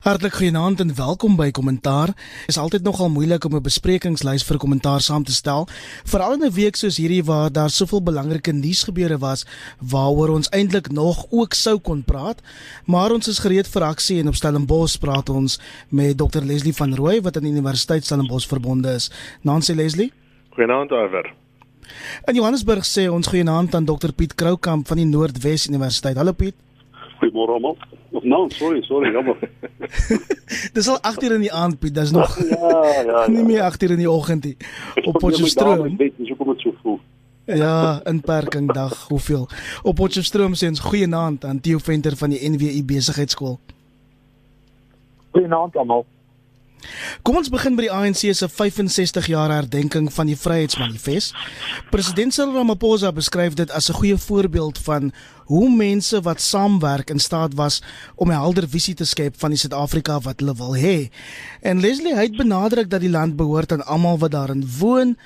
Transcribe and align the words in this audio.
Hartlik 0.00 0.32
goeienaand 0.32 0.80
en 0.80 0.94
welkom 0.96 1.34
by 1.36 1.50
Kommentaar. 1.52 2.06
Dit 2.06 2.54
is 2.54 2.58
altyd 2.58 2.86
nogal 2.88 3.10
moeilik 3.12 3.44
om 3.44 3.54
'n 3.56 3.62
besprekingslys 3.62 4.44
vir 4.48 4.56
kommentaar 4.56 5.00
saam 5.00 5.24
te 5.24 5.32
stel, 5.32 5.68
veral 6.04 6.32
in 6.32 6.44
'n 6.44 6.52
week 6.52 6.76
soos 6.76 6.96
hierdie 6.96 7.24
waar 7.24 7.52
daar 7.52 7.70
soveel 7.70 8.02
belangrike 8.02 8.52
nuusgebeure 8.52 9.18
was 9.18 9.44
waaroor 9.78 10.28
ons 10.28 10.48
eintlik 10.48 10.90
nog 10.92 11.26
ook 11.30 11.52
sou 11.54 11.78
kon 11.78 12.02
praat. 12.04 12.40
Maar 12.86 13.12
ons 13.12 13.28
is 13.28 13.38
gereed 13.38 13.68
vir 13.68 13.82
aksie 13.82 14.20
en 14.20 14.28
op 14.28 14.34
Stellenbosch 14.34 14.98
praat 14.98 15.28
ons 15.28 15.60
met 15.88 16.18
Dr 16.18 16.44
Leslie 16.44 16.74
van 16.74 16.94
Rooi 16.94 17.20
wat 17.20 17.36
aan 17.36 17.42
die 17.42 17.52
Universiteit 17.52 18.04
Stellenbosch 18.04 18.48
verbonde 18.48 18.94
is. 18.94 19.10
Nancy 19.42 19.72
Leslie. 19.72 20.12
Goeienaand 20.50 20.90
Iver. 20.90 21.34
In 22.24 22.34
Johannesburg 22.34 22.84
sê 22.84 23.10
ons 23.10 23.26
goeienaand 23.26 23.74
aan 23.74 23.84
Dr 23.84 24.12
Piet 24.16 24.34
Kroukamp 24.34 24.86
van 24.86 24.96
die 24.96 25.06
Noordwes 25.06 25.68
Universiteit. 25.68 26.16
Hallo 26.16 26.32
Piet. 26.32 26.54
Goeiemôre 27.20 27.52
almal. 27.52 27.76
Of 28.10 28.22
nou, 28.32 28.50
sorry, 28.50 28.82
sorry, 28.82 29.12
jammer. 29.12 29.36
Dis 30.74 30.88
al 30.88 31.00
8 31.00 31.22
uur 31.22 31.32
in 31.32 31.40
die 31.40 31.52
aand, 31.52 31.78
Piet. 31.78 31.94
Dis 31.94 32.10
nog 32.10 32.38
ja, 32.50 32.84
ja, 32.84 33.02
ja. 33.02 33.28
nie 33.30 33.44
meer 33.44 33.62
8 33.62 33.82
uur 33.82 33.90
in 33.90 34.02
die 34.02 34.10
oggend 34.10 34.44
nie. 34.44 34.56
Op 35.04 35.18
Potchefstroom. 35.18 35.86
Ek 35.86 35.98
weet 35.98 36.18
nie 36.18 36.28
hoekom 36.32 36.54
dit 36.54 36.66
so 36.66 36.74
voel. 36.82 37.00
Ja, 37.50 38.00
inperking 38.06 38.72
dag, 38.72 38.94
hoeveel? 39.08 39.48
Op 39.82 39.98
Potchefstroom 39.98 40.54
sê 40.54 40.70
ons 40.70 40.82
goeienaand 40.86 41.44
aan 41.44 41.60
Theo 41.60 41.78
Venter 41.82 42.16
van 42.16 42.34
die 42.34 42.42
NWI 42.50 42.84
Besigheidsskool. 42.86 43.58
Goeienaand 45.34 45.76
almal. 45.76 46.04
Kom 47.22 47.36
ons 47.36 47.48
begin 47.48 47.76
by 47.76 47.82
die 47.86 47.92
ANC 47.92 48.22
se 48.34 48.48
65 48.48 49.26
jaar 49.26 49.50
herdenking 49.50 50.12
van 50.12 50.26
die 50.26 50.36
Vryheidsmanifest. 50.36 51.34
President 51.90 52.34
Cyril 52.34 52.54
Ramaphosa 52.54 53.12
beskryf 53.12 53.54
dit 53.54 53.70
as 53.70 53.90
'n 53.90 53.98
goeie 54.00 54.16
voorbeeld 54.16 54.78
van 54.78 55.12
hoe 55.50 55.70
mense 55.70 56.20
wat 56.22 56.40
saamwerk 56.40 57.10
in 57.10 57.18
staat 57.18 57.54
was 57.54 57.82
om 58.14 58.30
'n 58.30 58.38
helder 58.38 58.68
visie 58.68 58.94
te 58.94 59.04
skep 59.04 59.34
van 59.38 59.50
die 59.50 59.58
Suid-Afrika 59.58 60.20
wat 60.20 60.40
hulle 60.40 60.54
wil 60.54 60.76
hê. 60.76 61.10
En 61.60 61.80
Leslie 61.80 62.14
het 62.14 62.36
benadruk 62.36 62.90
dat 62.90 63.00
die 63.00 63.10
land 63.10 63.36
behoort 63.36 63.72
aan 63.72 63.86
almal 63.86 64.18
wat 64.18 64.30
daarin 64.30 64.68
woon, 64.78 65.16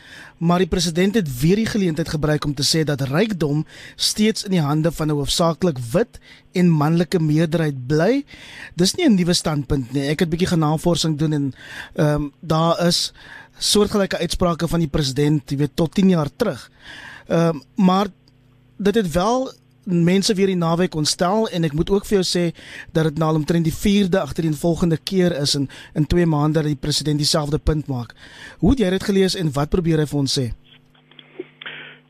maar 0.44 0.60
die 0.60 0.68
president 0.68 1.14
het 1.16 1.28
weer 1.40 1.56
die 1.56 1.68
geleentheid 1.68 2.08
gebruik 2.12 2.44
om 2.44 2.54
te 2.54 2.64
sê 2.68 2.82
dat 2.84 3.06
rykdom 3.08 3.62
steeds 3.96 4.44
in 4.44 4.56
die 4.56 4.64
hande 4.64 4.92
van 4.92 5.08
'n 5.08 5.16
hoofsaaklik 5.16 5.78
wit 5.92 6.20
en 6.52 6.68
manlike 6.68 7.18
meerderheid 7.18 7.86
bly. 7.86 8.24
Dis 8.76 8.94
nie 8.94 9.08
'n 9.08 9.14
nuwe 9.14 9.32
standpunt 9.32 9.92
nie. 9.92 10.08
Ek 10.08 10.20
het 10.20 10.28
'n 10.28 10.30
bietjie 10.30 10.52
genavorsing 10.52 11.18
doen 11.18 11.32
en 11.32 11.54
ehm 11.94 12.22
um, 12.22 12.32
daar 12.40 12.86
is 12.86 13.12
soortgelyke 13.58 14.18
uitsprake 14.18 14.68
van 14.68 14.78
die 14.78 14.88
president, 14.88 15.50
jy 15.50 15.56
weet, 15.56 15.76
tot 15.76 15.94
10 15.94 16.08
jaar 16.08 16.30
terug. 16.36 16.70
Ehm 17.28 17.56
um, 17.56 17.62
maar 17.74 18.06
dit 18.76 18.94
het 18.94 19.12
wel 19.12 19.52
mense 19.86 20.34
weer 20.34 20.46
die 20.46 20.56
naweek 20.56 20.94
ontstel 20.94 21.48
en 21.48 21.64
ek 21.64 21.72
moet 21.72 21.90
ook 21.90 22.06
vir 22.06 22.20
jou 22.20 22.26
sê 22.26 22.44
dat 22.92 23.04
dit 23.04 23.18
nou 23.18 23.34
omtrent 23.34 23.64
die 23.64 23.74
4de 23.74 24.18
agter 24.20 24.42
die 24.42 24.52
volgende 24.56 24.96
keer 24.96 25.32
is 25.42 25.54
in 25.54 25.68
in 25.94 26.06
2 26.06 26.26
maande 26.26 26.62
dat 26.62 26.70
die 26.70 26.80
president 26.86 27.18
dieselfde 27.18 27.58
punt 27.58 27.88
maak. 27.88 28.14
Hoe 28.58 28.70
het 28.70 28.78
jy 28.78 28.90
dit 28.90 29.04
gelees 29.04 29.34
en 29.36 29.52
wat 29.52 29.70
probeer 29.70 29.98
hy 29.98 30.06
vir 30.06 30.18
ons 30.18 30.38
sê? 30.38 30.52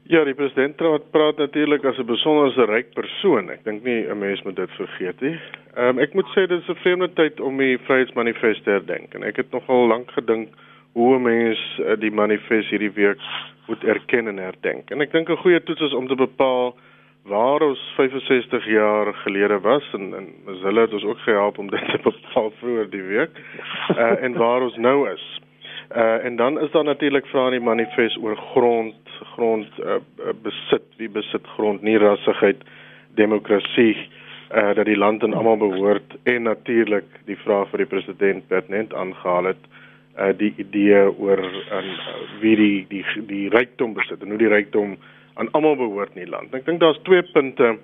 Ja, 0.07 0.21
die 0.25 0.35
president 0.37 0.77
praat, 0.77 1.07
praat 1.11 1.39
natuurlik 1.41 1.85
as 1.85 1.99
'n 1.99 2.05
besonderse 2.07 2.65
ryk 2.69 2.93
persoon. 2.95 3.51
Ek 3.51 3.65
dink 3.65 3.85
nie 3.85 4.05
'n 4.05 4.19
mens 4.19 4.43
moet 4.43 4.57
dit 4.57 4.71
vergeet 4.71 5.21
nie. 5.21 5.39
Ehm 5.77 5.89
um, 5.89 5.99
ek 5.99 6.15
moet 6.15 6.27
sê 6.37 6.47
dit 6.47 6.61
is 6.61 6.69
'n 6.69 6.83
vreemde 6.83 7.09
tyd 7.15 7.41
om 7.41 7.57
die 7.57 7.79
Vryheidsmanifest 7.79 8.65
te 8.65 8.71
herdenk 8.71 9.15
en 9.15 9.23
ek 9.23 9.37
het 9.37 9.51
nogal 9.51 9.87
lank 9.87 10.11
gedink 10.11 10.49
hoe 10.93 11.17
'n 11.17 11.23
mens 11.23 11.59
uh, 11.81 11.97
die 11.99 12.11
manifest 12.11 12.69
hierdie 12.69 12.93
week 12.93 13.19
moet 13.67 13.85
erken 13.85 14.29
en 14.29 14.37
herdenk. 14.37 14.91
En 14.91 15.01
ek 15.01 15.13
dink 15.13 15.29
'n 15.29 15.37
goeie 15.37 15.63
toets 15.63 15.81
is 15.81 15.95
om 15.95 16.07
te 16.09 16.15
bepaal 16.15 16.77
waar 17.25 17.63
ons 17.63 17.81
65 17.97 18.67
jaar 18.67 19.15
gelede 19.15 19.61
was 19.61 19.93
en 19.93 20.15
en 20.15 20.29
hulle 20.45 20.81
het 20.81 20.93
ons 20.93 21.05
ook 21.05 21.19
gehelp 21.19 21.59
om 21.59 21.71
dit 21.71 21.89
te 21.89 21.99
bepaal 22.03 22.53
vroeër 22.61 22.91
die 22.91 23.03
week 23.03 23.41
uh, 23.97 24.13
en 24.27 24.37
waar 24.37 24.63
ons 24.63 24.77
nou 24.77 25.11
is. 25.11 25.25
Uh, 25.97 26.25
en 26.25 26.37
dan 26.37 26.61
is 26.61 26.71
daar 26.71 26.85
natuurlik 26.85 27.27
vrae 27.27 27.45
in 27.53 27.59
die 27.59 27.69
manifest 27.69 28.17
oor 28.17 28.37
grond, 28.37 29.15
grond 29.35 29.79
uh, 29.79 30.01
besit, 30.43 30.85
wie 30.97 31.09
besit 31.09 31.47
grond, 31.57 31.83
nie 31.83 31.97
rassigheid, 31.99 32.61
demokrasie, 33.15 33.97
uh, 34.51 34.75
dat 34.75 34.85
die 34.85 34.99
land 34.99 35.23
aan 35.23 35.35
almal 35.35 35.57
behoort. 35.57 36.17
En 36.23 36.43
natuurlik 36.43 37.09
die 37.25 37.39
vraag 37.45 37.69
vir 37.71 37.85
die 37.85 37.91
president 37.93 38.49
pertinent 38.49 38.95
aangehaal 38.95 39.53
het 39.53 39.69
uh, 40.19 40.33
die 40.37 40.53
idee 40.57 41.07
oor 41.19 41.41
uh, 41.41 41.85
wie 42.41 42.57
die 42.57 42.87
die 42.89 43.05
die 43.29 43.49
rykdom 43.49 43.95
besit 43.95 44.23
en 44.23 44.35
hoe 44.35 44.41
die 44.41 44.53
rykdom 44.53 44.97
aan 45.35 45.51
almal 45.51 45.77
behoort 45.77 46.15
in 46.15 46.25
die 46.25 46.31
land. 46.31 46.55
Ek 46.55 46.67
dink 46.67 46.81
daar's 46.81 47.01
twee 47.09 47.23
punte 47.35 47.77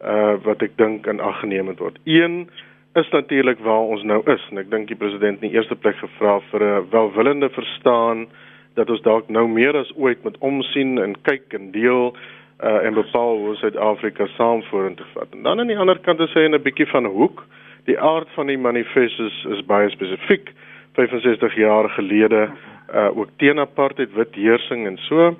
uh 0.00 0.34
wat 0.44 0.62
ek 0.64 0.76
dink 0.80 1.06
in 1.06 1.20
ag 1.20 1.40
geneem 1.42 1.68
moet 1.68 1.80
word. 1.80 1.98
Een 2.08 2.48
is 2.94 3.08
natuurlik 3.12 3.58
waar 3.58 3.92
ons 3.94 4.02
nou 4.02 4.22
is 4.32 4.46
en 4.50 4.58
ek 4.58 4.70
dink 4.70 4.88
die 4.88 4.98
president 4.98 5.42
in 5.42 5.50
die 5.50 5.56
eerste 5.56 5.76
plek 5.76 5.96
gevra 6.00 6.40
vir 6.50 6.64
'n 6.64 6.88
welwillende 6.90 7.50
verstaan 7.50 8.26
dat 8.74 8.90
ons 8.90 9.02
dalk 9.02 9.28
nou 9.28 9.48
meer 9.48 9.76
as 9.76 9.92
ooit 9.96 10.24
met 10.24 10.38
omsien 10.38 10.98
en 10.98 11.14
kyk 11.22 11.52
en 11.54 11.70
deel 11.70 12.16
uh 12.64 12.86
en 12.86 12.94
bepaal 12.94 13.36
hoe 13.36 13.56
Suid-Afrika 13.56 14.26
saam 14.36 14.62
vorentoe 14.62 15.06
vat. 15.14 15.28
En 15.32 15.42
dan 15.42 15.60
aan 15.60 15.66
die 15.72 15.78
ander 15.78 15.98
kant 15.98 16.20
is 16.20 16.34
hy 16.34 16.48
'n 16.48 16.62
bietjie 16.62 16.86
van 16.86 17.04
hoek. 17.04 17.46
Die 17.84 18.00
aard 18.00 18.28
van 18.34 18.46
die 18.46 18.58
manifest 18.58 19.20
is, 19.20 19.46
is 19.48 19.64
baie 19.66 19.90
spesifiek. 19.90 20.52
65 20.92 21.54
jaar 21.54 21.88
gelede 21.88 22.50
uh 22.94 23.16
ook 23.16 23.28
teen 23.36 23.58
apartheid 23.58 24.12
wit 24.12 24.34
heersing 24.34 24.86
en 24.86 24.96
so 24.96 25.36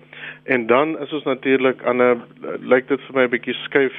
en 0.51 0.67
dan 0.67 0.99
is 0.99 1.13
ons 1.13 1.25
natuurlik 1.25 1.85
aan 1.85 2.03
'n 2.03 2.23
lyk 2.73 2.89
dit 2.89 3.01
vir 3.07 3.15
my 3.15 3.25
'n 3.25 3.35
bietjie 3.35 3.55
skuif 3.55 3.99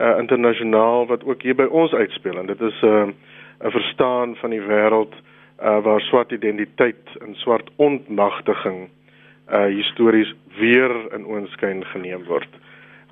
uh 0.00 0.16
internasionaal 0.18 1.06
wat 1.06 1.24
ook 1.24 1.42
hier 1.42 1.54
by 1.54 1.68
ons 1.80 1.92
uitspeel 1.92 2.38
en 2.38 2.46
dit 2.46 2.60
is 2.60 2.78
'n 2.82 2.86
uh, 2.86 3.06
'n 3.66 3.70
verstaan 3.70 4.36
van 4.36 4.50
die 4.50 4.60
wêreld 4.60 5.14
uh 5.62 5.78
waar 5.84 6.00
swart 6.00 6.32
identiteit 6.32 7.04
en 7.20 7.34
swart 7.34 7.70
ontmagtiging 7.76 8.88
uh 9.52 9.64
histories 9.64 10.34
weer 10.58 10.92
in 11.12 11.26
oënskyn 11.26 11.84
geneem 11.84 12.24
word. 12.24 12.52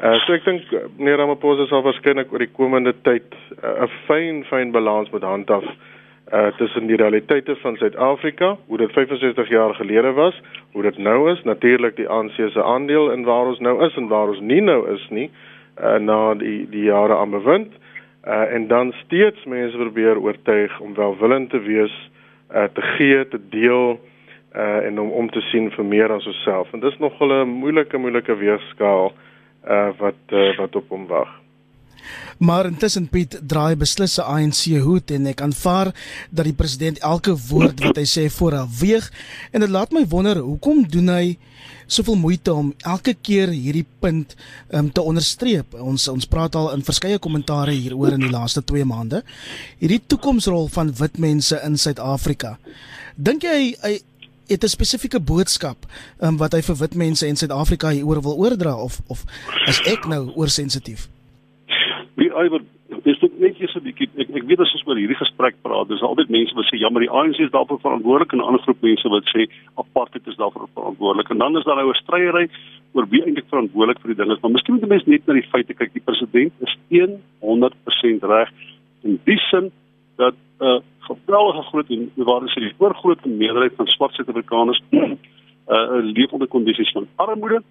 Uh 0.03 0.15
so 0.25 0.33
ek 0.33 0.45
dink 0.45 0.63
meneer 0.97 1.17
Ramaphosa 1.17 1.67
sal 1.67 1.83
waarskynlik 1.83 2.33
oor 2.33 2.39
die 2.39 2.57
komende 2.57 2.95
tyd 3.03 3.29
'n 3.63 3.67
uh, 3.83 3.89
fyn 4.07 4.45
fyn 4.45 4.71
balans 4.71 5.11
moet 5.11 5.23
handhaaf 5.23 5.65
uh 5.65 5.92
tussen 6.57 6.87
die 6.87 6.97
realiteite 6.97 7.57
van 7.57 7.77
Suid-Afrika, 7.77 8.57
hoe 8.67 8.79
dit 8.79 8.93
65 8.93 9.49
jaar 9.49 9.75
gelede 9.75 10.13
was, 10.13 10.43
hoe 10.73 10.83
dit 10.83 10.99
nou 10.99 11.31
is, 11.31 11.43
natuurlik 11.43 11.97
die 11.97 12.09
ANC 12.09 12.33
se 12.33 12.63
aandeel 12.63 13.11
in 13.11 13.25
waar 13.25 13.47
ons 13.47 13.59
nou 13.59 13.85
is 13.85 13.97
en 13.97 14.09
waar 14.09 14.29
ons 14.29 14.41
nie 14.41 14.61
nou 14.61 14.89
is 14.95 15.07
nie, 15.11 15.31
uh 15.81 15.99
na 15.99 16.35
die 16.35 16.69
die 16.71 16.85
jare 16.85 17.17
aan 17.17 17.31
bewind. 17.31 17.73
Uh 18.25 18.55
en 18.55 18.67
dan 18.67 18.93
steeds 19.05 19.45
mense 19.45 19.77
probeer 19.77 20.21
oortuig 20.21 20.81
om 20.81 20.95
welwillend 20.95 21.51
te 21.51 21.61
wees, 21.61 22.11
uh 22.55 22.65
te 22.73 22.83
gee, 22.83 23.29
te 23.29 23.41
deel 23.51 24.01
uh 24.57 24.87
en 24.87 25.01
om 25.01 25.11
om 25.11 25.31
te 25.31 25.41
sien 25.41 25.71
vir 25.71 25.85
meer 25.85 26.13
as 26.13 26.27
osself. 26.27 26.73
En 26.73 26.81
dis 26.81 26.99
nog 26.99 27.21
'n 27.21 27.49
moeilike 27.49 27.99
moeilike 27.99 28.37
weegskaal 28.37 29.13
uh 29.69 29.89
wat 29.99 30.23
uh, 30.33 30.57
wat 30.57 30.77
op 30.77 30.89
hom 30.89 31.07
wag. 31.07 31.42
Maar 32.39 32.67
intussen 32.67 33.09
Piet 33.09 33.39
draai 33.49 33.77
beslis 33.77 34.15
se 34.19 34.23
ANC 34.23 34.65
hoed 34.83 35.11
en 35.11 35.27
ek 35.27 35.41
aanvaar 35.45 35.93
dat 36.31 36.49
die 36.49 36.57
president 36.57 36.99
elke 36.99 37.37
woord 37.49 37.81
wat 37.85 38.01
hy 38.01 38.07
sê 38.09 38.29
voorafweeg 38.31 39.11
en 39.53 39.61
dit 39.61 39.73
laat 39.73 39.93
my 39.93 40.05
wonder 40.09 40.43
hoekom 40.43 40.85
doen 40.89 41.09
hy 41.13 41.25
soveel 41.93 42.17
moeite 42.17 42.53
om 42.55 42.71
elke 42.89 43.15
keer 43.15 43.53
hierdie 43.53 43.87
punt 44.01 44.37
um, 44.73 44.89
te 44.91 45.03
onderstreep. 45.03 45.77
Ons 45.77 46.09
ons 46.09 46.29
praat 46.29 46.57
al 46.57 46.73
in 46.77 46.85
verskeie 46.87 47.21
kommentare 47.23 47.75
hieroor 47.77 48.17
in 48.17 48.25
die 48.27 48.33
laaste 48.33 48.65
2 48.65 48.87
maande. 48.89 49.23
Hierdie 49.83 50.01
toekomsrol 50.07 50.71
van 50.73 50.93
wit 51.03 51.21
mense 51.23 51.59
in 51.67 51.77
Suid-Afrika. 51.77 52.57
Dink 53.17 53.45
jy 53.45 53.75
hy 53.83 53.99
het 54.49 54.65
'n 54.65 54.69
spesifieke 54.69 55.21
boodskap 55.21 55.87
um, 56.21 56.37
wat 56.37 56.53
hy 56.53 56.63
vir 56.63 56.77
wit 56.77 56.95
mense 56.95 57.27
in 57.27 57.37
Suid-Afrika 57.37 57.93
hieroor 57.93 58.23
wil 58.23 58.37
oordra 58.37 58.75
of 58.77 59.01
of 59.07 59.25
is 59.69 59.81
ek 59.87 60.07
nou 60.07 60.33
oorsensitief? 60.37 61.09
Wie 62.33 62.45
iwer 62.47 62.63
dis 63.05 63.19
dit 63.21 63.41
net 63.41 63.59
eers 63.61 63.75
'n 63.77 63.85
bietjie 63.85 64.09
ek 64.17 64.29
ek 64.37 64.45
weet 64.49 64.61
as 64.61 64.73
ons 64.73 64.87
oor 64.87 64.97
hierdie 64.97 65.19
gesprek 65.19 65.55
praat, 65.63 65.89
dis 65.89 66.03
altyd 66.03 66.31
mense 66.31 66.55
wat 66.55 66.65
sê 66.71 66.79
ja, 66.79 66.89
maar 66.89 67.05
die 67.05 67.11
ANC 67.11 67.39
is 67.41 67.51
daarvoor 67.51 67.81
verantwoordelik 67.81 68.33
en 68.33 68.39
'n 68.39 68.49
ander 68.49 68.63
groep 68.63 68.81
mense 68.81 69.09
wat 69.09 69.25
sê 69.35 69.49
apartheid 69.77 70.27
is 70.27 70.37
daarvoor 70.37 70.69
verantwoordelik. 70.75 71.31
En 71.31 71.39
dan 71.39 71.57
is 71.57 71.65
daar 71.65 71.77
nou 71.77 71.91
'n 71.91 72.03
stryery 72.05 72.49
oor 72.95 73.07
wie 73.09 73.23
eintlik 73.25 73.49
verantwoordelik 73.49 74.01
vir 74.01 74.15
die 74.15 74.21
ding 74.25 74.33
is. 74.33 74.41
Maar 74.41 74.51
miskien 74.51 74.75
moet 74.75 74.89
mense 74.89 75.09
net 75.09 75.27
na 75.27 75.35
die 75.35 75.51
feite 75.53 75.75
kyk. 75.75 75.93
Die 75.93 76.07
president 76.09 76.53
is 76.61 76.77
100% 77.41 78.23
reg 78.23 78.49
in 79.03 79.21
die 79.25 79.39
sin 79.51 79.73
dat 80.17 80.35
'n 80.61 80.65
uh, 80.65 80.81
geweldige 81.01 81.63
groot 81.63 81.91
en 81.91 82.11
waar 82.17 82.45
is 82.45 82.55
die 82.55 82.75
oorgrootste 82.79 83.29
meerderheid 83.29 83.75
van 83.77 83.87
swart 83.87 84.15
Suid-Afrikaners 84.15 84.83
uh 84.91 86.01
leef 86.17 86.31
onder 86.33 86.49
kondisies 86.49 86.93
van 86.93 87.07
armoede 87.17 87.63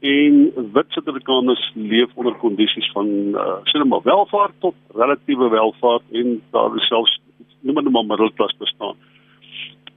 en 0.00 0.52
wit 0.72 0.86
Suid-Afrikaners 0.88 1.70
leef 1.74 2.10
onder 2.14 2.34
kondisies 2.34 2.90
van 2.92 3.06
uh, 3.08 3.56
sê 3.64 3.78
net 3.80 3.88
maar 3.88 4.04
welvaart 4.04 4.54
tot 4.60 4.74
relatiewe 4.94 5.48
welvaart 5.48 6.02
en 6.12 6.42
daar 6.50 6.76
is 6.76 6.86
selfs 6.86 7.20
noem 7.60 7.82
dit 7.84 7.92
maar 7.92 8.04
middelklas 8.06 8.56
bestaan. 8.58 8.94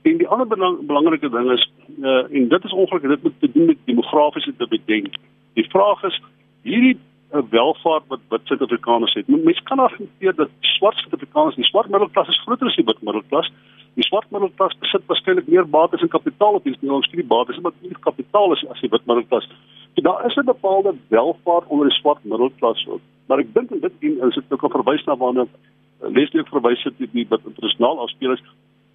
En 0.02 0.18
die 0.18 0.28
ander 0.28 0.48
belang, 0.48 0.80
belangrike 0.88 1.30
ding 1.30 1.52
is 1.52 1.66
uh, 2.00 2.24
en 2.32 2.48
dit 2.48 2.64
is 2.64 2.74
ongelukkig 2.74 3.10
dit 3.10 3.24
moet 3.24 3.40
te 3.40 3.52
doen 3.52 3.66
met 3.66 3.78
demografiese 3.86 4.54
dividend. 4.58 5.18
Die 5.54 5.68
vraag 5.70 6.04
is 6.04 6.22
hierdie 6.62 6.98
'n 7.32 7.48
welvaart 7.50 8.08
wat 8.08 8.20
wit 8.30 8.42
Suid-Afrikaners 8.44 9.14
het. 9.14 9.28
Mense 9.28 9.64
kan 9.64 9.80
afneem 9.80 10.36
dat 10.36 10.50
swart 10.60 10.98
Suid-Afrikaners, 10.98 11.56
die 11.56 11.66
swart 11.66 11.90
middelklas 11.90 12.28
is 12.28 12.42
groter 12.42 12.68
as 12.68 12.76
die 12.76 12.86
wit 12.86 13.02
middelklas. 13.02 13.52
Die 13.94 14.06
swart 14.06 14.32
middelklas 14.32 14.78
besit 14.80 15.06
waarskynlik 15.06 15.48
meer 15.48 15.70
bates 15.70 16.02
en 16.02 16.08
kapitaal 16.08 16.54
op 16.54 16.64
die 16.64 16.74
studie 16.74 17.26
bates, 17.26 17.60
maar 17.60 17.72
nie 17.82 17.96
kapitaal 18.00 18.54
is 18.54 18.66
as 18.68 18.80
die 18.80 18.90
wit 18.90 19.06
middelklas. 19.06 19.50
So 19.96 20.02
daar 20.02 20.26
is 20.26 20.36
'n 20.36 20.46
bepaalde 20.46 20.96
welvaart 21.08 21.68
onder 21.68 21.88
die 21.88 21.98
swart 21.98 22.24
middelklas 22.24 22.88
ook. 22.88 23.02
Maar 23.26 23.40
ek 23.40 23.54
dink 23.54 23.70
dit 23.70 23.94
dien 24.00 24.22
is 24.28 24.36
dit 24.36 24.52
ook 24.52 24.64
'n 24.64 24.78
verwys 24.78 25.04
na 25.04 25.18
waarna 25.18 25.46
eh, 25.46 26.10
lees 26.10 26.34
ook 26.34 26.48
verwys 26.48 26.84
het 26.84 26.94
die 26.98 27.26
wat 27.30 27.42
internasionaal 27.46 28.00
afspeel 28.00 28.32
is 28.32 28.44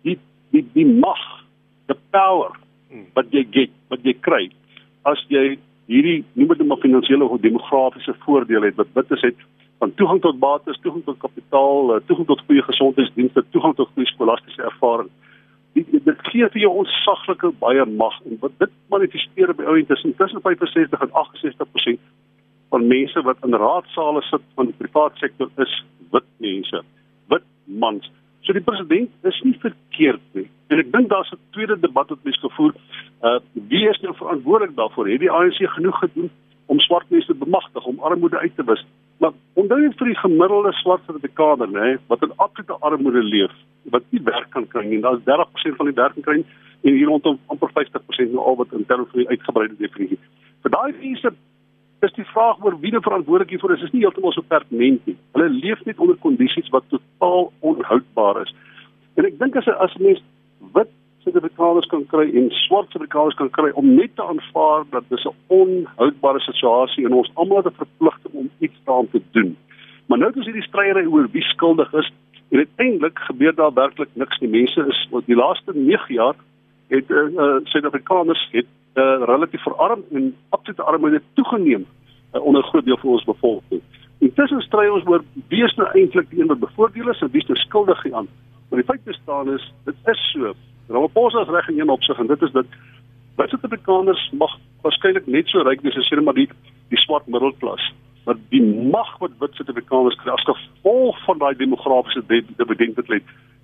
die 0.03 0.19
die 0.51 0.67
die 0.73 0.87
mag, 0.87 1.45
the 1.87 1.97
power 2.11 2.51
hmm. 2.89 3.07
wat 3.13 3.27
jy 3.31 3.47
get, 3.51 3.71
wat 3.89 3.99
jy 4.03 4.15
kry 4.21 4.51
as 5.03 5.25
jy 5.29 5.59
hierdie 5.87 6.25
noem 6.33 6.49
dit 6.49 6.67
maar 6.67 6.81
finansiële 6.81 7.25
of 7.25 7.41
demografiese 7.41 8.15
voordele 8.25 8.67
het 8.67 8.77
wat 8.81 8.93
wit 8.95 9.11
is 9.11 9.21
het 9.21 9.37
van 9.79 9.95
toegang 9.95 10.21
tot 10.21 10.39
bates, 10.39 10.79
toegang 10.81 11.05
tot 11.05 11.19
kapitaal, 11.19 11.95
eh, 11.95 12.01
toegang 12.07 12.27
tot 12.27 12.43
goeie 12.47 12.63
gesondheidsdienste, 12.63 13.45
toegang 13.51 13.75
tot 13.75 13.91
goeie 13.95 14.07
skolastiese 14.07 14.63
ervaring. 14.63 15.11
Dit 15.75 15.91
dit 16.07 16.27
gee 16.31 16.49
vir 16.55 16.61
jou 16.61 16.73
onsaglike 16.83 17.51
baie 17.63 17.85
mag 17.91 18.17
en 18.29 18.39
wat 18.43 18.53
dit 18.63 18.75
manifesteer 18.93 19.55
by 19.59 19.65
ouens 19.65 19.89
tussen 19.91 20.15
tussen 20.17 20.43
65 20.45 21.01
en 21.07 21.15
68% 21.15 22.03
van 22.75 22.87
mense 22.87 23.23
wat 23.23 23.47
in 23.47 23.55
raadsale 23.55 24.23
sit 24.23 24.45
van 24.55 24.71
die 24.71 24.77
private 24.79 25.19
sektor 25.19 25.51
is 25.65 25.75
wit 26.15 26.29
mense, 26.43 26.83
wit 27.33 27.47
mans. 27.65 28.11
So 28.45 28.53
die 28.53 28.63
president 28.63 29.11
is 29.31 29.41
nie 29.43 29.57
verkeerd 29.63 30.25
nie. 30.39 30.49
En 30.69 30.83
ek 30.83 30.93
dink 30.93 31.09
daar's 31.09 31.33
'n 31.33 31.41
tweede 31.57 31.79
debat 31.81 32.09
wat 32.09 32.25
mens 32.25 32.39
gevoer. 32.39 32.75
Uh 33.23 33.39
wie 33.53 33.89
is 33.89 34.01
nou 34.01 34.15
verantwoordelik 34.15 34.77
daarvoor? 34.77 35.09
Het 35.09 35.21
die 35.21 35.31
ANC 35.31 35.61
genoeg 35.77 35.99
gedoen 35.99 36.31
om 36.67 36.81
swart 36.81 37.11
mense 37.11 37.27
te 37.27 37.35
bemagtig 37.35 37.85
om 37.85 37.99
armoede 37.99 38.39
uit 38.39 38.57
te 38.57 38.65
wis? 38.65 38.85
Maar 39.23 39.33
onthou 39.61 39.81
net 39.81 39.97
vir 39.99 40.11
die 40.11 40.19
gemiddelde 40.19 40.73
swart 40.81 41.05
Suid-Afrikaner, 41.07 41.71
nê, 41.71 41.95
wat 42.11 42.23
in 42.27 42.35
absolute 42.37 42.77
armoede 42.81 43.23
leef, 43.23 43.55
wat 43.95 44.07
nie 44.11 44.23
werk 44.27 44.51
kan 44.51 44.67
kry 44.69 44.85
nie. 44.89 45.01
Daar's 45.05 45.23
30% 45.29 45.79
van 45.79 45.91
die 45.91 45.99
werk 45.99 46.17
kan 46.19 46.27
kry 46.29 46.39
en 46.85 46.93
hier 46.93 47.09
rondom 47.09 47.39
amper 47.53 47.71
50% 47.73 48.33
nou 48.35 48.45
al 48.45 48.59
wat 48.61 48.73
in 48.77 48.87
terme 48.89 49.07
van 49.11 49.23
die 49.23 49.29
uitgebreide 49.29 49.77
definisie. 49.81 50.21
Vir 50.65 50.75
daai 50.75 50.93
mense 50.99 51.33
is 52.05 52.17
die 52.19 52.27
vraag 52.33 52.61
oor 52.65 52.77
wie 52.81 52.93
verantwoordelik 52.93 53.55
hiervoor 53.55 53.73
is, 53.77 53.85
is 53.87 53.93
nie 53.95 54.03
heeltemal 54.05 54.35
so 54.37 54.45
pertinent 54.49 55.07
nie. 55.09 55.17
Hulle 55.37 55.49
leef 55.49 55.81
net 55.89 56.01
onder 56.05 56.19
kondisies 56.21 56.69
wat 56.75 56.85
totaal 56.93 57.49
onhoudbaar 57.65 58.43
is. 58.43 58.53
En 59.17 59.29
ek 59.29 59.39
dink 59.41 59.57
as 59.57 59.71
as 59.87 59.97
mens 60.03 60.21
wit 60.77 60.91
Suid-Afrikaners 61.25 61.87
kan 61.89 62.07
kry 62.07 62.27
en 62.37 62.51
swart 62.51 62.91
Suid-Afrikaners 62.93 63.37
kan 63.39 63.51
kry 63.51 63.71
om 63.81 63.95
net 63.97 64.13
te 64.17 64.25
aanvaar 64.25 64.85
dat 64.91 65.05
dis 65.09 65.25
'n 65.25 65.37
onhoudbare 65.47 66.41
situasie 66.41 67.05
en 67.07 67.13
ons 67.13 67.31
almal 67.35 67.63
het 67.63 67.73
'n 67.73 67.83
verpligting 67.85 68.35
om 68.35 68.51
iets 68.59 68.79
daaraan 68.85 69.11
te 69.11 69.23
doen. 69.33 69.57
Maar 70.07 70.19
nou 70.19 70.31
is 70.35 70.45
hierdie 70.45 70.69
stryery 70.69 71.07
oor 71.07 71.29
wie 71.33 71.43
skuldig 71.43 71.93
is 71.93 72.13
en 72.51 72.59
uiteindelik 72.59 73.19
gebeur 73.19 73.55
daar 73.55 73.73
werklik 73.73 74.09
niks 74.13 74.39
nie. 74.39 74.51
Mense 74.51 74.85
is 74.89 75.09
oor 75.11 75.23
die 75.27 75.37
laaste 75.37 75.73
9 75.75 76.15
jaar 76.15 76.37
het 76.89 77.11
uh, 77.11 77.17
uh, 77.17 77.57
Suid-Afrikaners 77.65 78.49
het 78.51 78.67
uh, 78.95 79.23
relatief 79.25 79.63
verarm 79.63 80.03
en 80.13 80.37
absolute 80.49 80.83
armoede 80.83 81.23
toegeneem 81.35 81.87
uh, 82.35 82.45
onder 82.45 82.63
'n 82.63 82.69
groot 82.69 82.85
deel 82.85 82.99
van 82.99 83.11
ons 83.11 83.25
bevolking. 83.25 83.81
Intussen 84.19 84.61
stry 84.61 84.87
ons 84.89 85.07
oor 85.07 85.25
wie 85.49 85.65
is 85.65 85.75
nou 85.75 85.89
eintlik 85.93 86.31
die 86.31 86.41
een 86.41 86.47
wat 86.47 86.59
bevoordeel 86.59 87.09
is 87.09 87.21
en 87.21 87.31
wie 87.31 87.41
is 87.43 87.49
nou 87.49 87.59
skuldig 87.59 88.03
hieraan. 88.03 88.29
Maar 88.69 88.79
die 88.79 88.89
feit 88.89 89.05
bestaan 89.05 89.53
is 89.53 89.73
dit 89.85 89.95
is 90.05 90.31
so. 90.33 90.55
Ramaphosa 90.89 91.43
is 91.43 91.49
reg 91.49 91.69
in 91.69 91.81
een 91.81 91.91
opsig 91.91 92.19
en 92.19 92.27
dit 92.27 92.43
is 92.43 92.53
dat 92.53 92.67
wit 93.37 93.51
Suid-Afrikaners 93.51 94.31
mag 94.39 94.59
waarskynlik 94.85 95.27
net 95.27 95.49
so 95.49 95.63
ryk 95.65 95.83
wees 95.83 95.97
as 95.99 96.11
hulle 96.13 96.25
maar 96.27 96.37
die 96.39 96.49
die 96.93 97.01
swart 97.01 97.27
middelklas. 97.27 97.83
Maar 98.25 98.39
die 98.53 98.63
mag 98.93 99.11
wat 99.19 99.37
wit 99.41 99.57
Suid-Afrikaners 99.59 100.19
kry 100.23 100.33
as 100.33 100.49
gevolg 100.49 101.21
van 101.27 101.41
daai 101.43 101.55
demografiese 101.59 102.25
dividend 102.29 103.01
wat 103.01 103.13
lê, 103.13 103.21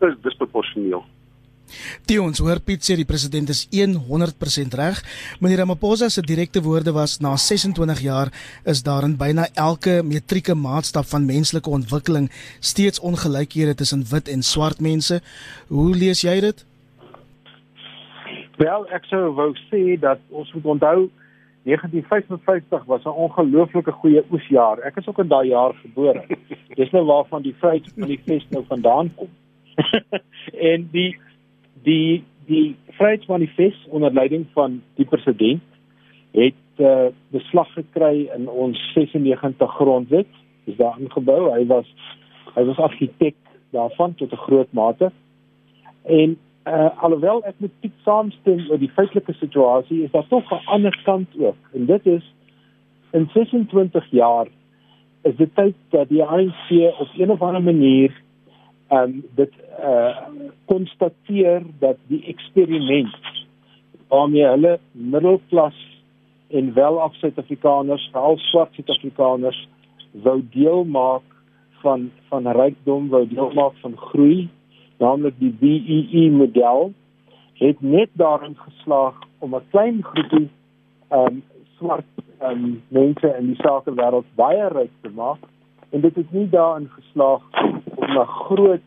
is 0.08 0.20
disproporsioneel. 0.24 1.04
Die 2.10 2.18
ons 2.18 2.40
hoor 2.42 2.58
Piet 2.66 2.82
sê 2.82 2.96
die 2.98 3.06
president 3.06 3.50
is 3.52 3.66
100% 3.70 4.76
reg. 4.80 5.02
Meneer 5.38 5.62
Ramaphosa 5.62 6.08
se 6.10 6.24
direkte 6.26 6.62
woorde 6.64 6.92
was 6.96 7.18
na 7.20 7.36
26 7.36 8.00
jaar 8.02 8.32
is 8.64 8.82
daar 8.82 9.06
in 9.06 9.16
byna 9.20 9.46
elke 9.54 10.00
metrieke 10.02 10.54
maatstaf 10.54 11.12
van 11.14 11.28
menslike 11.28 11.70
ontwikkeling 11.70 12.30
steeds 12.60 13.00
ongelykhede 13.00 13.74
tussen 13.74 14.04
wit 14.10 14.28
en 14.28 14.42
swart 14.42 14.80
mense. 14.80 15.20
Hoe 15.68 15.94
lees 15.94 16.24
jy 16.26 16.40
dit? 16.40 16.66
Wel, 18.60 18.82
ek 18.92 19.06
sou 19.08 19.30
wou 19.32 19.54
sê 19.70 19.94
dat 19.96 20.20
ons 20.28 20.50
moet 20.52 20.66
onthou 20.74 21.06
1955 21.64 22.84
was 22.84 23.04
'n 23.04 23.20
ongelooflike 23.24 23.92
goeie 23.92 24.22
oesjaar. 24.32 24.78
Ek 24.84 24.96
is 24.96 25.08
ook 25.08 25.18
in 25.18 25.28
daai 25.28 25.48
jaar 25.48 25.72
gebore. 25.74 26.24
Dis 26.80 26.90
nou 26.90 27.04
waarvan 27.04 27.42
die 27.42 27.54
Vryheidsmanifest 27.56 28.50
nou 28.50 28.64
vandaan 28.68 29.14
kom. 29.16 29.30
en 30.72 30.88
die 30.92 31.16
die 31.82 32.24
die 32.46 32.76
Vryheidsmanifest 32.98 33.88
onder 33.88 34.12
leiding 34.12 34.46
van 34.52 34.82
die 34.94 35.08
president 35.08 35.62
het 36.32 36.60
uh, 36.76 37.08
beslag 37.32 37.72
gekry 37.72 38.28
in 38.36 38.48
ons 38.48 38.92
96 38.92 39.74
grondwet. 39.74 40.28
Dis 40.64 40.76
daar 40.76 41.00
ingebou. 41.00 41.48
Hy 41.52 41.64
was 41.66 41.88
hy 42.54 42.64
was 42.64 42.78
argitek 42.78 43.36
daarvan 43.72 44.14
tot 44.14 44.32
'n 44.32 44.44
groot 44.44 44.72
mate. 44.72 45.12
En 46.04 46.36
uh, 46.66 47.02
alhoewel 47.02 47.42
ek 47.48 47.54
met 47.58 47.72
Piet 47.80 47.94
saamstem 48.04 48.66
oor 48.70 48.78
die 48.78 48.92
feitelike 48.94 49.32
situasie, 49.38 50.02
is 50.04 50.10
daar 50.10 50.28
tog 50.28 50.50
'n 50.52 50.66
ander 50.66 50.96
kant 51.04 51.28
ook. 51.38 51.56
En 51.72 51.86
dit 51.86 52.06
is 52.06 52.24
in 53.12 53.28
26 53.32 54.10
jaar 54.10 54.46
is 55.22 55.36
dit 55.36 55.54
tyd 55.54 55.74
dat 55.90 56.08
die 56.08 56.22
ANC 56.24 56.70
op 56.98 57.08
'n 57.16 57.30
of 57.30 57.42
ander 57.42 57.62
manier 57.62 58.12
um, 58.90 59.24
dit 59.34 59.52
uh 59.80 60.16
konstateer 60.64 61.62
dat 61.78 61.96
die 62.06 62.24
eksperiment 62.26 63.16
waarmee 64.08 64.44
hulle 64.44 64.78
middelklas 64.92 65.76
en 66.48 66.72
welaf 66.74 67.14
Suid-Afrikaners, 67.14 68.08
veral 68.12 68.38
swart 68.38 68.74
Suid-Afrikaners 68.74 69.68
wou 70.10 70.42
deel 70.50 70.84
maak 70.84 71.22
van 71.82 72.10
van 72.28 72.46
rykdom, 72.46 73.08
wou 73.08 73.28
deel 73.28 73.52
maak 73.54 73.76
van 73.82 73.96
groei, 73.96 74.48
naamlik 75.00 75.38
die 75.40 75.52
BEE 75.60 75.98
e 76.22 76.30
model, 76.30 76.92
het 77.60 77.80
net 77.80 78.10
daarin 78.20 78.56
geslaag 78.56 79.16
om 79.38 79.54
'n 79.54 79.68
klein 79.70 80.02
groepie 80.02 80.48
ehm 81.08 81.26
um, 81.26 81.42
swart 81.76 82.10
ehm 82.38 82.64
um, 82.64 82.82
mense 82.88 83.36
in 83.38 83.46
die 83.46 83.60
sakewêreld 83.62 84.28
baie 84.34 84.68
ryk 84.68 84.92
te 85.02 85.10
maak 85.14 85.42
en 85.90 86.00
dit 86.00 86.14
het 86.14 86.32
nie 86.32 86.48
daarin 86.48 86.88
geslaag 86.88 87.42
om 87.96 88.18
'n 88.18 88.26
groot 88.26 88.86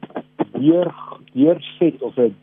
deur 0.51 0.93
deurset 1.33 2.01
of 2.01 2.17
'n 2.17 2.35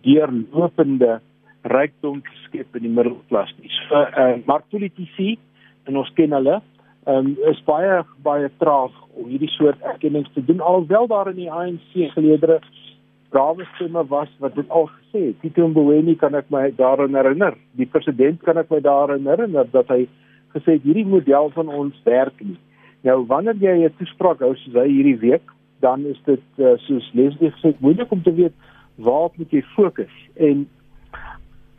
deurlopende 0.00 1.20
rykdom 1.62 2.20
te 2.22 2.36
skep 2.44 2.76
in 2.76 2.82
die 2.82 2.90
middelklas 2.90 3.54
nie. 3.60 3.70
So, 3.88 3.94
uh, 3.94 4.36
maar 4.44 4.62
politici 4.70 5.38
en 5.84 5.96
ons 5.96 6.12
ken 6.12 6.32
hulle, 6.32 6.60
um, 7.06 7.36
is 7.50 7.60
baie 7.64 8.02
baie 8.24 8.50
traag 8.58 8.92
om 9.14 9.28
hierdie 9.28 9.52
soort 9.56 9.80
erkennings 9.80 10.32
te 10.32 10.44
doen 10.44 10.60
alhoewel 10.60 11.06
daar 11.06 11.28
in 11.28 11.36
die 11.36 11.52
ANC 11.52 12.12
geleedere 12.16 12.60
brawe 13.34 13.66
stemme 13.74 14.04
was 14.10 14.30
wat 14.42 14.54
dit 14.54 14.68
al 14.70 14.86
gesê 14.92 15.24
het. 15.28 15.40
Tito 15.42 15.66
Mboweni 15.68 16.14
kan 16.20 16.36
ek 16.38 16.52
my 16.54 16.68
daaraan 16.78 17.16
herinner. 17.18 17.56
Die 17.78 17.88
president 17.90 18.42
kan 18.46 18.60
ek 18.62 18.70
my 18.70 18.78
daaraan 18.84 19.26
herinner 19.26 19.66
dat 19.72 19.90
hy 19.90 20.04
gesê 20.54 20.78
het 20.78 20.86
hierdie 20.86 21.08
model 21.08 21.50
van 21.56 21.72
ons 21.80 21.98
werk 22.06 22.38
nie. 22.40 22.58
Nou 23.02 23.24
wanneer 23.26 23.58
jy 23.58 23.74
'n 23.84 23.96
toespraak 23.98 24.40
hou 24.40 24.54
soos 24.54 24.78
hy 24.78 24.88
hierdie 24.88 25.18
week, 25.18 25.50
dan 25.84 26.06
is 26.06 26.20
dit 26.24 26.62
uh, 26.62 26.76
soos 26.86 27.10
Leslie 27.12 27.50
gesê 27.56 27.74
moeilik 27.78 28.12
om 28.12 28.22
te 28.22 28.32
weet 28.34 28.54
waar 28.96 29.30
moet 29.36 29.50
jy 29.52 29.62
fokus 29.74 30.14
en 30.48 30.66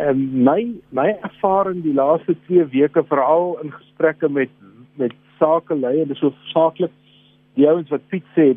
en 0.03 0.23
my 0.43 0.59
my 0.91 1.07
ervaring 1.23 1.81
die 1.85 1.95
laaste 1.95 2.35
2 2.47 2.67
weke 2.73 3.03
veral 3.11 3.55
in 3.63 3.71
gesprekke 3.71 4.29
met 4.29 4.51
met 4.99 5.15
sakelei 5.39 6.01
en 6.01 6.11
dis 6.11 6.19
so 6.19 6.33
saaklik 6.51 6.91
die 7.55 7.67
ouens 7.71 7.89
wat 7.93 8.07
Piet 8.11 8.27
sê 8.35 8.49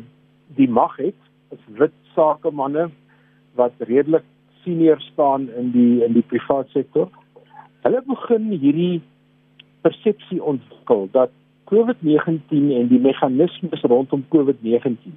die 0.59 0.67
mag 0.79 0.97
het 0.99 1.55
is 1.55 1.63
wit 1.79 1.95
sakemanne 2.15 2.89
wat 3.59 3.73
redelik 3.91 4.25
senior 4.63 4.99
staan 5.11 5.49
in 5.57 5.71
die 5.71 6.03
in 6.05 6.13
die 6.13 6.25
private 6.33 6.69
sektor 6.75 7.09
hulle 7.85 8.01
begin 8.07 8.51
hierdie 8.51 9.01
persepsie 9.81 10.41
ontwikkel 10.43 11.07
dat 11.11 11.31
COVID-19 11.71 12.71
en 12.75 12.87
die 12.89 12.99
meganismes 12.99 13.81
rondom 13.81 14.25
COVID-19 14.35 15.13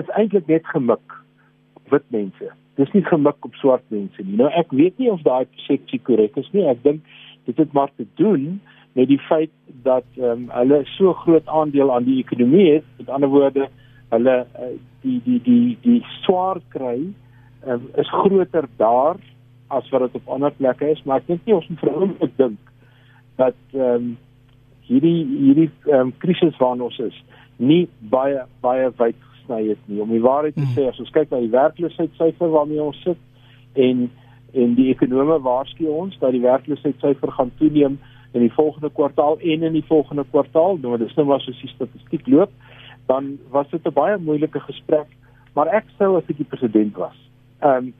is 0.00 0.14
eintlik 0.16 0.46
net 0.46 0.66
gemik 0.72 1.18
wit 1.92 2.04
mense. 2.14 2.50
Dis 2.78 2.90
nie 2.94 3.04
gemik 3.04 3.44
op 3.44 3.54
swart 3.60 3.84
mense 3.92 4.22
nie. 4.22 4.36
Nou 4.40 4.48
ek 4.56 4.72
weet 4.76 4.98
nie 5.00 5.10
of 5.12 5.22
daai 5.26 5.44
persepsie 5.44 6.00
korrek 6.06 6.36
is 6.40 6.48
nie. 6.54 6.66
Ek 6.70 6.82
dink 6.84 7.04
dit 7.48 7.56
het 7.56 7.72
maar 7.76 7.90
te 7.96 8.06
doen 8.20 8.58
met 8.98 9.08
die 9.10 9.20
feit 9.28 9.52
dat 9.86 10.06
ehm 10.18 10.46
um, 10.46 10.48
hulle 10.56 10.82
so 10.96 11.14
groot 11.24 11.46
aandeel 11.60 11.92
aan 11.94 12.06
die 12.08 12.18
ekonomie 12.22 12.66
het. 12.78 12.86
Met 13.00 13.12
ander 13.16 13.32
woorde, 13.32 13.68
hulle 14.14 14.36
uh, 14.44 14.74
die 15.04 15.20
die 15.24 15.40
die 15.44 15.76
die 15.82 15.98
swaar 16.22 16.60
kry 16.74 16.98
uh, 17.66 17.80
is 18.00 18.10
groter 18.22 18.68
daar 18.76 19.20
as 19.68 19.88
wat 19.92 20.06
dit 20.06 20.16
op 20.22 20.28
ander 20.28 20.54
plekke 20.56 20.90
is, 20.90 21.02
maar 21.04 21.20
ek 21.20 21.26
dink 21.28 21.44
nie 21.44 21.56
ons 21.56 21.68
moet 21.68 21.84
vir 21.84 21.96
hom 22.00 22.16
dink 22.40 22.72
dat 23.38 23.58
ehm 23.74 23.94
um, 23.94 24.16
hierdie 24.88 25.20
hierdie 25.28 25.70
ehm 25.86 26.08
um, 26.08 26.12
krisis 26.22 26.56
waarin 26.60 26.86
ons 26.88 26.98
is 27.04 27.16
nie 27.58 27.82
baie 28.12 28.44
baie 28.64 28.88
wyd 28.98 29.18
gesny 29.32 29.68
het 29.68 29.82
nie. 29.86 30.00
Om 30.00 30.14
die 30.14 30.22
waarheid 30.24 30.54
te 30.54 30.62
hmm. 30.62 30.76
sê, 30.76 30.86
as 30.88 31.00
ons 31.02 31.12
kyk 31.14 31.30
na 31.32 31.42
die 31.42 31.52
werkloosheidssyfer 31.52 32.54
waarmee 32.54 32.82
ons 32.82 33.02
sit 33.04 33.20
en 33.74 34.08
en 34.56 34.72
die 34.78 34.88
ekonome 34.94 35.36
waarsku 35.44 35.90
ons 35.92 36.16
dat 36.22 36.32
die 36.32 36.40
werkloosheidssyfer 36.40 37.34
gaan 37.36 37.50
toeneem 37.58 37.98
in 38.32 38.44
die 38.44 38.52
volgende 38.52 38.88
kwartaal 38.90 39.36
en 39.38 39.66
in 39.68 39.74
die 39.76 39.84
volgende 39.88 40.24
kwartaal, 40.30 40.78
nou 40.80 40.96
dis 41.00 41.14
nou 41.16 41.26
maar 41.28 41.42
soos 41.44 41.60
die 41.60 41.70
statistiek 41.74 42.26
loop, 42.32 42.52
dan 43.08 43.38
was 43.50 43.70
dit 43.70 43.86
'n 43.86 43.92
baie 43.92 44.18
moeilike 44.18 44.60
gesprek, 44.60 45.08
maar 45.54 45.66
ek 45.66 45.84
sou 45.98 46.16
as 46.16 46.28
ek 46.28 46.36
die 46.36 46.52
president 46.52 46.96
was, 46.96 47.16
ehm 47.60 47.76
um, 47.76 47.94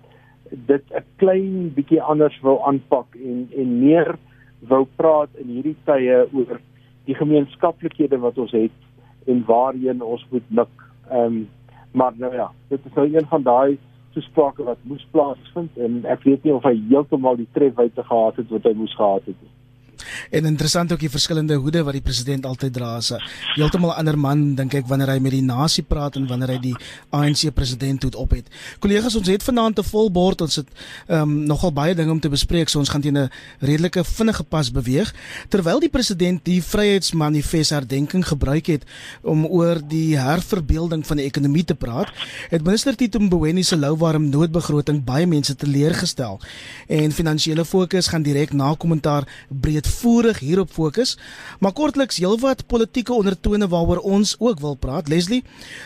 dit 0.51 0.85
'n 0.93 1.05
klein 1.17 1.73
bietjie 1.75 2.03
anders 2.03 2.41
wou 2.41 2.61
aanpak 2.63 3.15
en 3.15 3.49
en 3.57 3.79
meer 3.79 4.17
wou 4.61 4.87
praat 4.97 5.29
in 5.35 5.49
hierdie 5.49 5.77
tye 5.85 6.27
oor 6.33 6.61
die 7.05 7.15
gemeenskaplikhede 7.15 8.19
wat 8.19 8.39
ons 8.39 8.53
het 8.53 8.77
en 9.27 9.45
waarheen 9.47 10.03
ons 10.03 10.27
moet 10.31 10.51
mik. 10.51 10.75
Ehm 11.11 11.25
um, 11.25 11.49
maar 11.93 12.13
nou 12.17 12.35
ja, 12.35 12.51
dit 12.69 12.81
is 12.85 12.95
nou 12.95 13.07
een 13.15 13.27
van 13.27 13.43
daai 13.43 13.79
toesprake 14.13 14.65
wat 14.65 14.79
moes 14.83 15.07
plaasvind 15.11 15.77
en 15.77 16.05
ek 16.05 16.23
weet 16.23 16.45
nie 16.45 16.55
of 16.55 16.63
hy 16.63 16.75
heeltemal 16.89 17.37
die 17.37 17.49
trefwyte 17.53 18.03
gehad 18.03 18.37
het 18.37 18.51
wat 18.51 18.63
hy 18.69 18.75
moes 18.75 18.95
gehad 18.95 19.25
het 19.25 19.37
nie. 19.41 19.55
En 20.31 20.45
interessant 20.45 20.93
ook 20.93 21.01
die 21.01 21.11
verskillende 21.11 21.55
hoede 21.55 21.83
wat 21.83 21.93
die 21.93 22.03
president 22.03 22.47
altyd 22.47 22.73
dra. 22.73 22.97
As 22.97 23.11
'n 23.13 23.23
heeltemal 23.55 23.95
ander 23.95 24.19
man 24.19 24.55
dink 24.55 24.75
ek 24.75 24.87
wanneer 24.87 25.09
hy 25.09 25.19
met 25.19 25.33
die 25.33 25.43
nasie 25.43 25.83
praat 25.83 26.17
en 26.17 26.27
wanneer 26.27 26.49
hy 26.49 26.59
die 26.59 26.77
ANC 27.11 27.55
president 27.55 28.03
hoed 28.03 28.15
op 28.15 28.31
het. 28.31 28.47
Kollegas, 28.79 29.17
ons 29.17 29.29
het 29.29 29.43
vanaand 29.43 29.79
'n 29.79 29.83
vol 29.83 30.11
bord. 30.11 30.41
Ons 30.41 30.57
het 30.57 30.69
ehm 31.07 31.23
um, 31.23 31.45
nogal 31.45 31.73
baie 31.73 31.95
dinge 31.95 32.11
om 32.11 32.21
te 32.21 32.29
bespreek, 32.29 32.69
so 32.69 32.79
ons 32.79 32.89
gaan 32.89 33.01
teen 33.01 33.19
'n 33.19 33.31
redelike 33.61 34.05
vinnige 34.05 34.45
pas 34.45 34.71
beweeg. 34.71 35.15
Terwyl 35.49 35.81
die 35.81 35.89
president 35.89 36.45
die 36.45 36.63
Vryheidsmanifest 36.63 37.71
herdenking 37.71 38.27
gebruik 38.27 38.67
het 38.67 38.85
om 39.23 39.47
oor 39.47 39.81
die 39.89 40.19
herverbeelding 40.19 41.07
van 41.07 41.17
die 41.17 41.27
ekonomie 41.27 41.65
te 41.65 41.75
praat, 41.75 42.13
het 42.51 42.63
minister 42.63 42.97
Tito 42.97 43.19
Mboweni 43.19 43.63
se 43.63 43.77
louwarm 43.77 44.29
noodbegroting 44.29 45.05
baie 45.05 45.27
mense 45.27 45.57
teleurgestel. 45.57 46.41
En 46.87 47.13
finansiële 47.13 47.65
fokus 47.65 48.07
gaan 48.07 48.23
direk 48.23 48.53
na 48.53 48.75
kommentaar 48.75 49.29
breed 49.49 49.88
uitvoerig 49.89 50.39
hierop 50.45 50.71
fokus, 50.71 51.17
maar 51.61 51.73
kortliks 51.73 52.19
heelwat 52.21 52.67
politieke 52.69 53.13
ondertone 53.13 53.69
waaroor 53.69 54.03
ons 54.05 54.35
ook 54.39 54.61
wil 54.61 54.77
praat. 54.77 55.09
Leslie, 55.09 55.43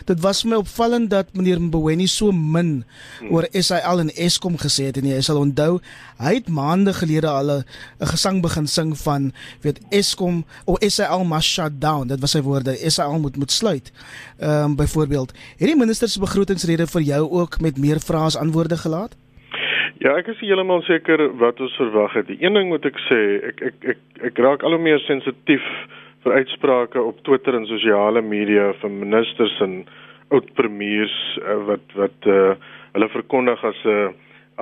dit 0.06 0.20
was 0.20 0.42
my 0.44 0.58
opvallend 0.58 1.10
dat 1.10 1.30
meneer 1.32 1.60
Mboweni 1.60 2.06
so 2.10 2.32
min 2.32 2.84
oor 3.30 3.46
SAL 3.52 4.02
en 4.02 4.10
Eskom 4.14 4.58
gesê 4.58 4.90
het 4.90 4.98
en 4.98 5.06
jy 5.06 5.20
sal 5.22 5.38
onthou, 5.38 5.78
hy 6.18 6.34
het 6.40 6.50
maande 6.50 6.92
gelede 6.92 7.28
al 7.28 7.50
'n 7.50 7.64
gesang 8.00 8.42
begin 8.42 8.66
sing 8.66 8.98
van 8.98 9.32
weet 9.62 9.78
Eskom 9.90 10.44
of 10.64 10.76
SAL 10.80 11.24
must 11.24 11.48
shut 11.48 11.80
down. 11.80 12.08
Dit 12.08 12.20
was 12.20 12.30
sy 12.30 12.42
woorde, 12.42 12.76
SAL 12.90 13.18
moet 13.18 13.36
moet 13.36 13.52
sluit. 13.52 13.92
Ehm 14.38 14.64
um, 14.64 14.76
byvoorbeeld, 14.76 15.32
het 15.56 15.68
die 15.68 15.76
minister 15.76 16.08
se 16.08 16.20
begrotingsrede 16.20 16.86
vir 16.86 17.02
jou 17.02 17.30
ook 17.30 17.60
met 17.60 17.78
meer 17.78 18.00
vrae 18.00 18.24
as 18.24 18.36
antwoorde 18.36 18.76
gelaat? 18.76 19.21
Ja, 20.02 20.16
ek 20.18 20.32
is 20.32 20.40
heeltemal 20.42 20.80
seker 20.82 21.20
wat 21.38 21.60
ons 21.62 21.74
verwag 21.78 22.16
het. 22.16 22.26
Die 22.26 22.40
een 22.42 22.56
ding 22.58 22.72
moet 22.72 22.82
ek 22.88 22.96
sê, 23.04 23.18
ek 23.52 23.60
ek 23.68 23.84
ek 23.92 24.00
ek 24.32 24.40
raak 24.42 24.64
al 24.66 24.74
hoe 24.74 24.82
meer 24.82 24.98
sensitief 25.04 25.62
vir 26.24 26.40
uitsprake 26.40 26.98
op 26.98 27.20
Twitter 27.22 27.54
en 27.54 27.68
sosiale 27.70 28.18
media 28.26 28.72
van 28.80 28.96
ministers 28.98 29.54
en 29.62 29.84
oud 30.34 30.48
premiers 30.58 31.14
uh, 31.38 31.54
wat 31.68 31.94
wat 32.00 32.26
uh, 32.26 32.56
hulle 32.96 33.10
verkondig 33.14 33.62
as 33.70 33.84
'n 33.84 33.94
uh, 33.94 34.10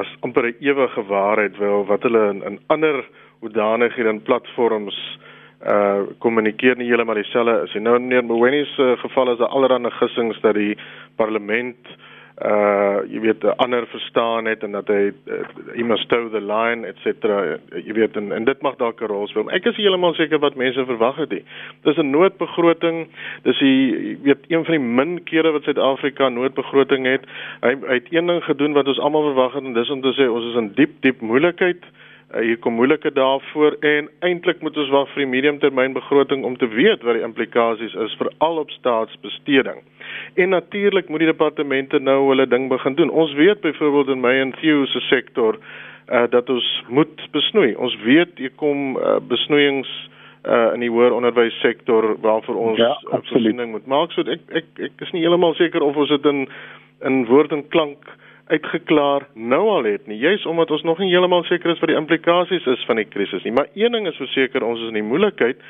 as 0.03 0.13
amper 0.29 0.51
'n 0.51 0.61
ewige 0.61 1.07
waarheid 1.09 1.57
wil 1.57 1.89
wat 1.89 2.05
hulle 2.05 2.23
in, 2.35 2.45
in 2.45 2.61
ander 2.69 3.01
hoedanighede 3.41 4.13
en 4.13 4.23
platforms 4.29 5.01
uh 5.65 6.05
kommunikeer 6.19 6.77
nie 6.77 6.89
heeltemal 6.89 7.17
dieselfde 7.21 7.65
is. 7.65 7.75
Nou 7.81 7.99
meneer 7.99 8.25
Mweni 8.25 8.65
se 8.77 8.97
geval 9.01 9.33
is 9.33 9.41
'n 9.41 9.53
allerlei 9.57 9.91
gissings 9.91 10.41
dat 10.41 10.55
die 10.55 10.77
parlement 11.17 11.81
uh 11.89 12.11
jy 12.41 13.21
weet 13.21 13.45
ander 13.57 13.87
verstaan 13.87 14.47
het 14.49 14.63
en 14.63 14.73
dat 14.73 14.89
hy 14.89 15.11
uh, 15.11 15.41
he 15.75 15.85
must 15.85 16.09
toe 16.09 16.31
the 16.33 16.41
line 16.41 16.87
et 16.89 16.97
cetera 17.05 17.59
jy 17.75 17.93
weet 17.99 18.17
en, 18.17 18.33
en 18.33 18.45
dit 18.49 18.63
mag 18.63 18.79
dalk 18.81 19.01
'n 19.01 19.11
rol 19.13 19.29
speel. 19.29 19.51
Ek 19.51 19.67
is 19.69 19.77
heeltemal 19.77 20.15
seker 20.15 20.41
wat 20.41 20.57
mense 20.57 20.85
verwag 20.85 21.17
het. 21.17 21.35
Dis 21.85 21.99
'n 21.99 22.11
noodbegroting. 22.11 23.09
Dis 23.43 23.59
die 23.59 24.19
weet 24.23 24.49
een 24.49 24.65
van 24.65 24.75
die 24.75 24.85
min 24.85 25.23
kere 25.25 25.53
wat 25.53 25.63
Suid-Afrika 25.63 26.29
noodbegroting 26.29 27.07
het. 27.07 27.25
Hy, 27.61 27.77
hy 27.87 27.95
het 28.01 28.09
een 28.11 28.27
ding 28.27 28.45
gedoen 28.45 28.73
wat 28.73 28.89
ons 28.89 28.99
almal 28.99 29.33
verwag 29.33 29.53
het 29.55 29.65
en 29.65 29.73
dis 29.73 29.91
om 29.91 30.01
te 30.01 30.15
sê 30.17 30.29
ons 30.29 30.45
is 30.45 30.57
in 30.57 30.73
diep 30.75 31.01
diep 31.01 31.21
moeilikheid. 31.21 31.85
Uh, 31.85 32.00
hier 32.39 32.59
kom 32.63 32.77
moeilike 32.79 33.11
dae 33.11 33.39
voor 33.51 33.75
en 33.87 34.09
eintlik 34.27 34.61
moet 34.63 34.77
ons 34.79 34.91
wag 34.95 35.09
vir 35.15 35.25
die 35.25 35.31
mediumtermynbegroting 35.33 36.45
om 36.47 36.57
te 36.59 36.69
weet 36.71 37.03
wat 37.03 37.19
die 37.19 37.27
implikasies 37.27 37.97
is 38.07 38.15
vir 38.21 38.31
al 38.39 38.61
op 38.63 38.71
staatsbesteding. 38.71 39.83
En 40.39 40.55
natuurlik 40.55 41.09
moet 41.09 41.25
die 41.25 41.31
departemente 41.33 41.99
nou 41.99 42.29
hulle 42.29 42.47
ding 42.47 42.69
begin 42.71 42.95
doen. 42.95 43.11
Ons 43.11 43.35
weet 43.35 43.61
byvoorbeeld 43.61 44.15
in 44.15 44.23
my 44.23 44.35
en 44.45 44.55
Theo 44.61 44.87
se 44.87 45.01
sektor 45.11 45.59
uh 46.11 46.27
dat 46.31 46.51
ons 46.51 46.69
moet 46.89 47.27
besnoei. 47.31 47.75
Ons 47.77 47.97
weet 48.03 48.39
hier 48.39 48.55
kom 48.57 48.97
uh, 48.97 49.19
besnoeiings 49.29 49.91
uh 50.47 50.71
in 50.75 50.81
die 50.87 50.91
hoër 50.91 51.13
onderwys 51.13 51.59
sektor 51.61 52.15
waarvoor 52.23 52.57
ons 52.57 52.79
ja, 52.79 52.95
voorsiening 53.11 53.71
moet 53.71 53.87
maak. 53.87 54.15
So 54.15 54.23
ek 54.23 54.47
ek 54.49 54.87
ek 54.91 55.07
is 55.07 55.13
nie 55.13 55.23
heeltemal 55.27 55.55
seker 55.59 55.83
of 55.83 55.97
ons 55.97 56.15
dit 56.15 56.27
in 56.31 56.47
in 57.07 57.25
woord 57.27 57.53
en 57.53 57.67
klank 57.69 58.11
uitgeklaar 58.51 59.27
nou 59.35 59.63
al 59.69 59.89
het 59.89 60.07
nie. 60.11 60.19
Juist 60.19 60.47
omdat 60.47 60.71
ons 60.71 60.83
nog 60.83 60.99
nie 60.99 61.11
heeltemal 61.13 61.45
seker 61.49 61.71
is 61.71 61.81
wat 61.83 61.93
die 61.93 61.99
implikasies 61.99 62.67
is 62.67 62.85
van 62.89 63.01
die 63.01 63.09
krisis 63.09 63.47
nie. 63.47 63.55
Maar 63.55 63.71
een 63.75 63.93
ding 63.93 64.07
is 64.11 64.19
verseker, 64.21 64.67
ons 64.67 64.81
is 64.81 64.93
in 64.93 64.99
die 65.01 65.07
moeilikheid. 65.07 65.63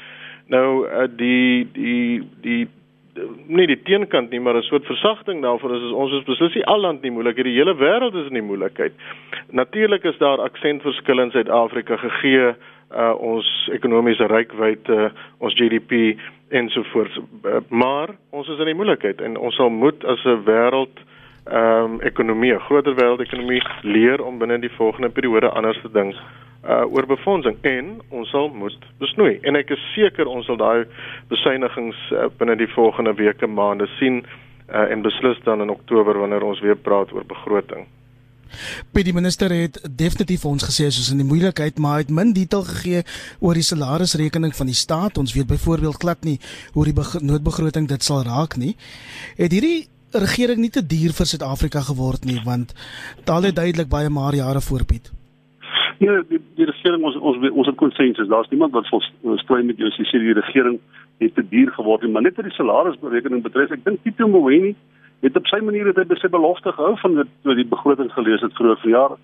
Nou 0.51 0.69
uh, 0.87 1.07
die 1.17 1.69
die 1.77 2.23
die 2.43 2.67
nie 3.51 3.67
die 3.67 3.79
teenkant 3.83 4.31
nie, 4.31 4.41
maar 4.41 4.57
'n 4.57 4.63
soort 4.63 4.87
versagting 4.87 5.43
daarvoor 5.43 5.75
is, 5.77 5.83
is 5.83 5.93
ons 5.93 6.13
is 6.13 6.25
beslis 6.25 6.55
nie 6.55 6.65
al 6.65 6.81
land 6.81 7.03
nie 7.03 7.11
moeilik, 7.11 7.37
die 7.37 7.59
hele 7.59 7.75
wêreld 7.75 8.15
is 8.15 8.29
in 8.29 8.39
die 8.39 8.49
moeilikheid. 8.49 8.93
Natuurlik 9.51 10.05
is 10.05 10.19
daar 10.19 10.41
aksentverskille 10.41 11.23
in 11.23 11.31
Suid-Afrika 11.31 11.97
gegee 11.97 12.55
uh 12.91 13.15
ons 13.19 13.69
ekonomiese 13.73 14.27
rykwyte, 14.27 14.93
uh, 14.93 15.11
ons 15.39 15.55
GDP 15.55 16.19
ensovoorts. 16.49 17.19
Uh, 17.19 17.61
maar 17.69 18.09
ons 18.31 18.49
is 18.49 18.59
in 18.59 18.65
die 18.65 18.75
moeilikheid 18.75 19.21
en 19.21 19.37
ons 19.37 19.55
sal 19.55 19.71
moet 19.71 20.05
as 20.05 20.25
'n 20.25 20.43
wêreld 20.45 20.99
ehm 21.45 21.85
um, 21.85 22.01
ekonomie, 22.01 22.59
groter 22.67 22.95
wêreldekonomie 22.95 23.63
leer 23.83 24.23
om 24.23 24.39
binne 24.39 24.59
die 24.61 24.73
volgende 24.77 25.09
periode 25.09 25.49
anders 25.49 25.81
te 25.83 25.91
dink 25.93 26.15
uh 26.61 26.85
oor 26.93 27.07
befondsing 27.09 27.57
en 27.65 27.87
ons 28.13 28.29
sal 28.31 28.51
moet 28.53 28.85
besnoei 29.01 29.39
en 29.49 29.57
ek 29.57 29.71
is 29.73 29.85
seker 29.95 30.29
ons 30.29 30.45
sal 30.47 30.59
daai 30.61 30.85
besuinigings 31.33 32.01
uh, 32.13 32.27
binne 32.37 32.57
die 32.61 32.69
volgende 32.75 33.15
weke 33.17 33.49
maande 33.49 33.89
sien 33.97 34.21
uh, 34.21 34.85
en 34.93 35.03
beslis 35.03 35.41
dan 35.45 35.65
in 35.65 35.73
Oktober 35.73 36.19
wanneer 36.21 36.45
ons 36.45 36.61
weer 36.61 36.77
praat 36.77 37.13
oor 37.17 37.25
begroting. 37.25 37.89
By 38.93 39.05
die 39.07 39.15
minister 39.15 39.53
het 39.55 39.79
definitief 39.89 40.45
ons 40.45 40.67
gesê 40.67 40.91
soos 40.91 41.09
in 41.15 41.23
die 41.23 41.29
moeilikheid 41.29 41.79
maar 41.79 42.03
het 42.03 42.11
min 42.13 42.35
detail 42.37 42.67
gegee 42.69 43.03
oor 43.41 43.57
die 43.57 43.65
salarisrekening 43.65 44.53
van 44.57 44.69
die 44.69 44.77
staat. 44.77 45.19
Ons 45.23 45.33
weet 45.37 45.49
byvoorbeeld 45.49 46.03
glad 46.03 46.27
nie 46.27 46.37
hoe 46.75 46.85
die 46.85 46.97
noodbegroting 47.23 47.89
dit 47.89 48.05
sal 48.05 48.25
raak 48.27 48.59
nie. 48.61 48.75
Het 49.39 49.55
hierdie 49.55 49.89
regering 50.13 50.61
nie 50.61 50.71
te 50.71 50.83
duur 50.83 51.13
vir 51.15 51.27
Suid-Afrika 51.27 51.81
geword 51.87 52.25
nie 52.25 52.41
want 52.45 52.75
taal 53.25 53.43
het 53.49 53.57
duidelik 53.57 53.89
baie 53.89 54.11
maar 54.11 54.35
jare 54.35 54.61
voorbied. 54.61 55.11
Ja, 56.01 56.23
die, 56.29 56.41
die 56.57 56.65
regering 56.65 57.05
ons 57.05 57.17
ons 57.17 57.51
ons 57.51 57.67
het 57.67 57.77
konsensus. 57.77 58.29
Daar's 58.29 58.49
niemand 58.49 58.73
wat 58.73 58.89
vol 58.89 59.03
strei 59.43 59.63
met 59.63 59.79
jou 59.79 59.91
sê 59.93 60.19
die 60.19 60.33
regering 60.33 60.79
het 61.21 61.35
te 61.35 61.45
duur 61.49 61.73
geword 61.77 62.03
nie, 62.03 62.13
maar 62.13 62.25
net 62.25 62.39
vir 62.39 62.49
die 62.49 62.57
salarisberekening 62.57 63.43
betref, 63.45 63.75
ek 63.77 63.85
dink 63.85 64.01
Tito 64.03 64.29
Mboweni 64.29 64.73
het 65.21 65.37
op 65.37 65.49
sy 65.51 65.61
manier 65.61 65.91
het 65.91 65.99
hy 66.01 66.17
sy 66.17 66.31
belofte 66.33 66.73
gehou 66.73 66.95
van 67.03 67.19
dit 67.21 67.33
toe 67.45 67.57
die 67.59 67.69
begroting 67.69 68.09
gelees 68.15 68.41
het 68.41 68.57
vroeër 68.57 68.81
verjaar. 68.85 69.19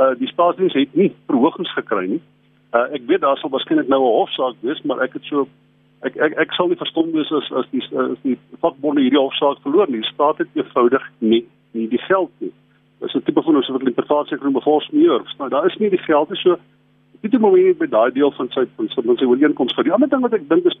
Uh 0.00 0.12
die 0.16 0.30
staatsdiens 0.32 0.76
het 0.78 0.94
nie 0.96 1.10
verhogings 1.28 1.72
gekry 1.76 2.06
nie. 2.14 2.22
Uh 2.72 2.86
ek 2.96 3.04
weet 3.10 3.20
daar 3.20 3.36
sal 3.36 3.52
waarskynlik 3.52 3.92
nou 3.92 4.00
'n 4.00 4.16
hofsaak 4.16 4.56
wees, 4.64 4.80
maar 4.88 5.04
ek 5.04 5.18
het 5.20 5.28
so 5.28 5.48
ek 6.08 6.16
ek 6.16 6.38
ek 6.46 6.52
sal 6.56 6.68
nie 6.68 6.80
verstom 6.80 7.12
wees 7.12 7.30
as 7.32 7.52
as 7.60 7.68
die 7.70 7.82
as 8.04 8.18
die 8.22 8.38
vakbonde 8.60 9.04
hierdie 9.04 9.20
hofsaak 9.20 9.62
verloor 9.62 9.90
nie. 9.90 10.02
Die 10.02 10.12
staat 10.12 10.38
het 10.38 10.48
eenvoudig 10.54 11.08
nie 11.18 11.44
nie 11.72 11.88
die 11.88 12.02
geld 12.08 12.30
nie 12.38 12.52
is 13.02 13.14
'n 13.14 13.22
tipe 13.22 13.42
van 13.42 13.56
ons 13.56 13.68
wat 13.68 13.80
interpretasie 13.80 14.38
genoem 14.38 14.52
bevolks 14.52 14.90
meer. 14.90 15.22
Nou 15.38 15.48
daar 15.48 15.66
is 15.66 15.76
nie 15.76 15.90
die 15.90 16.06
geld 16.06 16.30
is 16.30 16.40
so 16.40 16.58
dit 17.20 17.40
maar 17.40 17.52
net 17.52 17.78
by 17.78 17.86
daai 17.86 18.10
deel 18.10 18.32
van 18.32 18.48
sy 18.50 18.64
van 18.76 18.88
sy, 18.88 19.02
sy 19.18 19.24
ooreenkoms 19.24 19.74
vir 19.74 19.84
die 19.84 19.92
ander 19.92 20.08
ding 20.08 20.22
wat 20.22 20.34
ek 20.34 20.48
dink 20.48 20.64
is 20.66 20.78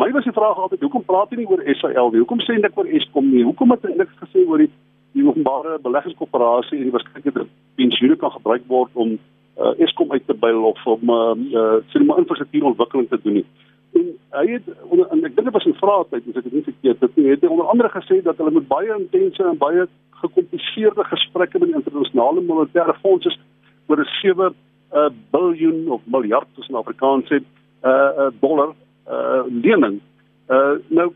my 0.00 0.08
was 0.12 0.24
die 0.24 0.32
vraag 0.32 0.56
altyd 0.56 0.80
hoekom 0.80 1.04
praat 1.04 1.30
jy 1.30 1.42
nie 1.42 1.50
oor 1.50 1.62
SAL 1.80 2.10
nie? 2.12 2.22
Hoekom 2.22 2.40
sê 2.40 2.56
net 2.60 2.76
oor 2.76 2.88
Eskom 2.88 3.28
nie? 3.30 3.44
Hoekom 3.44 3.70
het 3.70 3.82
jy 3.82 3.96
niks 3.96 4.16
gesê 4.22 4.46
oor 4.46 4.58
die 4.58 4.70
die 5.12 5.26
openbare 5.26 5.76
beleggingskoöperasie 5.84 6.78
en 6.78 6.88
die 6.88 6.94
waarskynlike 6.94 7.44
pensioene 7.76 8.16
kan 8.16 8.32
gebruik 8.32 8.62
word 8.68 8.90
om 8.94 9.18
uh, 9.18 9.74
Eskom 9.84 10.12
uit 10.12 10.26
te 10.26 10.34
byl 10.34 10.64
of 10.64 10.86
om 10.86 11.10
uh, 11.10 11.34
uh, 11.52 11.76
sien 11.92 12.06
maar 12.06 12.22
infrastruktuurontwikkeling 12.24 13.08
te 13.08 13.20
doen 13.24 13.40
nie? 13.42 13.44
En 13.92 14.06
hy 14.30 14.46
het 14.52 14.68
onder, 14.88 15.06
en 15.10 15.24
ek 15.24 15.34
dink 15.36 15.48
dit 15.48 15.56
was 15.56 15.66
'n 15.66 15.80
vraag 15.80 16.06
tyd 16.10 16.28
as 16.28 16.36
ek 16.36 16.44
dit 16.44 16.52
nie 16.52 16.68
verkeerd 16.70 17.00
het 17.00 17.16
nie 17.16 17.30
het 17.30 17.40
hy 17.40 17.48
onder 17.48 17.66
andere 17.66 17.88
gesê 17.88 18.22
dat 18.22 18.36
hulle 18.36 18.50
met 18.50 18.68
baie 18.68 18.92
intense 18.98 19.42
en 19.44 19.58
baie 19.58 19.86
gekompliseerde 20.22 21.04
gesprekke 21.04 21.58
met 21.58 21.74
internasionale 21.80 22.40
monetaire 22.40 22.94
fonds 23.02 23.26
is 23.26 23.38
oor 23.86 23.98
'n 24.00 24.08
7 24.22 24.54
uh, 24.92 25.08
biljoen 25.30 25.90
of 25.90 26.00
miljard 26.04 26.48
tussen 26.54 26.74
Afrikaans 26.74 27.26
sê 27.26 27.40
uh, 27.40 27.90
uh, 27.90 28.30
dollar 28.40 28.74
uh 29.08 29.42
lening. 29.48 30.00
Uh 30.48 30.78
nou 30.88 31.12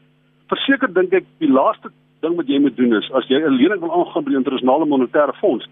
verseker 0.50 0.92
dink 0.92 1.12
ek 1.12 1.24
die 1.38 1.50
laaste 1.50 1.90
ding 2.20 2.36
wat 2.36 2.48
jy 2.50 2.58
moet 2.60 2.76
doen 2.76 2.94
is 2.98 3.10
as 3.12 3.28
jy 3.28 3.38
'n 3.38 3.58
lening 3.60 3.80
wil 3.80 3.92
aangaan 3.92 4.24
by 4.24 4.30
die 4.30 4.42
internasionale 4.42 4.86
monetaire 4.86 5.32
fonds 5.32 5.66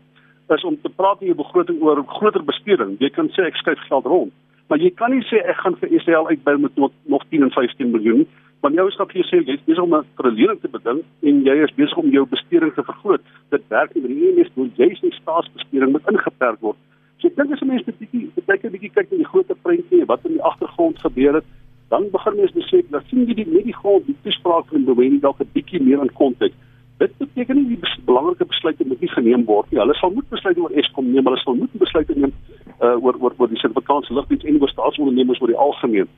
is 0.48 0.64
om 0.64 0.76
te 0.80 0.88
praat 0.88 1.20
in 1.20 1.26
jou 1.32 1.36
begroting 1.36 1.80
oor 1.82 2.04
groter 2.06 2.44
besteding. 2.44 2.96
Jy 3.00 3.10
kan 3.10 3.28
sê 3.32 3.46
ek 3.48 3.56
skuif 3.56 3.80
geld 3.88 4.04
rond, 4.04 4.32
maar 4.68 4.78
jy 4.78 4.90
kan 4.90 5.10
nie 5.10 5.24
sê 5.28 5.42
ek 5.44 5.56
gaan 5.56 5.76
vir 5.80 5.92
SAL 6.00 6.28
uitbou 6.28 6.56
met 6.58 6.76
nog, 6.76 6.92
nog 7.04 7.24
10 7.30 7.42
en 7.42 7.50
15 7.50 7.90
miljoen 7.90 8.26
want 8.64 8.78
jou 8.78 8.86
skap 8.94 9.10
jy 9.12 9.22
sê 9.28 9.42
jy 9.44 9.58
is 9.66 9.78
om 9.78 9.94
'n 9.94 10.06
verlening 10.16 10.60
te 10.60 10.68
beding 10.68 11.02
en 11.22 11.42
jy 11.44 11.56
is 11.64 11.74
besig 11.76 11.98
om 12.00 12.08
jou 12.10 12.24
besteding 12.26 12.72
te 12.74 12.82
vergroot. 12.82 13.20
Dit 13.50 13.62
werk 13.68 13.94
nie 13.94 14.06
die 14.08 14.28
EMS 14.28 14.50
doen 14.54 14.72
jy 14.76 14.94
se 14.94 15.10
staatsbesteding 15.20 15.92
moet 15.92 16.08
ingeperk 16.08 16.60
word. 16.60 16.78
So 17.18 17.28
ek 17.28 17.36
dink 17.36 17.52
as 17.52 17.60
'n 17.60 17.68
mens 17.68 17.86
net 17.86 17.98
bietjie 17.98 18.30
kyk 18.46 18.64
'n 18.64 18.72
bietjie 18.72 18.94
kyk 18.94 19.10
na 19.10 19.16
die 19.18 19.32
groter 19.32 19.56
prentjie 19.62 20.04
wat 20.06 20.24
in 20.24 20.32
die 20.32 20.42
agtergrond 20.42 20.98
gebeur 20.98 21.34
het, 21.34 21.44
dan 21.90 22.10
begin 22.10 22.36
mens 22.36 22.52
besef 22.52 22.88
dat 22.90 23.04
sien 23.08 23.26
jy 23.26 23.34
die 23.34 23.46
met 23.46 23.64
die 23.64 23.78
grond 23.80 24.06
die 24.06 24.16
toespraak 24.22 24.66
van 24.68 24.84
Boweni 24.84 25.20
dalk 25.20 25.40
'n 25.40 25.50
bietjie 25.52 25.82
meer 25.82 26.00
in 26.00 26.12
konteks. 26.12 26.56
Dit 27.02 27.16
beteken 27.18 27.56
nie 27.58 27.68
die 27.72 27.80
bes 27.82 27.94
belangrike 28.06 28.46
besluite 28.46 28.86
moet 28.86 29.00
nie 29.00 29.10
geneem 29.10 29.44
word 29.48 29.70
nie. 29.70 29.80
Hulle 29.82 29.94
sal 29.98 30.12
moet 30.14 30.28
besluit 30.30 30.58
oor 30.62 30.74
Eskom 30.78 31.08
neem, 31.10 31.26
hulle 31.26 31.40
sal 31.42 31.56
moet 31.58 31.72
besluite 31.80 32.14
neem 32.18 32.34
uh, 32.80 32.94
oor 33.02 33.18
oor 33.20 33.34
oor 33.38 33.50
die 33.50 33.58
Suid-Afrikaanse 33.62 34.14
lugdiens 34.14 34.44
en 34.44 34.60
oor 34.60 34.72
staatsondernemings 34.72 35.42
oor 35.42 35.50
die 35.50 35.62
algemeen. 35.66 36.08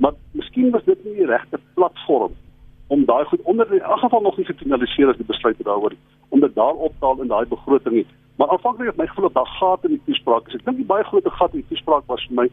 Maar 0.00 0.16
miskien 0.38 0.72
was 0.72 0.84
dit 0.88 1.04
nie 1.04 1.18
die 1.20 1.28
regte 1.28 1.60
platform 1.74 2.32
om 2.92 3.04
daai 3.08 3.24
goed 3.24 3.44
onder 3.48 3.68
in 3.72 3.80
elk 3.80 4.02
geval 4.04 4.24
nog 4.24 4.36
nie 4.36 4.48
gefinaliseer 4.48 5.12
as 5.12 5.20
die 5.20 5.28
besluite 5.28 5.64
daaroor 5.68 5.94
om 6.28 6.40
dit 6.40 6.54
daar 6.54 6.74
op 6.74 6.92
te 6.98 7.06
haal 7.06 7.22
in 7.24 7.30
daai 7.32 7.46
begroting 7.48 7.94
nie. 8.00 8.06
Maar 8.36 8.50
aanvanklik 8.56 8.88
het 8.88 8.96
my 8.96 9.06
gevoel 9.06 9.28
dat 9.28 9.34
daar 9.34 9.52
gate 9.60 9.88
in 9.88 9.94
die 9.96 10.04
toespraak 10.08 10.48
is. 10.48 10.56
Ek 10.58 10.64
dink 10.64 10.80
die 10.80 10.88
baie 10.88 11.04
groot 11.04 11.28
gat 11.38 11.54
in 11.54 11.60
die 11.62 11.70
toespraak 11.74 12.08
was 12.08 12.24
vir 12.28 12.40
my 12.40 12.46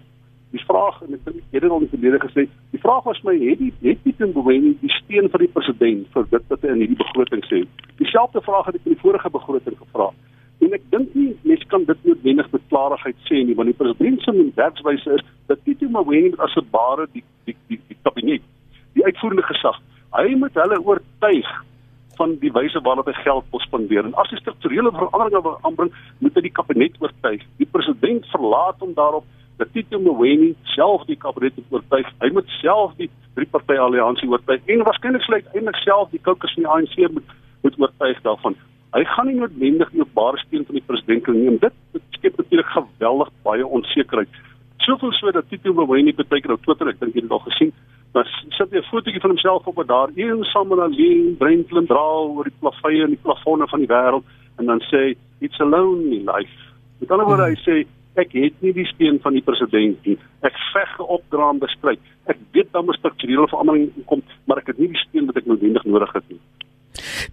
die 0.52 0.64
vraag 0.66 1.02
en 1.06 1.14
ek 1.14 1.26
dink 1.28 1.42
jy 1.54 1.60
het 1.60 1.68
al 1.70 1.78
in 1.78 1.86
die 1.86 1.94
verlede 1.94 2.20
gesê, 2.24 2.46
die 2.74 2.82
vraag 2.82 3.06
was 3.06 3.22
my 3.28 3.36
het 3.38 3.62
die 3.62 3.70
het 3.86 4.02
die 4.06 4.30
Mboweni 4.32 4.74
die 4.82 4.92
steun 4.96 5.30
van 5.30 5.44
die 5.44 5.52
president 5.54 6.08
vir 6.16 6.26
dit 6.32 6.50
wat 6.54 6.66
hy 6.66 6.74
in 6.74 6.82
hierdie 6.84 7.00
begroting 7.04 7.46
sê. 7.46 7.62
Dieselfde 8.02 8.42
vraag 8.48 8.70
het 8.70 8.80
ek 8.80 8.88
in 8.88 8.96
die 8.96 9.04
vorige 9.04 9.30
begroting 9.36 9.78
gevra. 9.78 10.10
En 10.66 10.74
ek 10.76 10.84
dink 10.92 11.14
nie 11.16 11.30
mense 11.48 11.70
kan 11.72 11.86
dit 11.88 12.10
noodwendig 12.10 12.50
met 12.52 12.68
klarigheid 12.74 13.22
sê 13.30 13.44
nie, 13.46 13.56
want 13.56 13.70
die 13.72 13.78
president 13.78 14.26
se 14.26 14.34
werkswyse 14.58 15.20
is 15.20 15.26
dat 15.52 15.62
Tito 15.64 15.88
Mboweni 15.88 16.34
as 16.38 16.58
'n 16.58 16.68
bare 16.74 17.08
die 17.14 17.24
die 17.46 17.56
die, 17.68 17.80
die 17.88 17.98
kabinet, 18.04 18.44
die 18.98 19.06
uitvoerende 19.06 19.46
gesag, 19.54 19.78
hy 20.18 20.36
moet 20.36 20.54
hulle 20.58 20.82
oortuig 20.82 21.50
van 22.20 22.36
die 22.42 22.52
wyse 22.52 22.80
waarop 22.84 23.08
hy 23.08 23.14
geld 23.24 23.46
wil 23.52 23.62
spandeer. 23.64 24.06
En 24.06 24.16
as 24.20 24.32
hy 24.34 24.38
strukturele 24.42 24.92
veranderinge 24.92 25.42
wil 25.46 25.60
aanbring, 25.62 25.92
moet 26.20 26.36
hy 26.36 26.42
die 26.42 26.58
kabinet 26.58 26.98
oortuig. 27.00 27.46
Die 27.62 27.70
president 27.72 28.26
verlaat 28.34 28.82
hom 28.84 28.94
daarop 28.98 29.26
dat 29.60 29.72
Tito 29.76 30.00
Mboweni 30.00 30.54
self 30.76 31.04
die 31.10 31.18
kabinet 31.20 31.58
oortuig. 31.70 32.08
Hy 32.24 32.30
moet 32.36 32.48
self 32.62 32.96
die 33.00 33.10
drie 33.36 33.48
party 33.52 33.76
alliansie 33.76 34.30
oortuig 34.32 34.72
en 34.72 34.86
waarskynlik 34.88 35.26
sluit 35.28 35.54
eintlik 35.54 35.80
self 35.84 36.12
die 36.16 36.22
kokes 36.24 36.56
van 36.56 36.66
die 36.66 36.72
ANC 36.76 37.14
moet 37.16 37.36
moet 37.64 37.80
oortuig 37.84 38.22
daarvan. 38.24 38.56
Hy 38.96 39.04
gaan 39.06 39.28
nie 39.28 39.36
noodwendig 39.36 39.92
die 39.92 40.02
openbare 40.02 40.40
steun 40.46 40.64
van 40.66 40.78
die 40.80 40.86
president 40.88 41.26
kan 41.26 41.36
neem. 41.36 41.58
Dit, 41.60 41.76
dit 41.92 42.06
skep 42.16 42.40
natuurlik 42.40 42.72
geweldig 42.72 43.34
baie 43.44 43.68
onsekerheid. 43.68 44.40
Soveel 44.88 45.12
so 45.18 45.32
dat 45.36 45.50
Tito 45.52 45.76
Mboweni 45.76 46.16
baie 46.16 46.42
keer 46.42 46.56
op 46.56 46.64
Twitter, 46.64 46.88
ek 46.88 47.04
dink 47.04 47.14
jy 47.14 47.26
het 47.26 47.28
dit 47.28 47.36
al 47.36 47.44
gesien, 47.50 47.74
dan 48.16 48.32
sit 48.56 48.72
'n 48.74 48.88
fotootjie 48.90 49.22
van 49.22 49.36
homself 49.36 49.68
op 49.68 49.84
daar, 49.88 50.10
een 50.16 50.44
saam 50.44 50.68
met 50.68 50.80
alleen 50.80 51.36
Brentlin 51.38 51.86
draal 51.86 52.32
oor 52.32 52.44
die 52.44 52.60
plafye 52.60 53.04
en 53.04 53.14
die 53.16 53.24
plafonne 53.28 53.68
van 53.68 53.80
die 53.80 53.92
wêreld 53.92 54.24
en 54.58 54.66
dan 54.66 54.82
sê 54.92 55.16
it's 55.40 55.60
a 55.60 55.66
lonely 55.66 56.24
life. 56.26 56.56
Met 57.00 57.12
ander 57.12 57.26
woorde, 57.26 57.44
hy 57.44 57.60
sê 57.68 57.86
ek 58.20 58.36
het 58.38 58.62
nie 58.62 58.74
die 58.74 58.88
steun 58.94 59.20
van 59.24 59.34
die 59.34 59.46
president 59.46 60.06
nie. 60.06 60.18
Ek 60.46 60.56
veg 60.74 60.96
opdraam 61.00 61.60
bestryd. 61.60 62.00
Ek 62.28 62.38
weet 62.54 62.72
dan 62.72 62.90
'n 62.90 63.00
strukturele 63.00 63.48
verandering 63.48 63.92
kom, 64.06 64.22
maar 64.46 64.58
ek 64.58 64.68
het 64.68 64.80
nie 64.80 64.88
die 64.88 65.04
steun 65.08 65.26
wat 65.26 65.38
ek 65.38 65.46
noodwendig 65.46 65.86
nodig 65.86 66.14
het 66.14 66.30
nie. 66.30 66.40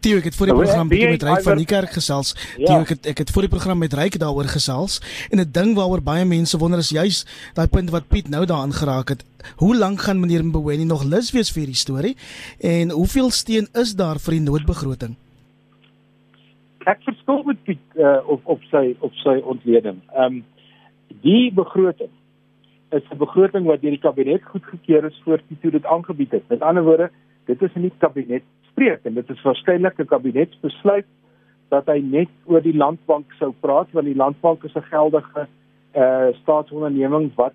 Tio, 0.01 0.19
ek 0.21 0.29
het 0.29 0.37
voor 0.37 0.51
die 0.51 0.57
program 0.57 0.89
bietjie 0.91 1.11
met 1.11 1.25
Ryk 1.27 1.43
van 1.47 1.61
die 1.61 1.69
kerk 1.69 1.93
gesels. 1.97 2.35
Ja. 2.57 2.67
Tio, 2.67 2.81
ek 2.85 2.93
het 2.95 3.07
ek 3.13 3.23
het 3.25 3.31
voor 3.35 3.47
die 3.47 3.53
program 3.53 3.79
met 3.83 3.95
Ryk 3.97 4.19
daaroor 4.23 4.49
gesels 4.53 5.01
en 5.31 5.41
'n 5.41 5.51
ding 5.51 5.75
waaroor 5.75 6.03
baie 6.03 6.25
mense 6.25 6.59
wonder 6.59 6.79
is 6.79 6.91
juis 6.91 7.25
daai 7.55 7.69
punt 7.69 7.91
wat 7.91 8.09
Piet 8.09 8.29
nou 8.29 8.45
daaraan 8.45 8.73
geraak 8.73 9.09
het. 9.09 9.25
Hoe 9.57 9.77
lank 9.77 10.01
gaan 10.01 10.21
meneer 10.21 10.45
Mboweni 10.45 10.85
nog 10.85 11.05
lus 11.05 11.33
wees 11.33 11.51
vir 11.51 11.61
hierdie 11.63 11.83
storie 11.85 12.17
en 12.61 12.91
hoeveel 12.91 13.31
steun 13.31 13.67
is 13.75 13.95
daar 13.95 14.19
vir 14.19 14.33
die 14.33 14.45
noodbegroting? 14.51 15.17
Ek 16.87 17.03
verskil 17.03 17.43
met 17.43 17.63
Piet 17.65 17.83
uh, 17.95 18.19
op 18.27 18.41
op 18.45 18.63
sy 18.71 18.95
op 19.01 19.13
sy 19.15 19.41
ontleding. 19.43 19.99
Ehm 20.15 20.25
um, 20.25 20.45
Die 21.27 21.51
begroting 21.53 22.13
is 22.95 23.03
'n 23.11 23.19
begroting 23.19 23.65
wat 23.67 23.81
deur 23.81 23.91
die 23.91 24.07
kabinet 24.09 24.43
goedgekeur 24.43 25.05
is 25.05 25.21
voor 25.25 25.41
dit 25.49 25.73
dit 25.73 25.85
aangebied 25.85 26.31
het. 26.31 26.49
Met 26.49 26.61
ander 26.61 26.85
woorde, 26.85 27.11
dit 27.45 27.63
is 27.63 27.75
nie 27.75 27.93
kabinet 27.99 28.43
spreek 28.71 29.01
en 29.03 29.15
dit 29.15 29.31
is 29.31 29.43
waarskynlik 29.43 29.99
'n 29.99 30.07
kabinetsbesluit 30.07 31.07
dat 31.69 31.87
hy 31.87 31.99
net 31.99 32.29
oor 32.45 32.63
die 32.63 32.77
landbank 32.77 33.33
sou 33.39 33.53
praat 33.61 33.91
want 33.93 34.07
die 34.07 34.17
landbank 34.17 34.65
is 34.65 34.75
'n 34.75 34.91
geldige 34.91 35.47
uh 35.97 36.29
staatsonderneming 36.43 37.35
wat 37.35 37.55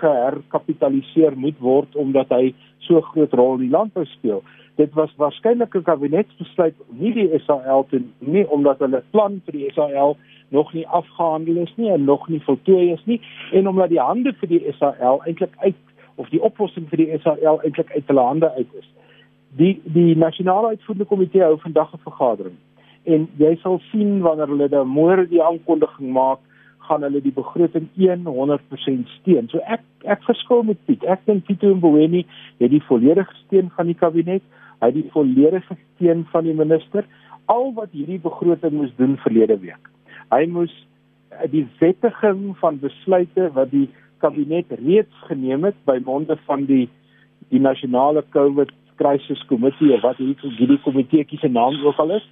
geherkapitaliseer 0.00 1.36
moet 1.36 1.58
word 1.60 1.96
omdat 1.96 2.32
hy 2.34 2.54
so 2.86 3.00
groot 3.12 3.32
rol 3.38 3.56
in 3.58 3.66
die 3.66 3.74
landbou 3.76 4.04
speel. 4.10 4.42
Dit 4.80 4.94
was 4.94 5.12
waarskynlik 5.20 5.74
'n 5.76 5.82
kabinetsbesluit 5.82 6.74
nie 6.88 7.12
die 7.12 7.38
SAL 7.46 7.86
te 7.90 8.02
nie 8.18 8.46
omdat 8.48 8.78
hulle 8.78 9.02
plan 9.10 9.40
vir 9.44 9.52
die 9.52 9.70
SAL 9.74 10.16
nog 10.48 10.72
nie 10.72 10.86
afgehandel 10.88 11.56
is 11.56 11.72
nie 11.76 11.90
en 11.90 12.04
nog 12.04 12.28
nie 12.28 12.40
voltooi 12.40 12.92
is 12.92 13.04
nie 13.04 13.20
en 13.52 13.68
omdat 13.68 13.88
die 13.88 14.00
hande 14.00 14.32
vir 14.32 14.48
die 14.48 14.72
SAL 14.78 15.22
eintlik 15.26 15.54
uit 15.58 15.80
of 16.16 16.28
die 16.28 16.42
oplossing 16.42 16.88
vir 16.88 16.96
die 16.96 17.18
SAL 17.18 17.60
eintlik 17.62 17.92
uit 17.92 18.06
hulle 18.06 18.20
hande 18.20 18.50
uit 18.54 18.74
is. 18.78 18.88
Die 19.56 19.80
die 19.84 20.16
nasionale 20.16 20.68
uitvoerende 20.68 21.04
komitee 21.04 21.42
hou 21.42 21.58
vandag 21.58 21.92
'n 21.94 22.04
vergadering 22.08 22.56
en 23.04 23.28
jy 23.38 23.56
sal 23.62 23.80
sien 23.90 24.20
wanneer 24.22 24.46
hulle 24.46 24.68
dan 24.68 24.88
môre 24.88 25.26
die 25.28 25.42
aankondiging 25.42 26.12
maak 26.12 26.38
gaan 26.88 27.02
hulle 27.06 27.20
die 27.22 27.34
begroting 27.34 27.88
100% 27.96 29.12
steun. 29.20 29.48
So 29.48 29.58
ek 29.66 29.84
ek 30.04 30.24
verskil 30.26 30.64
met 30.66 30.80
Piet. 30.86 31.04
Ek 31.04 31.22
dink 31.26 31.46
Piet 31.46 31.62
Mboweni 31.62 32.26
het 32.58 32.70
die 32.70 32.82
volledige 32.88 33.34
steun 33.44 33.70
van 33.76 33.86
die 33.86 33.98
kabinet, 33.98 34.42
hy 34.82 34.90
het 34.90 34.98
die 34.98 35.10
volledige 35.14 35.76
steun 35.78 36.24
van 36.32 36.44
die 36.44 36.54
minister 36.58 37.06
al 37.46 37.72
wat 37.76 37.94
hierdie 37.94 38.20
begroting 38.22 38.74
moes 38.78 38.94
doen 38.98 39.16
verlede 39.22 39.58
week 39.62 39.90
hy 40.34 40.46
moes 40.50 40.72
eh, 41.30 41.46
die 41.52 41.64
wettiging 41.80 42.52
van 42.60 42.80
besluite 42.82 43.48
wat 43.56 43.70
die 43.72 43.88
kabinet 44.24 44.70
reeds 44.82 45.26
geneem 45.28 45.66
het 45.68 45.78
by 45.88 45.98
monde 46.06 46.38
van 46.48 46.66
die 46.70 46.86
die 47.52 47.60
nasionale 47.60 48.22
COVID 48.34 48.70
crisis 49.00 49.42
komitee 49.50 49.98
wat 50.04 50.20
hierdie 50.22 50.54
hierdie 50.58 50.80
komiteetjie 50.86 51.40
se 51.42 51.50
naam 51.50 51.78
ook 51.86 51.98
al 52.02 52.16
is 52.18 52.28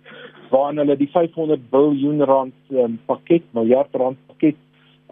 waarin 0.50 0.82
hulle 0.82 0.96
die 0.96 1.10
500 1.12 1.60
miljard 1.72 2.28
rand 2.28 2.54
um, 2.70 2.98
pakket 3.06 3.46
miljard 3.52 3.94
rand 3.94 4.18
pakket 4.26 4.56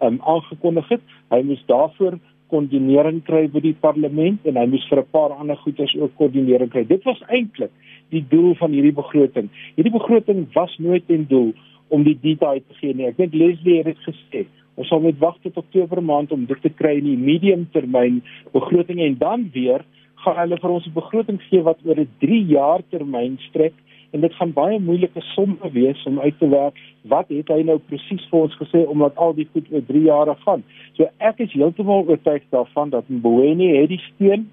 um, 0.03 0.19
aangekondig 0.21 0.89
het 0.89 1.01
hy 1.29 1.41
moes 1.43 1.63
daarvoor 1.71 2.19
koördinering 2.49 3.21
kry 3.23 3.47
by 3.47 3.61
die 3.61 3.75
parlement 3.81 4.45
en 4.49 4.57
hy 4.57 4.65
moes 4.65 4.87
vir 4.89 4.99
'n 5.03 5.11
paar 5.11 5.31
ander 5.37 5.57
goederes 5.63 5.95
ook 5.95 6.15
koördinering 6.17 6.69
kry 6.69 6.83
dit 6.83 7.03
was 7.03 7.21
eintlik 7.27 7.71
die 8.09 8.25
doel 8.29 8.55
van 8.55 8.71
hierdie 8.71 8.95
begroting 9.01 9.49
hierdie 9.75 9.97
begroting 9.97 10.47
was 10.53 10.77
nooit 10.77 11.07
ten 11.07 11.27
doel 11.27 11.53
om 11.89 12.05
die 12.05 12.17
detail 12.21 12.61
te 12.61 12.77
gee 12.79 12.95
nie. 12.95 13.07
Ek 13.09 13.17
dink 13.19 13.35
Leslie 13.37 13.79
het 13.79 13.89
dit 13.89 14.01
gesê. 14.05 14.45
Ons 14.79 14.91
sal 14.91 15.01
moet 15.03 15.17
wag 15.21 15.37
tot 15.43 15.57
Oktober 15.59 16.01
maand 16.05 16.31
om 16.35 16.45
dit 16.49 16.61
te 16.63 16.71
kry 16.71 16.95
in 17.01 17.07
die 17.09 17.19
medium 17.19 17.65
termyn 17.73 18.21
begroting 18.53 19.01
en 19.03 19.17
dan 19.19 19.47
weer 19.55 19.83
gaan 20.23 20.37
hulle 20.39 20.59
vir 20.61 20.71
ons 20.75 20.87
'n 20.87 20.95
begroting 20.95 21.39
gee 21.49 21.61
wat 21.63 21.79
oor 21.85 21.99
'n 21.99 22.07
3 22.19 22.45
jaar 22.47 22.81
termyn 22.91 23.37
strek 23.49 23.73
en 24.11 24.21
dit 24.21 24.33
gaan 24.33 24.53
baie 24.53 24.79
moeilike 24.79 25.21
somme 25.33 25.71
wees 25.71 26.03
om 26.09 26.19
uit 26.19 26.37
te 26.39 26.49
werk 26.49 26.77
wat 27.11 27.29
het 27.29 27.51
hy 27.53 27.61
nou 27.63 27.77
presies 27.89 28.25
vir 28.31 28.39
ons 28.39 28.57
gesê 28.61 28.85
omdat 28.87 29.17
al 29.17 29.35
die 29.37 29.47
goed 29.53 29.69
oor 29.71 29.85
3 29.85 30.01
jaar 30.07 30.33
gaan. 30.45 30.63
So 30.97 31.09
ek 31.17 31.43
is 31.45 31.53
heeltemal 31.53 32.07
oortuig 32.07 32.43
daarvan 32.49 32.89
dat 32.89 33.09
Mboweni 33.09 33.69
het 33.77 33.89
die 33.93 34.01
steun 34.07 34.49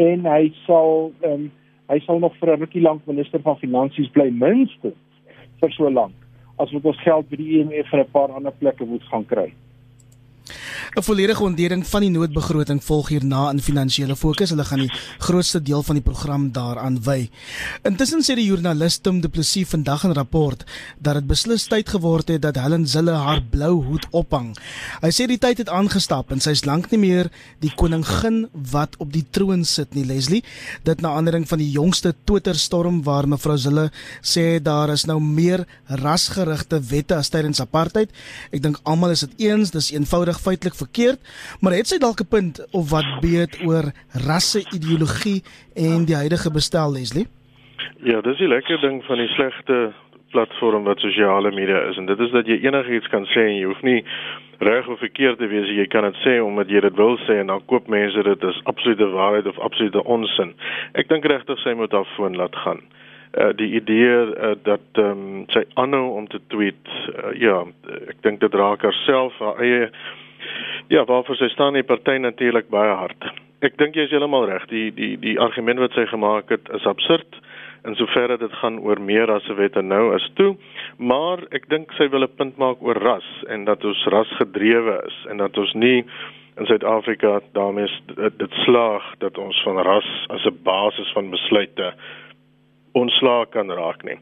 en 0.00 0.26
hy 0.28 0.52
sal 0.66 1.12
um, 1.28 1.50
hy 1.92 1.98
sal 2.06 2.18
nog 2.18 2.36
vir 2.40 2.52
'n 2.52 2.60
rukkie 2.60 2.84
lank 2.84 3.06
minister 3.06 3.40
van 3.40 3.58
finansies 3.60 4.10
bly 4.12 4.30
minstens 4.30 5.00
vir 5.60 5.72
so 5.72 5.90
lank 5.90 6.14
as 6.58 6.72
wat 6.72 6.84
ons 6.84 7.02
geld 7.02 7.28
by 7.30 7.36
die 7.36 7.60
IMF 7.60 7.88
vir 7.90 8.00
'n 8.00 8.12
paar 8.12 8.32
ander 8.32 8.52
plekke 8.52 8.84
moet 8.84 9.02
gaan 9.10 9.24
kry. 9.24 9.52
'n 10.92 11.02
Volledige 11.02 11.42
ontleding 11.42 11.86
van 11.88 12.00
die 12.04 12.10
noodbegroting 12.12 12.82
volg 12.84 13.08
hierna 13.08 13.46
in 13.50 13.62
finansiële 13.64 14.12
fokus. 14.16 14.50
Hulle 14.52 14.64
gaan 14.64 14.82
die 14.84 14.92
grootste 15.24 15.62
deel 15.62 15.82
van 15.82 15.96
die 15.96 16.04
program 16.04 16.50
daaraan 16.52 16.98
wy. 17.02 17.30
Intussen 17.88 18.20
sê 18.20 18.34
die 18.36 18.44
joernalis 18.44 18.98
Tim 19.00 19.22
Du 19.24 19.28
Plessis 19.28 19.68
vandag 19.68 20.04
in 20.04 20.10
'n 20.10 20.14
rapport 20.14 20.64
dat 21.00 21.14
dit 21.14 21.26
beslis 21.26 21.64
tyd 21.66 21.88
geword 21.88 22.28
het 22.28 22.42
dat 22.42 22.56
Helen 22.56 22.86
Zille 22.86 23.10
haar 23.10 23.40
blou 23.42 23.84
hoed 23.84 24.06
ophang. 24.10 24.56
Hy 25.00 25.08
sê 25.08 25.26
die 25.26 25.38
tyd 25.38 25.58
het 25.58 25.68
aangestap 25.68 26.30
en 26.30 26.40
sy 26.40 26.50
is 26.50 26.64
lank 26.64 26.90
nie 26.90 27.00
meer 27.00 27.30
die 27.60 27.72
koningin 27.74 28.48
wat 28.52 28.94
op 28.98 29.12
die 29.12 29.24
troon 29.30 29.64
sit 29.64 29.94
nie, 29.94 30.04
Leslie. 30.04 30.44
Dit 30.84 31.00
na 31.00 31.08
aandering 31.08 31.48
van 31.48 31.58
die 31.58 31.70
jongste 31.70 32.14
Twitter 32.24 32.54
storm 32.54 33.02
waar 33.02 33.28
mevrou 33.28 33.56
Zille 33.56 33.90
sê 34.20 34.62
daar 34.62 34.90
is 34.90 35.06
nou 35.06 35.20
meer 35.20 35.66
rasgerigte 35.86 36.80
wette 36.80 37.14
as 37.14 37.28
tydens 37.28 37.60
apartheid. 37.60 38.10
Ek 38.52 38.62
dink 38.62 38.78
almal 38.82 39.10
is 39.10 39.20
dit 39.20 39.40
eens, 39.40 39.70
dis 39.70 39.90
eenvoudig 39.90 40.40
feitelik 40.40 40.81
verkeerd, 40.84 41.20
maar 41.60 41.76
het 41.78 41.86
sy 41.90 41.98
dalk 41.98 42.20
'n 42.20 42.30
punt 42.36 42.62
of 42.72 42.90
wat 42.90 43.08
weet 43.20 43.58
oor 43.66 43.92
rasse 44.28 44.60
ideologie 44.76 45.42
en 45.74 46.04
die 46.04 46.18
huidige 46.22 46.50
bestel 46.50 46.92
Leslie? 46.92 47.26
Ja, 48.02 48.20
dis 48.20 48.38
die 48.38 48.48
lekker 48.48 48.80
ding 48.80 49.02
van 49.04 49.18
die 49.18 49.32
slegte 49.36 49.92
platform 50.32 50.84
wat 50.84 50.98
sosiale 50.98 51.52
media 51.52 51.80
is 51.90 51.96
en 51.96 52.06
dit 52.06 52.18
is 52.18 52.30
dat 52.30 52.48
jy 52.48 52.58
enigiets 52.64 53.08
kan 53.12 53.26
sê 53.34 53.44
en 53.48 53.58
jy 53.58 53.66
hoef 53.68 53.82
nie 53.86 54.00
reg 54.62 54.88
of 54.88 54.98
verkeerd 55.02 55.38
te 55.38 55.48
wees 55.50 55.70
jy 55.76 55.86
kan 55.92 56.06
dit 56.08 56.18
sê 56.24 56.38
omdat 56.42 56.70
jy 56.72 56.80
dit 56.84 56.98
wil 56.98 57.18
sê 57.26 57.40
en 57.42 57.52
dan 57.52 57.64
koop 57.70 57.88
mense 57.92 58.24
dit 58.28 58.48
as 58.48 58.60
absolute 58.70 59.08
waarheid 59.14 59.48
of 59.50 59.60
absolute 59.68 60.04
onsin. 60.16 60.54
Ek 60.98 61.10
dink 61.12 61.26
regtig 61.28 61.60
sy 61.62 61.74
moet 61.78 61.94
haar 61.94 62.08
foon 62.16 62.38
laat 62.38 62.56
gaan. 62.64 62.82
Uh, 63.32 63.50
die 63.56 63.70
idee 63.78 64.12
uh, 64.12 64.52
dat 64.68 65.00
um, 65.00 65.44
sy 65.54 65.64
aanhou 65.80 66.18
om 66.18 66.26
te 66.28 66.40
tweet 66.52 66.90
uh, 67.14 67.30
ja 67.40 67.62
ek 68.10 68.18
dink 68.26 68.42
dit 68.42 68.58
raak 68.60 68.84
haarself 68.84 69.38
haar 69.40 69.62
eie 69.64 69.86
ja 70.88 71.04
waarvoor 71.04 71.36
sy 71.36 71.48
staan 71.48 71.78
die 71.78 71.86
party 71.86 72.18
natuurlik 72.18 72.68
baie 72.70 72.94
hard 72.94 73.30
ek 73.62 73.78
dink 73.78 73.96
jy 73.96 74.06
is 74.08 74.10
heeltemal 74.14 74.46
reg 74.50 74.66
die 74.70 74.90
die 74.90 75.16
die 75.16 75.38
argument 75.40 75.78
wat 75.78 75.94
sy 75.98 76.06
gemaak 76.10 76.50
het 76.50 76.68
is 76.74 76.86
absurd 76.86 77.40
in 77.86 77.96
soverre 77.98 78.38
dit 78.38 78.52
gaan 78.60 78.78
oor 78.78 79.00
meer 79.00 79.30
as 79.30 79.48
'n 79.48 79.56
wette 79.56 79.82
nou 79.82 80.14
is 80.16 80.28
toe 80.34 80.56
maar 80.98 81.42
ek 81.50 81.68
dink 81.68 81.92
sy 81.98 82.08
wil 82.08 82.24
'n 82.24 82.36
punt 82.36 82.58
maak 82.58 82.82
oor 82.82 82.98
ras 82.98 83.28
en 83.48 83.64
dat 83.64 83.84
ons 83.84 84.06
rasgedrewe 84.06 85.02
is 85.06 85.18
en 85.30 85.36
dat 85.36 85.58
ons 85.58 85.74
nie 85.74 86.04
in 86.56 86.66
Suid-Afrika 86.66 87.40
daarmee 87.52 87.88
dit, 88.36 88.52
slaag 88.64 89.14
dat 89.18 89.38
ons 89.38 89.62
van 89.62 89.78
ras 89.78 90.08
as 90.28 90.44
'n 90.44 90.58
basis 90.62 91.12
van 91.12 91.30
besluite 91.30 91.94
ontslae 92.92 93.46
kan 93.46 93.70
raak 93.70 94.02
nie. 94.04 94.18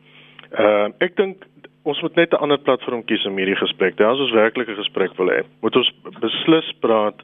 Uh 0.58 0.88
ek 0.98 1.16
dink 1.16 1.44
ons 1.82 2.00
moet 2.00 2.14
net 2.14 2.32
'n 2.32 2.42
ander 2.42 2.58
platform 2.58 3.04
kies 3.04 3.26
om 3.26 3.36
hierdie 3.36 3.56
gesprek. 3.56 3.96
Dit 3.96 4.06
is 4.06 4.20
ons 4.20 4.32
werklike 4.32 4.74
gesprek 4.74 5.16
wil 5.16 5.28
hê. 5.28 5.42
Moet 5.62 5.76
ons 5.76 5.92
beslis 6.20 6.72
praat 6.80 7.22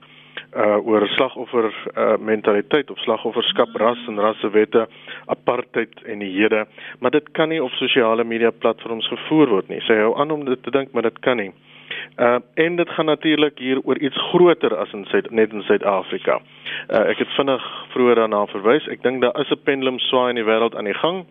uh 0.54 0.78
oor 0.86 1.08
slagoffer 1.08 1.70
uh 1.96 2.16
mentaliteit 2.18 2.90
of 2.90 2.98
slagofferskap 2.98 3.74
ras 3.74 4.06
en 4.08 4.20
rassewette 4.20 4.86
apartheid 5.26 6.02
en 6.04 6.18
die 6.18 6.32
hede. 6.40 6.66
Maar 7.00 7.10
dit 7.10 7.30
kan 7.32 7.48
nie 7.48 7.62
op 7.62 7.72
sosiale 7.80 8.24
media 8.24 8.50
platforms 8.50 9.08
gevoer 9.08 9.48
word 9.48 9.68
nie. 9.68 9.80
Sy 9.80 9.98
hou 10.00 10.14
aan 10.20 10.30
om 10.30 10.44
dit 10.44 10.62
te 10.62 10.70
dink 10.70 10.92
maar 10.92 11.02
dit 11.02 11.18
kan 11.18 11.36
nie. 11.36 11.52
Uh 12.16 12.38
en 12.54 12.76
dit 12.76 12.88
gaan 12.88 13.04
natuurlik 13.04 13.58
hier 13.58 13.80
oor 13.82 13.98
iets 13.98 14.16
groter 14.16 14.76
as 14.76 14.92
in 14.92 15.04
Suid 15.04 15.30
net 15.30 15.52
in 15.52 15.62
Suid-Afrika. 15.62 16.40
Uh 16.88 17.02
ek 17.12 17.18
het 17.18 17.34
vinnig 17.36 17.66
vroeër 17.92 18.22
daarna 18.22 18.46
verwys. 18.46 18.88
Ek 18.88 19.02
dink 19.02 19.20
daar 19.20 19.40
is 19.40 19.50
'n 19.50 19.60
pendulum 19.64 19.98
swaai 19.98 20.30
in 20.30 20.40
die 20.40 20.44
wêreld 20.44 20.76
aan 20.76 20.88
die 20.88 21.00
gang 21.02 21.24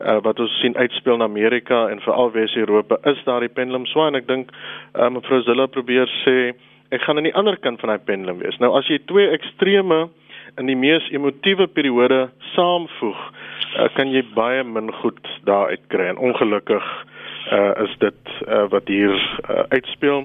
uh 0.00 0.20
wat 0.22 0.40
ons 0.40 0.60
sien 0.60 0.76
uitspeel 0.76 1.14
in 1.14 1.22
Amerika 1.22 1.88
en 1.88 2.00
veral 2.00 2.32
Wes-Europa. 2.32 2.96
Is 3.04 3.24
daar 3.24 3.40
die 3.40 3.48
pendulum 3.48 3.86
swaai? 3.86 4.08
En 4.08 4.14
ek 4.14 4.26
dink 4.26 4.50
uh 4.94 5.08
mevrou 5.08 5.42
Zilla 5.42 5.66
probeer 5.66 6.08
sê 6.24 6.54
ek 6.90 7.02
gaan 7.02 7.16
aan 7.16 7.28
die 7.28 7.34
ander 7.38 7.56
kant 7.56 7.80
van 7.80 7.92
daai 7.92 8.04
pendulum 8.04 8.38
wees. 8.42 8.58
Nou 8.58 8.72
as 8.78 8.88
jy 8.90 8.98
twee 9.06 9.30
extreme 9.30 10.08
in 10.58 10.66
die 10.66 10.76
mees 10.76 11.06
emotiewe 11.14 11.66
periode 11.70 12.28
saamvoeg, 12.54 13.20
uh, 13.78 13.88
kan 13.94 14.10
jy 14.10 14.24
baie 14.34 14.64
min 14.64 14.90
goed 15.02 15.20
daar 15.46 15.70
uitkry 15.70 16.10
en 16.10 16.18
ongelukkig 16.18 16.86
uh, 17.52 17.72
is 17.86 17.94
dit 17.98 18.34
uh, 18.48 18.66
wat 18.74 18.88
hier 18.90 19.14
uh, 19.14 19.62
uitspeel 19.70 20.24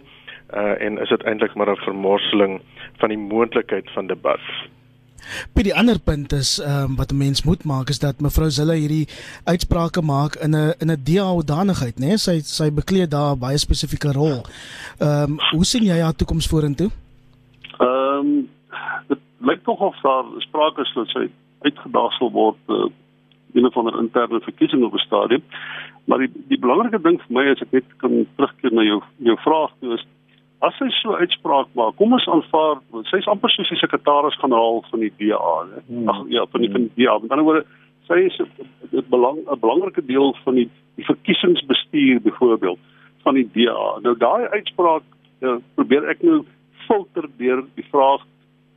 uh, 0.54 0.76
en 0.82 0.98
is 1.02 1.10
dit 1.10 1.24
eintlik 1.24 1.56
maar 1.56 1.72
'n 1.72 1.86
vermorseling 1.86 2.62
van 2.98 3.10
die 3.10 3.22
moontlikheid 3.22 3.92
van 3.92 4.08
debat. 4.08 4.42
By 5.54 5.64
die 5.68 5.76
ander 5.76 6.00
punt 6.00 6.34
is 6.34 6.60
ehm 6.60 6.92
um, 6.92 6.96
wat 6.96 7.12
'n 7.12 7.18
mens 7.18 7.44
moet 7.44 7.64
maak 7.64 7.90
is 7.90 8.00
dat 8.00 8.22
mevrou 8.22 8.50
Zille 8.50 8.76
hierdie 8.76 9.08
uitsprake 9.44 10.02
maak 10.02 10.36
in 10.36 10.56
'n 10.56 10.74
in 10.80 10.92
'n 10.92 11.04
diaodanigheid, 11.04 12.00
né? 12.00 12.06
Nee? 12.08 12.18
Sy 12.18 12.40
sy 12.40 12.72
bekleed 12.72 13.12
daar 13.12 13.36
'n 13.36 13.40
baie 13.40 13.58
spesifieke 13.58 14.12
rol. 14.12 14.46
Ehm 15.00 15.32
um, 15.32 15.40
hoe 15.52 15.66
sien 15.66 15.84
jy 15.84 16.00
haar 16.00 16.16
toekoms 16.16 16.48
vorentoe? 16.48 16.90
Ehm 17.80 18.20
um, 18.20 18.50
lyk 19.40 19.64
tog 19.64 19.80
of 19.80 20.02
daar 20.02 20.26
sprake 20.38 20.82
is 20.82 20.94
dat 20.94 21.08
sy 21.08 21.30
uitgedaag 21.62 22.14
sal 22.18 22.32
word 22.32 22.58
uh, 22.68 22.86
een 23.54 23.72
van 23.72 23.86
haar 23.86 24.00
interne 24.00 24.40
verkiesings 24.42 24.86
op 24.86 24.94
'n 24.94 25.08
stadium. 25.08 25.44
Maar 26.06 26.18
die 26.18 26.32
die 26.48 26.60
belangrike 26.60 27.02
ding 27.02 27.22
vir 27.22 27.34
my 27.38 27.46
is 27.52 27.62
ek 27.62 27.72
net 27.72 27.88
kan 27.98 28.28
terugkeer 28.36 28.74
na 28.74 28.82
jou 28.82 29.02
jou 29.18 29.38
vraag 29.38 29.72
toe 29.80 29.94
is 29.94 30.06
as 30.62 30.78
sy 30.80 30.88
so 31.02 31.16
uitspraak 31.20 31.68
maak, 31.76 31.96
kom 32.00 32.14
ons 32.14 32.28
aanvaar, 32.32 32.80
sy's 33.12 33.28
amper 33.28 33.52
soos 33.52 33.70
die 33.70 33.80
sekretaris-generaal 33.82 34.84
van 34.90 35.00
die 35.04 35.12
DA, 35.20 35.56
né? 35.70 35.82
Hmm. 35.88 36.10
Ag 36.10 36.22
ja, 36.32 36.46
van 36.52 36.62
die 36.62 36.72
van 36.72 36.88
die 36.88 37.06
DA. 37.06 37.18
Met 37.20 37.32
ander 37.32 37.48
woorde, 37.48 37.66
sy 38.08 38.20
is 38.30 38.40
'n 38.40 39.06
belang 39.10 39.40
'n 39.44 39.60
belangrike 39.60 40.06
deel 40.06 40.36
van 40.44 40.56
die 40.56 40.70
die 40.96 41.06
verkiesingsbestuur 41.06 42.22
byvoorbeeld 42.22 42.80
van 43.24 43.34
die 43.34 43.50
DA. 43.54 44.00
Nou 44.02 44.16
daai 44.18 44.48
uitspraak 44.48 45.04
ja, 45.42 45.60
probeer 45.76 46.10
ek 46.10 46.22
nou 46.24 46.46
filter 46.88 47.28
deur 47.38 47.64
die 47.76 47.88
vraag 47.92 48.22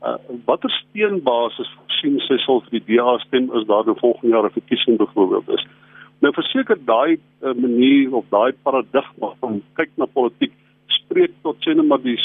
uh, 0.03 0.17
watter 0.45 0.71
steenbasis 0.71 1.69
sien 1.99 2.19
sy 2.27 2.37
sal 2.45 2.63
vir 2.67 2.79
die 2.79 2.85
DA 2.95 3.17
stem 3.25 3.49
as 3.55 3.67
daar 3.67 3.85
nou 3.85 3.95
volgende 3.99 4.35
jaar 4.35 4.45
'n 4.45 4.57
verkiesing 4.59 4.97
byvoorbeeld 4.97 5.49
is. 5.49 5.65
Nou 6.19 6.33
verseker 6.33 6.77
daai 6.85 7.15
uh, 7.15 7.53
manier 7.53 8.15
of 8.15 8.25
daai 8.29 8.51
paradigma 8.63 9.33
van 9.39 9.61
kyk 9.73 9.91
na 9.95 10.05
politiek 10.05 10.53
spreek 10.97 11.33
tot 11.45 11.57
sê 11.65 11.75
net 11.75 11.87
maar 11.87 12.01
die 12.03 12.17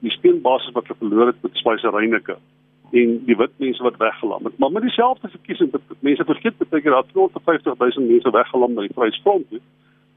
die 0.00 0.12
steenbasis 0.14 0.72
wat 0.72 0.88
verloor 0.88 1.28
het 1.28 1.42
met 1.44 1.58
spyserynike 1.60 2.36
en 3.00 3.10
die 3.26 3.36
wit 3.38 3.52
mense 3.62 3.82
wat 3.82 3.98
weggelam 4.00 4.44
het. 4.48 4.56
Maar 4.58 4.72
met 4.72 4.82
dieselfde 4.82 5.28
verkiesing 5.28 5.72
het 5.72 5.82
mense 6.06 6.24
vergeet 6.24 6.56
baie 6.58 6.82
keer 6.82 6.96
dat 6.96 7.10
250 7.12 7.76
000 7.78 8.06
mense 8.08 8.30
weggelam 8.30 8.74
na 8.74 8.86
die 8.86 8.94
Vryheidsfront 8.94 9.46
het. 9.50 9.62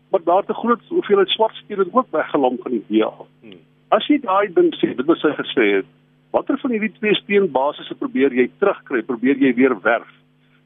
Maar 0.09 0.23
daar 0.23 0.45
te 0.45 0.53
groot 0.53 0.81
hoeveelheid 0.87 1.29
swart 1.29 1.55
stede 1.55 1.85
ook 1.91 2.07
weggelam 2.11 2.57
van 2.63 2.71
die 2.71 2.83
DA. 2.87 3.11
Hmm. 3.41 3.59
As 3.93 4.07
jy 4.09 4.19
daai 4.23 4.49
ding 4.53 4.73
sê, 4.79 4.95
dit 4.97 5.05
wat 5.05 5.21
sy 5.21 5.33
gesê 5.37 5.67
het, 5.77 5.89
watter 6.33 6.57
van 6.61 6.73
hierdie 6.73 6.93
twee 6.97 7.13
steenbasisse 7.21 7.95
probeer 7.99 8.33
jy 8.33 8.47
terugkry? 8.61 9.03
Probeer 9.05 9.37
jy 9.37 9.53
weer 9.53 9.75
werf? 9.85 10.09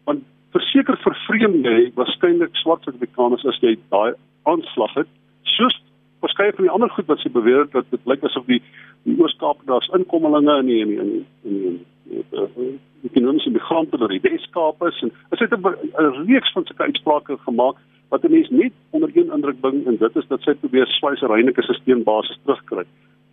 Want 0.08 0.24
verseker 0.56 0.96
vervreem 1.04 1.60
jy 1.66 1.92
waarskynlik 1.98 2.56
swart 2.62 2.88
Suid-Afrikaners 2.88 3.44
as 3.52 3.60
jy 3.64 3.76
daai 3.92 4.16
aanslag 4.48 4.96
het, 5.02 5.12
soos 5.58 5.76
verskeie 6.20 6.54
van 6.54 6.66
die 6.66 6.74
ander 6.74 6.90
goed 6.90 7.06
wat 7.06 7.20
sy 7.20 7.30
beweer 7.30 7.66
het 7.66 7.72
dat 7.72 7.90
dit 7.90 8.06
lyk 8.06 8.24
asof 8.24 8.46
die 8.46 8.62
die 9.04 9.16
Oos-Kaap 9.22 9.64
daar's 9.66 9.90
inkommelinge 9.94 10.60
in 10.60 10.66
die 10.72 10.82
in 10.82 10.90
die 10.94 11.04
in 11.04 11.14
die, 11.14 11.26
in 11.46 11.78
die, 12.12 12.48
die, 12.56 12.80
die 13.02 13.10
ekonomiese 13.10 13.52
migrante 13.54 13.98
wat 14.02 14.10
die 14.10 14.24
Wes-Kaap 14.24 14.82
is 14.88 15.02
en 15.06 15.12
sy 15.36 15.46
het 15.46 15.54
'n 15.54 16.26
reeks 16.28 16.52
van 16.54 16.66
sulke 16.66 16.84
uitsprake 16.84 17.38
gemaak 17.46 17.78
wat 18.10 18.24
'n 18.24 18.32
mens 18.32 18.50
net 18.50 18.74
onder 18.90 19.10
een 19.14 19.32
indruk 19.32 19.60
bring 19.60 19.86
en 19.88 19.98
dit 19.98 20.16
is 20.16 20.28
dat 20.28 20.42
sy 20.42 20.54
probeer 20.54 20.88
swyserheinike 20.88 21.62
stelselbasis 21.62 22.40
terugkry. 22.44 22.86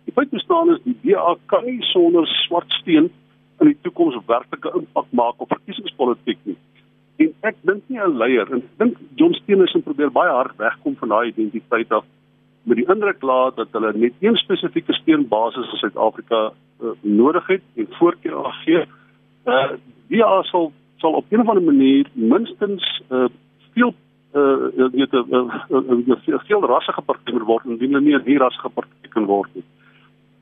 Die 0.05 0.13
feit 0.13 0.29
bestaan 0.29 0.69
is 0.69 0.81
die 0.83 0.97
DA 1.03 1.35
kan 1.45 1.65
nie 1.65 1.81
sonder 1.81 2.27
swart 2.27 2.71
steen 2.71 3.09
in 3.59 3.67
die 3.67 3.77
toekoms 3.81 4.17
werklike 4.25 4.71
impak 4.75 5.05
maak 5.09 5.41
op 5.41 5.49
verkiesingspolitiek 5.49 6.37
nie. 6.43 6.57
En 7.17 7.33
ek 7.41 7.55
dink 7.61 7.83
nie 7.87 7.99
'n 7.99 8.17
leier 8.17 8.51
en 8.51 8.57
ek 8.57 8.77
dink 8.77 8.97
John 9.15 9.33
Steenhuisen 9.33 9.83
probeer 9.83 10.11
baie 10.11 10.31
hard 10.31 10.57
wegkom 10.57 10.95
van 10.95 11.09
daai 11.09 11.27
identiteit 11.27 11.91
af 11.91 12.05
met 12.65 12.77
die 12.77 12.87
indruk 12.89 13.21
laat 13.21 13.55
dat 13.55 13.67
hulle 13.71 13.91
net 13.93 14.13
een 14.19 14.35
spesifieke 14.35 14.93
steunbasis 14.93 15.71
in 15.71 15.77
Suid-Afrika 15.77 16.51
uh, 16.81 16.89
nodig 17.01 17.47
het 17.47 17.61
en 17.75 17.87
voorkeur 17.89 18.53
gee. 18.63 18.85
Uh 19.45 19.69
die 20.07 20.23
sal 20.49 20.71
sal 20.97 21.13
op 21.13 21.25
'n 21.29 21.39
of 21.39 21.47
ander 21.49 21.63
manier 21.63 22.05
minstens 22.13 23.01
uh 23.09 23.25
veel 23.73 23.93
uh 24.33 24.89
weet 24.91 25.13
'n 25.13 25.25
uh, 25.31 25.55
uh, 25.69 26.39
veel 26.45 26.65
rassige 26.65 27.01
party 27.01 27.31
word 27.31 27.65
indien 27.65 27.93
hulle 27.93 28.05
nie 28.05 28.15
'n 28.15 28.25
nie 28.25 28.37
rassige 28.37 28.69
party 28.69 29.07
kan 29.09 29.25
word 29.25 29.49
nie. 29.53 29.63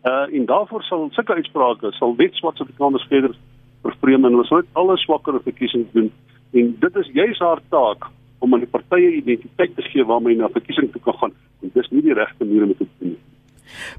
Uh 0.04 0.36
en 0.38 0.46
daarvoor 0.46 0.84
sal 0.84 1.10
sulke 1.12 1.34
uitsprake 1.34 1.92
sal 1.92 2.16
wet 2.16 2.36
swart 2.36 2.58
Suid-Afrikaners 2.58 3.08
verder 3.08 3.36
vervreem 3.82 4.26
en 4.26 4.36
ons 4.36 4.50
moet 4.50 4.66
alle 4.74 4.98
swakker 4.98 5.42
verkiesings 5.44 5.92
doen 5.92 6.12
en 6.52 6.76
dit 6.80 6.96
is 6.96 7.10
juis 7.14 7.40
haar 7.40 7.60
taak 7.70 8.08
om 8.44 8.56
aan 8.56 8.66
die 8.66 8.74
partye 8.78 9.14
identiteit 9.20 9.76
te 9.76 9.86
gee 9.90 10.06
waarmee 10.08 10.40
na 10.40 10.52
verkiesing 10.52 10.92
toe 10.92 11.04
kan 11.06 11.20
gaan 11.22 11.38
en 11.64 11.72
dis 11.78 11.94
nie 11.96 12.04
die 12.10 12.18
regte 12.18 12.44
manier 12.44 12.68
om 12.68 12.74
dit 12.76 12.84
te 12.84 12.90
doen 13.00 13.16
nie. 13.16 13.22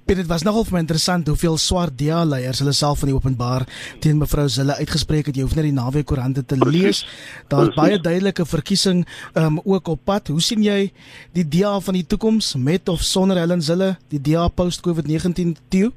Dit 0.07 0.21
het 0.21 0.29
was 0.31 0.45
nogal 0.47 0.67
vir 0.69 0.77
my 0.77 0.83
interessant 0.85 1.29
hoeveel 1.31 1.57
swart 1.61 1.97
DA 1.99 2.23
leiers 2.29 2.61
hulle 2.63 2.75
self 2.77 3.03
van 3.03 3.11
die 3.11 3.17
openbaar 3.17 3.65
teen 4.05 4.21
mevrou 4.21 4.47
Zille 4.53 4.77
uitgespreek 4.79 5.31
het. 5.31 5.39
Jy 5.39 5.47
hoef 5.47 5.57
net 5.59 5.69
die 5.69 5.75
naweek 5.77 6.07
koerante 6.11 6.45
te 6.47 6.59
lees. 6.61 7.05
Daar's 7.53 7.75
baie 7.77 7.99
duidelike 7.99 8.47
verkiesing 8.49 9.05
um 9.41 9.61
ook 9.65 9.91
op 9.97 10.05
pad. 10.05 10.31
Hoe 10.33 10.43
sien 10.45 10.63
jy 10.65 10.93
die 11.37 11.47
DA 11.57 11.79
van 11.81 11.99
die 11.99 12.07
toekoms 12.07 12.55
met 12.57 12.89
of 12.93 13.03
sonder 13.03 13.41
Helen 13.41 13.65
Zille, 13.65 13.95
die 14.13 14.23
DA 14.23 14.49
post 14.49 14.85
COVID-19 14.87 15.57
toe? 15.73 15.91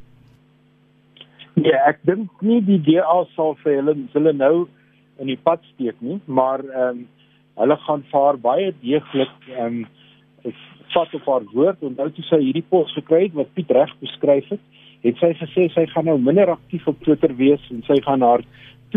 Ja, 1.58 1.84
ek 1.90 2.02
dink 2.06 2.42
nie 2.46 2.62
die 2.66 2.80
DA 2.86 3.22
sal 3.36 3.56
vir 3.64 3.80
Helen 3.80 4.08
Zille 4.14 4.34
nou 4.34 4.68
in 5.18 5.32
die 5.32 5.40
pad 5.42 5.64
steek 5.74 5.98
nie, 6.06 6.20
maar 6.26 6.64
ehm 6.66 7.04
um, 7.04 7.06
hulle 7.58 7.78
gaan 7.86 8.04
vaar 8.12 8.38
baie 8.42 8.74
deeglik 8.82 9.50
ehm 9.54 9.84
um, 9.84 9.86
vat 10.94 11.14
op 11.14 11.26
haar 11.26 11.46
woord. 11.54 11.82
En 11.84 11.96
nou 11.98 12.08
toe 12.16 12.24
sy 12.30 12.40
hierdie 12.42 12.66
pos 12.70 12.94
gekry 12.96 13.26
het 13.26 13.36
wat 13.38 13.54
Piet 13.58 13.72
reg 13.76 13.92
beskryf 14.02 14.48
het, 14.54 14.62
het 15.04 15.20
sy 15.22 15.34
gesê 15.42 15.68
sy 15.74 15.86
gaan 15.92 16.08
nou 16.10 16.18
minder 16.22 16.54
aktief 16.54 16.88
op 16.88 17.02
Twitter 17.04 17.34
wees 17.38 17.64
en 17.74 17.84
sy 17.90 18.00
gaan 18.06 18.24
haar 18.26 18.46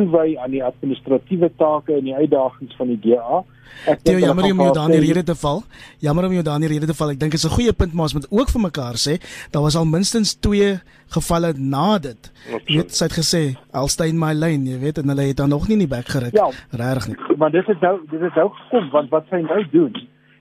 toewy 0.00 0.36
aan 0.40 0.52
die 0.54 0.62
administratiewe 0.64 1.50
take 1.60 1.96
en 1.98 2.06
die 2.08 2.16
uitdagings 2.16 2.76
van 2.78 2.92
die 2.92 3.00
DA. 3.04 3.42
Ek 3.88 4.02
dink 4.04 4.20
jammer 4.20 4.48
om 4.50 4.62
jou 4.64 4.72
dan 4.76 4.92
die 4.92 5.00
rede 5.00 5.22
te 5.24 5.36
val. 5.38 5.62
Jammer 6.04 6.26
om 6.28 6.34
jou 6.36 6.44
dan 6.44 6.64
die 6.64 6.70
rede 6.72 6.88
te 6.90 6.96
val. 6.96 7.12
Ek 7.14 7.20
dink 7.20 7.32
dit 7.32 7.40
is 7.40 7.46
'n 7.46 7.56
goeie 7.56 7.72
punt 7.72 7.94
maar 7.94 8.08
ons 8.08 8.16
moet 8.18 8.28
ook 8.30 8.48
vir 8.50 8.60
mekaar 8.60 8.96
sê, 8.96 9.20
daar 9.52 9.62
was 9.62 9.76
al 9.76 9.84
minstens 9.84 10.34
2 10.34 10.80
gevalle 11.16 11.52
na 11.56 11.98
dit. 11.98 12.32
Jy 12.66 12.76
weet 12.76 12.94
sy 12.94 13.04
het 13.04 13.16
gesê, 13.18 13.42
"I'll 13.74 13.88
stay 13.88 14.08
in 14.08 14.18
my 14.18 14.32
lane," 14.32 14.64
jy 14.64 14.78
weet 14.78 14.98
en 14.98 15.08
hulle 15.08 15.22
het 15.22 15.36
dan 15.36 15.48
nog 15.48 15.68
nie 15.68 15.76
in 15.78 15.88
die 15.88 15.96
bek 15.96 16.08
geruk. 16.08 16.34
Ja, 16.34 16.50
regtig 16.70 17.08
nie. 17.08 17.36
Maar 17.36 17.50
dis 17.50 17.66
het 17.66 17.80
nou 17.80 18.00
dis 18.10 18.20
het 18.20 18.34
nou 18.34 18.50
gekom 18.50 18.90
want 18.90 19.10
wat 19.10 19.24
sy 19.30 19.36
nou 19.36 19.64
doen, 19.70 19.94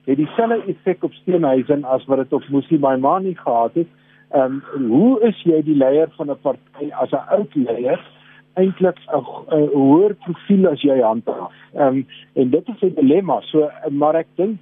het 0.06 0.16
dieselfde 0.16 0.62
effek 0.66 1.02
op 1.04 1.12
Steenhuisen 1.12 1.84
as 1.84 2.04
wat 2.06 2.18
dit 2.18 2.32
op 2.32 2.48
Musi 2.48 2.78
Maimani 2.78 3.34
gehad 3.34 3.74
het. 3.74 3.88
Ehm 4.30 4.62
um, 4.76 4.88
hoe 4.88 5.20
is 5.22 5.42
jy 5.42 5.62
die 5.62 5.76
leier 5.76 6.08
van 6.16 6.30
'n 6.30 6.40
party 6.42 6.90
as 6.92 7.10
'n 7.10 7.28
oud 7.28 7.54
leier? 7.54 8.00
Eintlik 8.54 8.98
'n 9.06 9.66
hoër 9.74 10.14
profiel 10.24 10.68
as 10.68 10.82
jy 10.82 11.00
handhaaf. 11.00 11.52
Ehm 11.74 11.86
um, 11.86 12.06
en 12.34 12.50
dit 12.50 12.68
is 12.68 12.82
'n 12.82 12.94
dilemma. 12.94 13.40
So 13.40 13.70
maar 13.90 14.14
ek 14.14 14.26
dink 14.36 14.58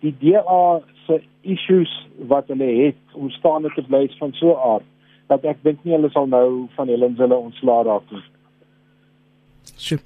die 0.00 0.14
DA 0.20 0.80
se 1.06 1.20
issues 1.42 2.08
wat 2.28 2.48
hulle 2.48 2.70
het 2.84 3.02
om 3.12 3.30
staande 3.30 3.70
te 3.74 3.82
bly 3.82 4.08
van 4.18 4.32
so 4.32 4.52
'n 4.52 4.62
aard 4.72 4.88
dat 5.28 5.44
ek 5.44 5.62
dink 5.62 5.84
nie 5.84 5.94
hulle 5.94 6.10
sal 6.10 6.26
nou 6.26 6.66
van 6.76 6.88
hulle 6.88 7.12
hulle 7.16 7.36
ontslaa 7.36 7.82
raak 7.82 8.10
nie. 8.10 8.22
Sjoe. 9.80 9.98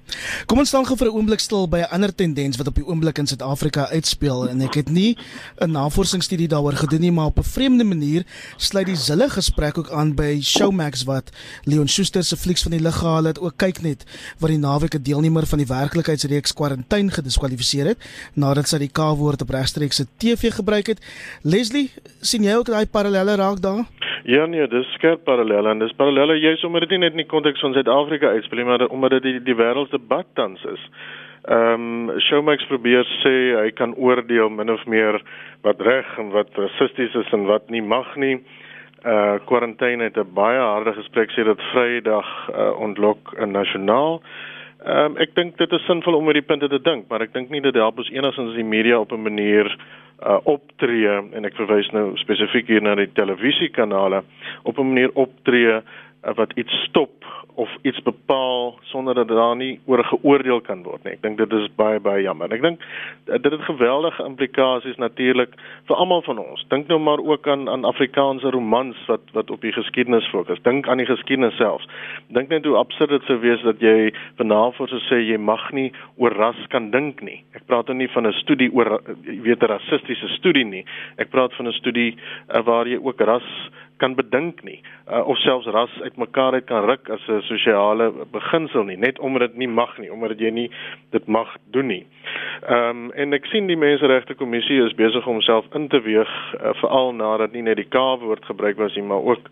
Kom 0.46 0.60
ons 0.62 0.70
staan 0.70 0.86
gou 0.86 0.94
vir 0.96 1.08
'n 1.08 1.16
oomblik 1.18 1.40
stil 1.40 1.66
by 1.68 1.80
'n 1.82 1.90
ander 1.90 2.14
tendens 2.14 2.56
wat 2.56 2.66
op 2.66 2.74
die 2.74 2.86
oomblik 2.86 3.18
in 3.18 3.26
Suid-Afrika 3.26 3.88
uitspeel 3.90 4.48
en 4.48 4.60
ek 4.60 4.74
het 4.74 4.88
nie 4.88 5.16
'n 5.60 5.70
navorsingsstudie 5.70 6.48
daaroor 6.48 6.76
gedoen 6.76 7.00
nie, 7.00 7.12
maar 7.12 7.26
op 7.26 7.38
'n 7.38 7.42
vreemde 7.42 7.84
manier 7.84 8.24
sluit 8.56 8.86
die 8.86 8.96
Zille 8.96 9.28
gesprek 9.28 9.78
ook 9.78 9.90
aan 9.90 10.14
by 10.14 10.40
Showmax 10.40 11.04
wat 11.04 11.30
Leon 11.64 11.88
Schuster 11.88 12.24
se 12.24 12.36
flieks 12.36 12.62
van 12.62 12.70
die 12.70 12.80
lig 12.80 12.96
gehaal 12.96 13.24
het. 13.24 13.38
Ook 13.38 13.56
kyk 13.56 13.82
net 13.82 14.04
wat 14.38 14.50
die 14.50 14.58
naweek 14.58 14.94
'n 14.94 15.02
deelnemer 15.02 15.46
van 15.46 15.58
die 15.58 15.66
werklikheidsreeks 15.66 16.52
Quarantaine 16.52 17.10
gediskwalifiseer 17.10 17.86
het 17.86 17.98
nadat 18.34 18.68
sy 18.68 18.78
die 18.78 18.92
K-woord 18.92 19.42
op 19.42 19.50
regstreekse 19.50 20.06
TV 20.18 20.54
gebruik 20.54 20.86
het. 20.86 21.00
Leslie, 21.42 21.90
sien 22.20 22.42
jy 22.42 22.54
ook 22.54 22.66
daai 22.66 22.86
parallelle 22.86 23.34
raak 23.34 23.60
daar? 23.60 23.86
Ja 24.24 24.46
nee, 24.46 24.64
dis 24.72 24.88
skerp 24.96 25.26
parallelle 25.28 25.68
en 25.68 25.82
dis 25.82 25.92
parallelle 25.98 26.38
jy 26.40 26.54
sommer 26.56 26.80
dit 26.80 26.94
nie 26.94 27.02
net 27.02 27.12
in 27.12 27.20
die 27.20 27.28
konteks 27.28 27.60
van 27.60 27.74
Suid-Afrika 27.76 28.30
uitspeel 28.32 28.62
maar 28.64 28.86
omdat 28.86 29.18
dit 29.18 29.26
die, 29.26 29.40
die 29.50 29.56
wêrelddebat 29.58 30.30
tans 30.38 30.62
is. 30.64 30.86
Ehm 31.44 32.08
um, 32.08 32.20
Showmax 32.24 32.64
probeer 32.70 33.04
sê 33.20 33.34
hy 33.58 33.68
kan 33.76 33.92
oordeel 34.00 34.48
min 34.48 34.72
of 34.72 34.86
meer 34.88 35.18
wat 35.66 35.82
reg 35.84 36.08
en 36.22 36.30
wat 36.32 36.56
rassisties 36.56 37.18
is 37.20 37.32
en 37.36 37.44
wat 37.50 37.68
nie 37.68 37.82
mag 37.84 38.14
nie. 38.16 38.38
Uh 39.04 39.34
Quarantaine 39.44 40.08
het 40.08 40.16
'n 40.16 40.32
baie 40.32 40.60
harde 40.60 40.94
gesprek 40.96 41.28
sê 41.36 41.44
dit 41.44 41.60
Vrydag 41.74 42.30
uh, 42.48 42.80
ontlok 42.80 43.34
in 43.36 43.52
nasionaal. 43.52 44.22
Ehm 44.86 45.04
um, 45.04 45.18
ek 45.18 45.34
dink 45.34 45.58
dit 45.58 45.72
is 45.72 45.84
sinvol 45.84 46.16
om 46.16 46.26
oor 46.26 46.40
die 46.40 46.48
punte 46.48 46.68
te 46.68 46.80
dink, 46.80 47.04
maar 47.08 47.20
ek 47.20 47.34
dink 47.36 47.50
nie 47.50 47.60
dit 47.60 47.74
help 47.74 47.98
ons 47.98 48.10
enigstens 48.10 48.54
die 48.54 48.64
media 48.64 48.98
op 48.98 49.12
'n 49.12 49.22
manier 49.22 49.68
uh 50.24 50.38
optree 50.48 51.08
en 51.36 51.44
ek 51.44 51.56
verwys 51.58 51.90
nou 51.92 52.14
spesifiek 52.16 52.68
hier 52.68 52.82
na 52.82 52.94
die 52.96 53.10
televisiekanale 53.12 54.22
op 54.64 54.78
'n 54.78 54.88
manier 54.92 55.10
optree 55.14 55.82
wat 56.32 56.52
iets 56.56 56.72
stop 56.88 57.24
of 57.54 57.70
iets 57.82 58.02
bepaal 58.02 58.78
sonder 58.82 59.14
dat 59.14 59.28
daar 59.28 59.56
nie 59.56 59.80
oor 59.84 60.04
geoordeel 60.04 60.60
kan 60.60 60.82
word 60.82 61.04
nie. 61.04 61.12
Ek 61.14 61.22
dink 61.22 61.38
dit 61.38 61.52
is 61.52 61.68
baie 61.78 62.00
baie 62.02 62.24
jammer. 62.24 62.50
Ek 62.52 62.62
dink 62.62 62.82
dit 63.28 63.52
het 63.52 63.66
geweldige 63.68 64.24
implikasies 64.24 64.98
natuurlik 64.98 65.54
vir 65.86 65.96
almal 65.96 66.22
van 66.26 66.40
ons. 66.42 66.64
Dink 66.72 66.90
nou 66.90 66.98
maar 66.98 67.22
ook 67.22 67.48
aan 67.48 67.68
aan 67.70 67.86
Afrikaanse 67.86 68.50
romans 68.50 68.98
wat 69.06 69.30
wat 69.36 69.50
op 69.54 69.62
die 69.62 69.72
geskiedenis 69.72 70.26
fokus. 70.32 70.62
Dink 70.66 70.88
aan 70.88 71.02
die 71.02 71.08
geskiedenis 71.08 71.56
self. 71.60 71.84
Dink 72.34 72.48
net 72.48 72.66
hoe 72.66 72.76
absurd 72.80 73.14
dit 73.14 73.30
sou 73.30 73.38
wees 73.44 73.62
dat 73.62 73.80
jy 73.80 74.10
vanaand 74.40 74.74
sou 74.74 75.00
sê 75.06 75.20
jy 75.22 75.38
mag 75.38 75.70
nie 75.72 75.90
oor 76.16 76.34
ras 76.34 76.58
kan 76.74 76.90
dink 76.90 77.22
nie. 77.22 77.42
Ek 77.54 77.66
praat 77.70 77.86
nou 77.86 77.98
nie 77.98 78.10
van 78.10 78.26
'n 78.26 78.32
studie 78.42 78.70
oor 78.72 79.00
jy 79.22 79.40
weet 79.42 79.62
'n 79.62 79.72
rassistiese 79.76 80.28
studie 80.38 80.64
nie. 80.64 80.84
Ek 81.18 81.30
praat 81.30 81.54
van 81.54 81.68
'n 81.68 81.72
studie 81.72 82.16
uh, 82.50 82.62
waar 82.64 82.86
jy 82.88 82.98
ook 82.98 83.20
ras 83.20 83.70
kan 83.96 84.14
bedink 84.14 84.62
nie 84.62 84.80
uh, 85.08 85.22
of 85.28 85.38
selfs 85.38 85.66
ras 85.66 85.92
uitmekaar 86.02 86.52
uit 86.52 86.66
kan 86.66 86.84
ruk 86.84 87.08
as 87.08 87.28
'n 87.28 87.42
sosiale 87.42 88.12
beginsel 88.32 88.84
nie 88.84 88.96
net 88.96 89.18
omdat 89.18 89.40
dit 89.50 89.56
nie 89.56 89.68
mag 89.68 89.98
nie 89.98 90.12
omdat 90.12 90.38
jy 90.40 90.50
nie 90.50 90.70
dit 91.10 91.26
mag 91.26 91.56
doen 91.70 91.86
nie. 91.86 92.06
Ehm 92.68 92.88
um, 92.90 93.12
en 93.12 93.32
ek 93.32 93.46
sien 93.46 93.66
die 93.66 93.76
menseregte 93.76 94.34
kommissie 94.34 94.82
is 94.84 94.94
besig 94.94 95.26
om 95.26 95.32
homself 95.32 95.66
in 95.74 95.88
te 95.88 96.00
weeg 96.00 96.30
uh, 96.54 96.74
veral 96.80 97.12
nadat 97.14 97.52
nie 97.52 97.62
net 97.62 97.76
die 97.76 97.88
K-woord 97.88 98.44
gebruik 98.44 98.76
was 98.76 98.94
nie 98.94 99.04
maar 99.04 99.22
ook 99.22 99.48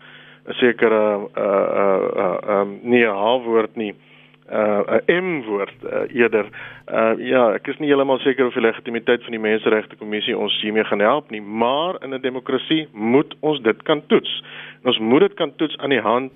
'n 0.47 0.53
sekere 0.53 1.29
uh 1.37 1.67
uh 1.83 2.07
uh 2.23 2.59
um, 2.59 2.79
nie 2.83 3.03
'n 3.05 3.15
H-woord 3.15 3.75
nie. 3.75 3.91
Uh 3.91 4.13
uh 4.51 4.99
'n 5.07 5.23
M 5.23 5.43
woord 5.47 5.73
uh, 5.83 6.15
eerder. 6.15 6.45
Uh 6.91 7.13
ja, 7.17 7.53
ek 7.53 7.67
is 7.67 7.77
nie 7.79 7.87
heeltemal 7.87 8.19
seker 8.19 8.45
of 8.45 8.53
die 8.53 8.61
legitimiteit 8.61 9.23
van 9.23 9.31
die 9.31 9.39
menseregte 9.39 9.95
kommissie 9.95 10.37
ons 10.37 10.61
hiermee 10.61 10.83
gaan 10.83 10.99
help 10.99 11.31
nie, 11.31 11.41
maar 11.41 11.95
in 12.03 12.13
'n 12.13 12.21
demokrasie 12.21 12.87
moet 12.91 13.35
ons 13.39 13.61
dit 13.61 13.83
kan 13.83 14.03
toets. 14.07 14.43
En 14.81 14.87
ons 14.91 14.99
moet 14.99 15.19
dit 15.19 15.33
kan 15.33 15.55
toets 15.55 15.77
aan 15.77 15.89
die 15.89 16.03
hand 16.03 16.31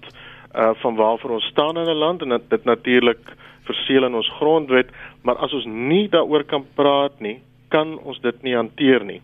uh 0.55 0.73
van 0.73 0.95
waarvoor 0.95 1.31
ons 1.31 1.45
staan 1.45 1.77
in 1.77 1.89
'n 1.89 2.03
land 2.03 2.21
en 2.21 2.41
dit 2.49 2.63
natuurlik 2.63 3.35
verseël 3.63 4.05
in 4.05 4.15
ons 4.15 4.31
grondwet, 4.39 4.89
maar 5.21 5.35
as 5.35 5.53
ons 5.53 5.65
nie 5.65 6.07
daaroor 6.09 6.43
kan 6.43 6.65
praat 6.75 7.19
nie, 7.19 7.39
kan 7.73 7.97
ons 8.07 8.19
dit 8.23 8.43
nie 8.43 8.55
hanteer 8.55 9.03
nie. 9.03 9.21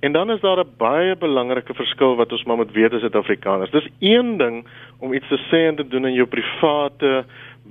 En 0.00 0.12
dan 0.12 0.30
is 0.30 0.40
daar 0.40 0.64
'n 0.64 0.74
baie 0.78 1.16
belangrike 1.16 1.74
verskil 1.74 2.16
wat 2.16 2.32
ons 2.32 2.44
maar 2.44 2.56
moet 2.56 2.72
weet 2.72 2.92
as 2.92 3.00
Suid-Afrikaners. 3.00 3.70
Dis 3.70 3.88
een 4.00 4.36
ding 4.36 4.66
om 4.98 5.12
iets 5.12 5.28
te 5.28 5.38
sê 5.50 5.68
en 5.68 5.76
te 5.76 5.88
doen 5.88 6.06
in 6.06 6.14
jou 6.14 6.26
private 6.26 7.24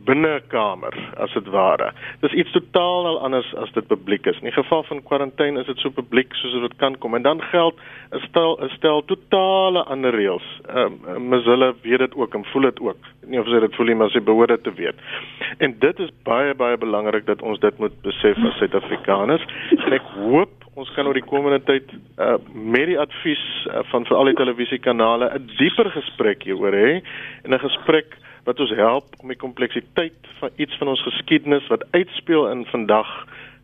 binnekamer 0.06 0.95
as 1.21 1.34
dit 1.34 1.47
ware. 1.54 1.91
Dis 2.23 2.34
iets 2.34 2.51
totaal 2.56 3.19
anders 3.19 3.49
as 3.62 3.71
dit 3.75 3.88
publiek 3.88 4.25
is. 4.25 4.39
In 4.41 4.49
die 4.49 4.56
geval 4.56 4.84
van 4.88 5.04
kwarantyne 5.04 5.62
is 5.62 5.69
dit 5.69 5.84
so 5.84 5.93
publiek 5.93 6.34
soos 6.39 6.56
dit 6.63 6.77
kan 6.82 6.97
kom 7.04 7.15
en 7.15 7.25
dan 7.27 7.41
geld 7.51 7.80
'n 8.12 8.23
stel 8.27 8.58
'n 8.63 8.69
stel 8.77 9.04
totale 9.06 9.84
ander 9.84 10.15
reëls. 10.15 10.47
Ehm 10.69 10.93
um, 11.08 11.27
mens 11.30 11.45
hulle 11.45 11.73
weet 11.82 11.99
dit 11.99 12.15
ook 12.15 12.34
en 12.36 12.45
voel 12.45 12.62
dit 12.62 12.80
ook. 12.80 12.97
Nie 13.25 13.39
of 13.39 13.47
sy 13.47 13.60
dit 13.60 13.75
voel 13.75 13.86
nie, 13.86 13.95
maar 13.95 14.10
sy 14.10 14.21
behoort 14.21 14.49
dit 14.49 14.63
te 14.63 14.73
weet. 14.73 14.95
En 15.58 15.75
dit 15.80 15.99
is 15.99 16.10
baie 16.23 16.56
baie 16.56 16.77
belangrik 16.77 17.25
dat 17.25 17.41
ons 17.41 17.60
dit 17.60 17.77
moet 17.77 18.01
besef 18.01 18.38
as 18.38 18.58
Suid-Afrikaners. 18.58 19.45
Ek 19.91 20.08
hoop 20.15 20.49
ons 20.75 20.91
kan 20.95 21.08
oor 21.08 21.17
die 21.17 21.27
komende 21.27 21.60
tyd 21.67 21.89
uh, 22.17 22.38
met 22.54 22.88
die 22.88 22.99
advies 22.99 23.43
uh, 23.67 23.84
van 23.91 24.06
veral 24.06 24.32
die 24.32 24.39
televisiekanale 24.39 25.30
'n 25.36 25.49
dieper 25.58 25.91
gesprek 25.91 26.43
hieroor 26.43 26.73
hê 26.73 27.01
en 27.43 27.54
'n 27.54 27.60
gesprek 27.60 28.17
wat 28.43 28.60
ons 28.60 28.73
help 28.75 29.15
om 29.19 29.27
die 29.27 29.38
kompleksiteit 29.38 30.30
van 30.39 30.49
iets 30.56 30.77
van 30.77 30.88
ons 30.88 31.04
geskiedenis 31.04 31.67
wat 31.67 31.86
uitspeel 31.91 32.47
in 32.49 32.65
vandag 32.65 33.10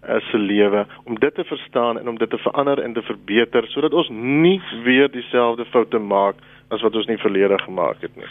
uh, 0.07 0.19
se 0.29 0.37
lewe 0.37 0.85
om 1.03 1.19
dit 1.19 1.35
te 1.35 1.43
verstaan 1.43 1.99
en 1.99 2.09
om 2.09 2.17
dit 2.17 2.29
te 2.29 2.37
verander 2.37 2.83
en 2.83 2.93
te 2.93 3.01
verbeter 3.01 3.67
sodat 3.67 3.93
ons 3.93 4.09
nie 4.11 4.61
weer 4.83 5.11
dieselfde 5.11 5.65
foute 5.65 5.99
maak 5.99 6.35
as 6.67 6.81
wat 6.81 6.95
ons 6.95 7.07
nie 7.07 7.17
verlede 7.17 7.57
gemaak 7.63 8.01
het 8.01 8.15
nie. 8.15 8.29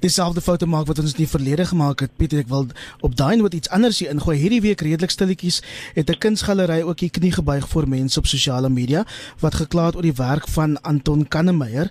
Dieselfde 0.00 0.40
foute 0.44 0.66
maak 0.66 0.86
wat 0.86 0.98
ons 1.00 1.16
nie 1.16 1.28
verlede 1.28 1.64
gemaak 1.64 2.04
het. 2.04 2.12
Pieter, 2.20 2.42
ek 2.44 2.50
wil 2.50 2.66
op 3.06 3.14
daai 3.16 3.36
noot 3.40 3.54
iets 3.56 3.70
anders 3.72 4.00
hier 4.02 4.12
ingooi. 4.12 4.36
Hierdie 4.36 4.60
week 4.64 4.84
redelik 4.84 5.14
stilletjies 5.14 5.62
het 5.96 6.10
'n 6.10 6.18
kunsgalery 6.18 6.82
ook 6.82 7.00
hier 7.00 7.10
knie 7.10 7.32
gebuig 7.32 7.68
voor 7.68 7.88
mense 7.88 8.18
op 8.18 8.26
sosiale 8.26 8.68
media 8.68 9.04
wat 9.40 9.54
gekla 9.54 9.86
het 9.86 9.96
oor 9.96 10.08
die 10.08 10.20
werk 10.20 10.48
van 10.48 10.80
Anton 10.82 11.28
Kannemeyer 11.28 11.90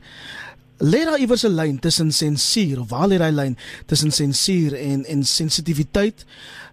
lê 0.80 1.04
daar 1.06 1.20
iewers 1.20 1.44
'n 1.46 1.56
lyn 1.56 1.80
tussen 1.80 2.12
sensuur 2.12 2.80
of 2.80 2.90
waar 2.90 3.08
lê 3.08 3.18
daai 3.18 3.32
lyn 3.32 3.56
tussen 3.86 4.12
sensuur 4.12 4.74
en 4.74 5.06
en 5.06 5.24
sensitiwiteit 5.24 6.26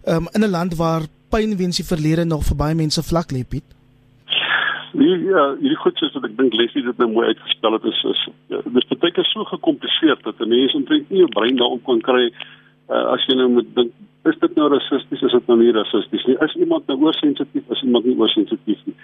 um, 0.07 0.27
in 0.33 0.43
'n 0.43 0.49
land 0.49 0.75
waar 0.75 1.03
pyn 1.29 1.57
weens 1.57 1.77
die 1.77 1.85
verlede 1.85 2.25
nog 2.25 2.43
vir 2.45 2.57
baie 2.57 2.75
mense 2.75 3.03
vlak 3.03 3.31
lê 3.31 3.43
Piet? 3.47 3.63
Nee, 4.93 5.23
ja, 5.23 5.55
hierdie 5.59 5.79
goed 5.83 6.01
is 6.01 6.13
wat 6.13 6.25
ek 6.27 6.37
dink 6.37 6.53
Leslie 6.53 6.83
dit 6.83 6.97
nou 6.97 7.11
mooi 7.11 7.27
uitgespel 7.27 7.73
het 7.73 7.83
is 7.83 8.03
is 8.03 8.21
ja, 8.47 8.59
dis 8.65 8.87
baie 8.87 9.11
keer 9.11 9.29
so 9.29 9.43
gekompliseer 9.43 10.17
dat 10.23 10.39
'n 10.39 10.49
mens 10.49 10.73
omtrent 10.73 11.09
nie 11.09 11.23
'n 11.23 11.35
brein 11.37 11.55
daarop 11.55 11.83
kan 11.83 12.01
kry 12.01 12.33
uh, 12.89 13.05
as 13.15 13.25
jy 13.27 13.35
nou 13.35 13.49
moet 13.49 13.75
dink 13.75 13.91
is 14.29 14.37
dit 14.39 14.55
nou 14.55 14.67
rassisties 14.69 15.21
is 15.21 15.31
dit 15.31 15.47
nou 15.47 15.57
nie 15.57 15.71
rassisties 15.71 16.25
nie 16.25 16.37
is 16.45 16.55
iemand 16.55 16.87
nou 16.87 16.97
oorsensitief 17.07 17.63
is 17.75 17.83
iemand 17.87 18.05
nie 18.05 18.17
oorsensitief 18.17 18.79
nie 18.85 18.95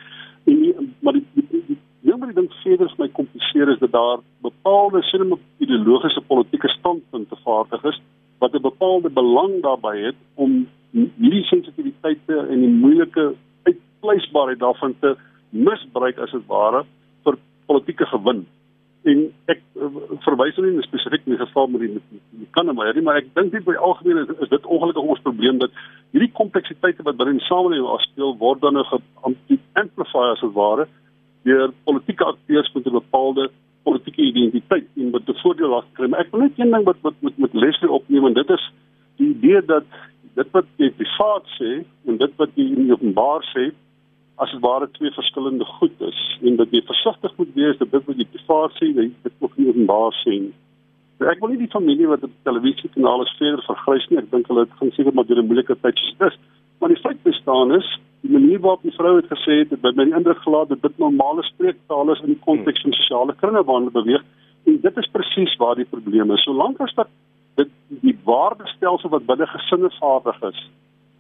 en 0.48 0.62
die, 0.62 0.74
maar 1.00 1.14
die, 1.14 1.26
die, 1.34 1.62
die 1.68 1.78
Een 2.08 2.20
van 2.20 2.28
die 2.28 2.36
dinge 2.36 2.56
verder 2.64 2.88
vir 2.88 3.02
my 3.04 3.08
kompliseer 3.12 3.70
is 3.74 3.80
dat 3.80 3.92
daar 3.92 4.22
bepaalde 4.46 5.02
sinema 5.04 5.36
ideologiese 5.60 6.22
politieke 6.28 6.70
standpunte 6.72 7.36
vaardig 7.44 7.84
is 7.84 7.98
wat 8.40 8.54
'n 8.54 8.62
bepaalde 8.62 9.10
belang 9.10 9.62
daarbey 9.62 9.98
het 10.06 10.16
om 10.36 10.68
hierdie 10.92 11.44
sensitiwiteite 11.44 12.38
en 12.38 12.60
die 12.60 12.76
moeilike 12.84 13.34
uitpleisbaarheid 13.64 14.60
daarvan 14.60 14.96
te 15.00 15.18
misbruik 15.50 16.18
as 16.18 16.32
dit 16.32 16.46
ware 16.48 16.86
vir 17.24 17.38
politieke 17.66 18.06
gewin. 18.06 18.46
En 19.04 19.34
ek 19.46 19.60
uh, 19.76 19.90
verwys 20.20 20.56
nou 20.56 20.72
nie 20.72 20.82
spesifiek 20.88 21.26
in 21.26 21.36
die 21.36 21.46
geval 21.46 21.68
met 21.68 21.82
die, 21.82 22.02
die 22.30 22.48
Kanema 22.52 22.92
nie, 22.94 23.04
maar 23.04 23.20
ek 23.20 23.34
dink 23.34 23.52
dit 23.52 23.66
by 23.66 23.76
algemeen 23.76 24.18
is, 24.24 24.32
is 24.40 24.50
dit 24.50 24.66
ongelukkig 24.66 25.04
ons 25.04 25.26
probleem 25.28 25.58
dat 25.58 25.72
hierdie 26.12 26.32
kompleksiteite 26.32 27.04
wat 27.04 27.18
binne 27.18 27.36
die 27.40 27.50
samelewing 27.50 27.88
afspeel 27.88 28.38
word 28.38 28.62
dan 28.62 28.74
nou 28.74 28.86
geamplifieer 28.88 30.32
as 30.32 30.40
dit 30.40 30.56
ware 30.56 30.88
deur 31.48 31.72
politieke 31.88 32.26
akteurs 32.34 32.74
met 32.74 32.86
'n 32.86 33.00
bepaalde 33.00 33.50
politieke 33.88 34.22
identiteit 34.22 34.88
en 34.96 35.12
wat 35.16 35.28
'n 35.28 35.42
voordeel 35.44 35.70
daar 35.70 35.88
kry. 35.94 36.08
Maar 36.08 36.20
ek 36.20 36.32
wil 36.32 36.42
net 36.42 36.60
een 36.60 36.72
ding 36.72 36.86
wat 36.86 37.00
wat 37.02 37.18
met 37.20 37.38
met 37.38 37.54
Leslie 37.54 37.92
opneem 38.00 38.26
en 38.26 38.34
dit 38.34 38.50
is 38.50 38.72
die 39.18 39.30
idee 39.36 39.62
dat 39.66 39.86
dit 40.40 40.50
wat 40.52 40.66
jy 40.78 40.90
privaat 41.02 41.46
sê 41.60 41.72
en 42.08 42.18
dit 42.18 42.34
wat 42.42 42.50
jy 42.56 42.66
in 42.78 42.92
openbaar 42.92 43.44
sê 43.54 43.72
as 44.36 44.52
dit 44.52 44.62
ware 44.62 44.88
twee 44.98 45.12
verskillende 45.12 45.66
goed 45.66 46.02
is 46.10 46.20
en 46.42 46.56
dat 46.56 46.72
jy 46.72 46.82
versigtig 46.86 47.34
moet 47.38 47.54
wees 47.54 47.78
dat 47.78 47.92
dit 47.92 48.06
wat 48.10 48.18
jy 48.18 48.28
privaat 48.36 48.72
sê 48.80 48.94
dit 48.98 49.34
ook 49.40 49.58
nie 49.58 49.70
openbaar 49.70 50.14
sê. 50.24 50.36
Nou, 51.18 51.32
ek 51.32 51.40
wil 51.42 51.50
nie 51.50 51.64
die 51.64 51.74
familie 51.74 52.10
wat 52.12 52.24
op 52.24 52.34
televisiekanale 52.46 53.26
verder 53.40 53.64
vergrys 53.66 54.06
nie. 54.10 54.20
Ek 54.22 54.30
dink 54.34 54.50
hulle 54.52 54.68
het 54.68 54.76
gaan 54.78 54.92
seker 54.94 55.14
maar 55.14 55.26
deur 55.26 55.42
'n 55.42 55.50
moeilike 55.50 55.78
tyd 55.82 55.98
gesit. 55.98 56.38
Maar 56.80 56.94
die 56.94 57.02
feit 57.06 57.24
bestaan 57.24 57.74
is 57.74 57.88
die 58.22 58.32
manier 58.32 58.60
waarop 58.60 58.82
die 58.82 58.96
vrou 58.96 59.16
het 59.16 59.30
gesê 59.32 59.62
dat 59.70 59.82
by 59.82 59.92
my 59.96 60.08
indruk 60.18 60.42
gelaat 60.46 60.70
dat 60.70 60.82
dit 60.82 60.98
normale 60.98 61.44
spreektaal 61.44 62.12
is 62.12 62.24
in 62.26 62.34
die 62.34 62.44
konteks 62.46 62.82
van 62.82 62.94
sosiale 62.94 63.36
kringe 63.36 63.64
waarin 63.64 63.88
hulle 63.88 64.04
beweeg. 64.04 64.26
En 64.66 64.82
dit 64.82 64.98
is 64.98 65.12
presies 65.12 65.56
waar 65.62 65.76
die 65.76 65.86
probleem 65.86 66.32
is. 66.32 66.44
Solank 66.44 66.82
as 66.82 66.94
dat 66.96 67.08
dit 67.56 67.72
die 68.04 68.18
waardestelsel 68.24 69.10
wat 69.10 69.26
binne 69.26 69.48
gesinne 69.48 69.90
vaardig 70.00 70.42
is 70.52 70.68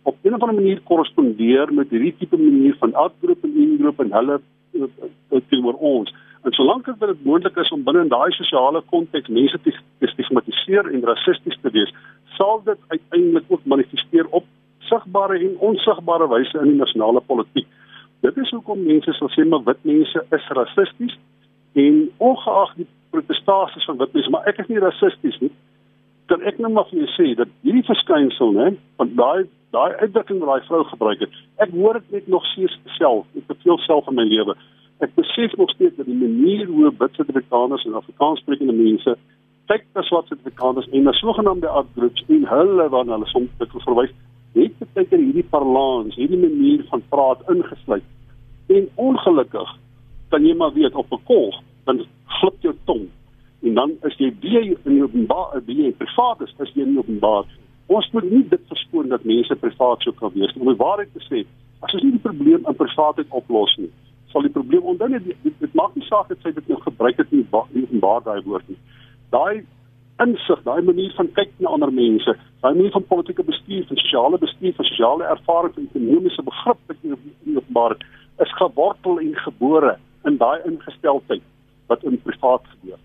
op 0.08 0.16
'n 0.24 0.34
of 0.34 0.42
ander 0.42 0.62
manier 0.62 0.80
korrespondeer 0.82 1.74
met 1.74 1.90
hierdie 1.90 2.16
tipe 2.18 2.38
manier 2.38 2.76
van 2.80 2.94
outgroep 2.94 3.44
en 3.44 3.56
ingroep 3.56 4.00
en 4.00 4.12
hulle 4.12 4.42
eh, 4.74 4.82
eh, 4.82 5.42
teenoor 5.50 5.74
ons. 5.74 6.14
En 6.44 6.52
solank 6.52 6.86
dit 6.86 7.24
moontlik 7.24 7.56
is 7.56 7.72
om 7.76 7.84
binne 7.84 8.02
in 8.02 8.14
daai 8.14 8.32
sosiale 8.32 8.82
konteks 8.82 9.28
mense 9.28 9.60
te 9.64 10.08
stigmatiseer 10.14 10.86
en 10.94 11.04
rassisties 11.04 11.58
te 11.62 11.70
wees, 11.70 11.94
sal 12.38 12.62
dit 12.64 12.80
uiteindelik 12.88 13.44
ook 13.48 13.66
manifesteer 13.66 14.28
op 14.30 14.46
sigbare 14.90 15.40
en 15.40 15.58
onsigbare 15.70 16.28
wyse 16.32 16.60
in 16.62 16.74
die 16.74 16.82
nasionale 16.82 17.22
politiek. 17.22 17.68
Dit 18.26 18.38
is 18.38 18.52
hoekom 18.56 18.84
mense 18.84 19.14
sal 19.14 19.30
sê 19.34 19.46
maar 19.46 19.64
wit 19.68 19.84
mense 19.86 20.24
is 20.38 20.48
rassisties 20.58 21.18
en 21.78 22.08
ongeag 22.18 22.74
die 22.80 22.88
protestasies 23.14 23.86
van 23.86 24.00
wit 24.02 24.14
mense, 24.14 24.32
maar 24.34 24.48
ek 24.50 24.64
is 24.64 24.72
nie 24.72 24.82
rassisties 24.82 25.38
nie. 25.44 25.52
Dan 26.32 26.42
ek 26.50 26.58
nou 26.60 26.72
maar 26.74 26.90
vir 26.90 27.04
julle 27.04 27.14
sê 27.14 27.28
dat 27.40 27.52
hierdie 27.64 27.86
verskynsel, 27.88 28.56
né, 28.58 28.72
van 29.00 29.14
daai 29.20 29.46
daai 29.76 29.94
uitdrukking 30.02 30.40
wat 30.42 30.50
daai 30.50 30.68
vrou 30.70 30.84
gebruik 30.90 31.22
het, 31.26 31.40
ek 31.64 31.74
hoor 31.76 32.00
dit 32.00 32.12
net 32.16 32.28
nog 32.32 32.46
steeds 32.54 32.78
self, 32.98 33.28
ek 33.36 33.52
het 33.52 33.66
veel 33.66 33.80
self 33.86 34.08
in 34.10 34.16
my 34.18 34.26
lewe. 34.28 34.56
Ek 35.04 35.12
besef 35.20 35.54
nog 35.60 35.70
steeds 35.76 35.98
dat 36.00 36.08
die 36.08 36.18
manier 36.18 36.66
hoe 36.66 36.90
wit 36.90 37.20
Suid-Afrikaners 37.20 37.84
en 37.86 38.00
Afrikaanssprekende 38.00 38.74
mense 38.74 39.18
kyk 39.68 39.84
na 39.94 40.02
swart 40.08 40.32
Suid-Afrikaners 40.32 40.88
en 40.96 41.04
na 41.04 41.14
sogenaamde 41.20 41.68
outgroups 41.68 42.24
en 42.34 42.48
hulle 42.50 42.88
waarna 42.90 43.20
hulle 43.20 43.30
soms 43.34 43.84
verwys 43.86 44.16
het 44.54 44.94
baie 44.94 45.06
keer 45.06 45.20
hierdie 45.20 45.48
parlans, 45.50 46.16
hierdie 46.16 46.40
manier 46.40 46.86
van 46.90 47.04
praat 47.10 47.44
ingesluit. 47.50 48.04
En 48.68 48.90
ongelukkig 48.96 49.76
kan 50.30 50.46
jy 50.46 50.56
maar 50.56 50.74
weet 50.74 50.96
op 50.96 51.12
'n 51.12 51.24
kol 51.24 51.54
dan 51.86 52.06
glip 52.26 52.62
jou 52.62 52.76
tong 52.86 53.08
en 53.62 53.74
dan 53.74 53.92
is 54.02 54.18
jy 54.18 54.32
baie 54.42 54.76
in 54.86 54.94
die 54.94 55.04
openbaar, 55.04 55.62
baie 55.66 55.92
privaat 55.92 56.42
is, 56.42 56.54
is 56.60 56.74
jy 56.76 56.82
in 56.82 56.94
die 56.94 57.00
openbaar. 57.00 57.46
Ons 57.88 58.10
moet 58.12 58.28
nie 58.30 58.44
dit 58.50 58.62
verskoon 58.68 59.10
dat 59.10 59.24
mense 59.24 59.56
privaat 59.56 60.02
sou 60.02 60.14
kan 60.20 60.32
wees. 60.34 60.54
Om 60.60 60.68
die 60.68 60.82
waarheid 60.82 61.14
te 61.14 61.24
sê, 61.26 61.46
as 61.82 61.94
ons 61.94 62.04
nie 62.04 62.12
die 62.12 62.26
probleem 62.26 62.66
in 62.68 62.76
privaatheid 62.76 63.28
oplos 63.30 63.74
nie, 63.78 63.90
sal 64.32 64.46
die 64.46 64.54
probleem 64.54 64.84
onthou 64.84 65.10
net 65.10 65.26
dit, 65.26 65.74
maak 65.74 65.96
nie 65.96 66.06
saak 66.06 66.28
dat 66.28 66.44
sy 66.44 66.52
dit 66.52 66.68
nou 66.68 66.80
gebruik 66.84 67.18
het 67.18 67.32
in 67.32 67.48
openbaar 67.54 68.24
daai 68.24 68.42
woord 68.46 68.68
nie. 68.70 68.78
Daai 69.32 69.64
insig, 70.24 70.64
daai 70.66 70.82
manier 70.82 71.14
van 71.16 71.32
kyk 71.34 71.54
na 71.60 71.70
ander 71.70 71.94
mense, 71.94 72.36
daai 72.62 72.74
manier 72.76 72.92
van 72.92 73.06
politieke 73.06 73.44
bestuur, 73.44 73.86
van 73.88 73.98
sosiale 73.98 74.38
bestuur, 74.38 74.74
van 74.74 74.86
sosiale 74.86 75.24
ervaring 75.24 75.76
en 75.76 75.90
ekonomiese 75.90 76.44
begrip 76.44 76.80
wat 76.88 76.98
jy 77.02 77.18
openbaar 77.56 77.98
is 78.46 78.54
gewortel 78.62 79.20
en 79.20 79.36
gebore 79.36 79.98
in 80.26 80.38
daai 80.38 80.62
ingesteldheid 80.66 81.44
wat 81.88 82.04
in 82.04 82.22
privaat 82.22 82.66
gebeur. 82.74 83.00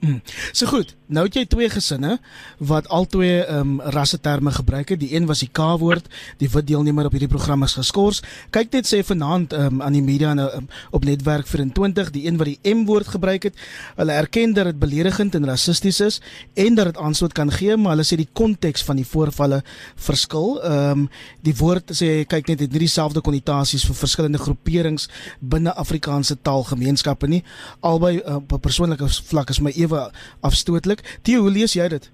Hmm. 0.00 0.20
So 0.52 0.66
goed, 0.68 0.90
nou 1.08 1.22
het 1.24 1.36
jy 1.38 1.46
twee 1.48 1.68
gesinne 1.72 2.18
wat 2.60 2.88
albei 2.92 3.38
ehm 3.40 3.78
um, 3.78 3.92
rasse 3.94 4.18
terme 4.20 4.52
gebruik 4.52 4.90
het. 4.92 5.00
Die 5.00 5.14
een 5.14 5.24
was 5.26 5.40
die 5.40 5.48
K-woord, 5.48 6.04
die 6.36 6.48
wit 6.52 6.66
deelnemer 6.68 7.08
op 7.08 7.14
hierdie 7.16 7.30
program 7.32 7.64
is 7.64 7.78
geskort. 7.78 8.20
Kyk 8.52 8.74
net 8.76 8.88
sê 8.90 9.00
vanaand 9.00 9.54
ehm 9.56 9.78
um, 9.78 9.82
aan 9.82 9.96
die 9.96 10.02
media 10.04 10.34
nou 10.36 10.50
um, 10.52 10.66
op 10.90 11.04
netwerk 11.08 11.48
24, 11.48 12.10
die 12.12 12.26
een 12.26 12.36
wat 12.36 12.50
die 12.50 12.74
M-woord 12.74 13.08
gebruik 13.14 13.48
het. 13.48 13.62
Hulle 13.96 14.12
erken 14.12 14.52
dat 14.52 14.68
dit 14.68 14.78
beledigend 14.78 15.34
en 15.34 15.48
rassisties 15.48 16.00
is 16.00 16.20
en 16.54 16.74
dat 16.74 16.92
dit 16.92 17.00
aanstoot 17.00 17.32
kan 17.32 17.50
gee, 17.50 17.76
maar 17.76 17.96
hulle 17.96 18.04
sê 18.04 18.20
die 18.20 18.28
konteks 18.32 18.84
van 18.84 19.00
die 19.00 19.06
voorvalle 19.06 19.62
verskil. 19.94 20.60
Ehm 20.60 21.06
um, 21.06 21.08
die 21.40 21.56
woord 21.56 21.94
sê 21.96 22.26
kyk 22.28 22.52
net 22.52 22.60
het 22.60 22.72
nie 22.72 22.84
dieselfde 22.84 23.24
konnotasies 23.24 23.86
vir 23.88 23.96
verskillende 23.96 24.38
groeperings 24.38 25.08
binne 25.40 25.72
Afrikaanse 25.72 26.36
taalgemeenskappe 26.42 27.26
nie. 27.26 27.42
Albei 27.80 28.18
uh, 28.20 28.36
op 28.36 28.52
'n 28.52 28.60
persoonlike 28.60 29.08
vlak 29.08 29.50
is 29.50 29.60
my 29.60 29.72
ewe 29.86 30.02
afstootlik. 30.46 31.02
Theo, 31.22 31.46
hoe 31.46 31.54
lees 31.54 31.76
jy 31.78 31.88
dit? 31.94 32.10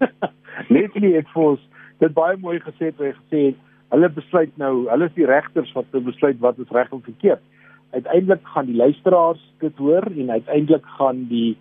Net 0.76 0.94
nie 1.00 1.14
ek 1.20 1.30
voel 1.36 1.60
dit 2.02 2.14
baie 2.14 2.36
mooi 2.40 2.58
gesê 2.62 2.90
het, 2.90 2.98
hy 2.98 3.12
gesê 3.14 3.42
hulle 3.94 4.10
besluit 4.16 4.50
nou, 4.58 4.86
hulle 4.90 5.06
is 5.06 5.14
die 5.18 5.28
regters 5.28 5.70
wat 5.76 5.92
besluit 5.92 6.40
wat 6.42 6.58
is 6.58 6.72
reg 6.74 6.90
of 6.92 7.04
verkeerd. 7.06 7.42
Uiteindelik 7.94 8.42
gaan 8.50 8.66
die 8.66 8.80
luisteraars 8.80 9.42
dit 9.62 9.76
hoor 9.78 10.06
en 10.10 10.34
uiteindelik 10.34 10.86
gaan 10.98 11.26
die 11.30 11.54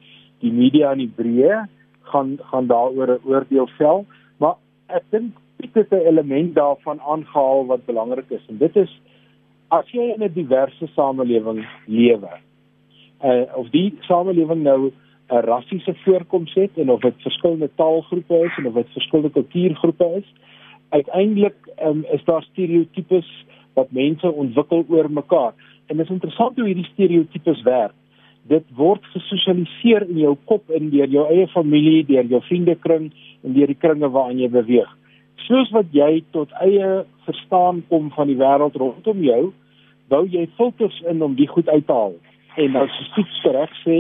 die 0.44 0.52
media 0.52 0.92
in 0.92 1.06
die 1.06 1.14
breë 1.20 1.64
gaan 2.12 2.36
gaan 2.50 2.68
daaroor 2.68 3.14
'n 3.14 3.30
oordeel 3.30 3.70
vel, 3.78 4.06
maar 4.40 4.56
ek 4.90 5.04
dink 5.12 5.38
dit 5.58 5.76
is 5.76 5.92
'n 5.92 6.08
element 6.10 6.56
daarvan 6.56 7.00
aangehaal 7.00 7.66
wat 7.66 7.86
belangrik 7.86 8.30
is 8.30 8.46
en 8.50 8.58
dit 8.58 8.76
is 8.76 8.92
as 9.70 9.86
jy 9.92 10.14
in 10.14 10.24
'n 10.24 10.34
diverse 10.34 10.88
samelewing 10.96 11.66
lewe, 11.86 12.32
uh, 13.24 13.58
of 13.58 13.70
die 13.70 13.94
samelewing 14.08 14.64
nou 14.64 14.92
'n 15.30 15.46
rassiese 15.46 15.94
voorkoms 16.04 16.54
het 16.54 16.72
en 16.76 16.92
of 16.92 17.02
dit 17.02 17.14
verskillende 17.18 17.70
taalgroepe 17.76 18.38
is 18.46 18.58
en 18.58 18.68
of 18.68 18.74
dit 18.74 18.90
verskillende 18.92 19.32
kultuurgroepe 19.32 20.06
is. 20.16 20.34
Uiteindelik 20.90 21.56
um, 21.84 22.06
is 22.12 22.24
daar 22.24 22.44
stereotypes 22.44 23.46
wat 23.74 23.92
mense 23.92 24.32
ontwikkel 24.32 24.86
oor 24.88 25.12
mekaar. 25.12 25.54
En 25.86 25.98
dit 25.98 26.06
is 26.06 26.12
interessant 26.12 26.56
hoe 26.56 26.66
hierdie 26.66 26.92
stereotypes 26.94 27.62
werk. 27.62 27.94
Dit 28.48 28.64
word 28.76 29.06
gesosialiseer 29.06 30.10
in 30.10 30.18
jou 30.18 30.36
kop 30.46 30.70
in 30.70 30.90
deur 30.90 31.08
jou 31.08 31.28
eie 31.32 31.48
familie, 31.48 32.06
deur 32.06 32.26
jou 32.26 32.42
vriendekring 32.42 33.12
en 33.44 33.54
deur 33.54 33.68
die 33.68 33.80
kringe 33.80 34.10
waarin 34.10 34.40
jy 34.40 34.50
beweeg. 34.50 34.92
Soos 35.48 35.72
wat 35.72 35.86
jy 35.92 36.24
tot 36.32 36.52
eie 36.62 37.06
verstaan 37.26 37.84
kom 37.88 38.12
van 38.12 38.28
die 38.28 38.38
wêreld 38.38 38.76
rondom 38.76 39.24
jou, 39.24 39.54
bou 40.08 40.28
jy 40.28 40.48
filters 40.58 41.02
in 41.10 41.24
om 41.24 41.36
die 41.36 41.48
goed 41.48 41.70
uit 41.70 41.88
te 41.88 41.94
haal 41.94 42.20
en 42.58 42.76
as 42.76 42.92
jy 42.98 43.06
spesifiek 43.12 43.56
reg 43.56 43.78
sê, 43.84 43.98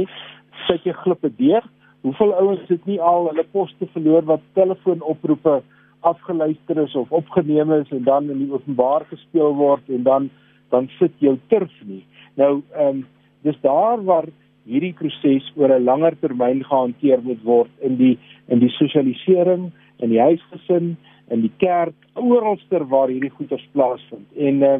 sit 0.67 0.85
jy 0.87 0.93
glippe 1.03 1.31
deur. 1.37 1.65
Hoeveel 2.03 2.33
ouens 2.35 2.67
het 2.69 2.85
nie 2.85 2.99
al 3.01 3.29
hulle 3.29 3.45
poste 3.55 3.87
verloor 3.93 4.25
wat 4.27 4.43
telefoonoproepe 4.57 5.61
afgeluister 6.03 6.81
is 6.83 6.95
of 6.99 7.11
opgeneem 7.15 7.71
is 7.79 7.91
en 7.95 8.03
dan 8.03 8.29
in 8.29 8.43
die 8.43 8.51
openbaar 8.51 9.05
gespeel 9.11 9.55
word 9.55 9.87
en 9.89 10.03
dan 10.03 10.29
dan 10.73 10.89
sit 10.97 11.13
jou 11.21 11.37
turf 11.53 11.73
nie. 11.85 12.03
Nou 12.35 12.61
ehm 12.73 12.87
um, 12.87 13.05
dis 13.43 13.57
daar 13.61 14.03
waar 14.03 14.27
hierdie 14.65 14.93
proses 14.95 15.51
oor 15.55 15.71
'n 15.75 15.83
langer 15.83 16.15
termyn 16.19 16.63
gehanteer 16.63 17.21
moet 17.23 17.43
word 17.43 17.71
in 17.81 17.97
die 17.97 18.17
in 18.47 18.59
die 18.59 18.71
sosialisering 18.79 19.71
in 19.99 20.09
die 20.09 20.21
huisgesin 20.21 20.95
in 21.31 21.41
die 21.41 21.51
kerk 21.57 21.95
oralster 22.13 22.85
waar 22.87 23.07
hierdie 23.07 23.31
goeters 23.31 23.67
plaasvind. 23.71 24.27
En 24.37 24.61
uh, 24.63 24.77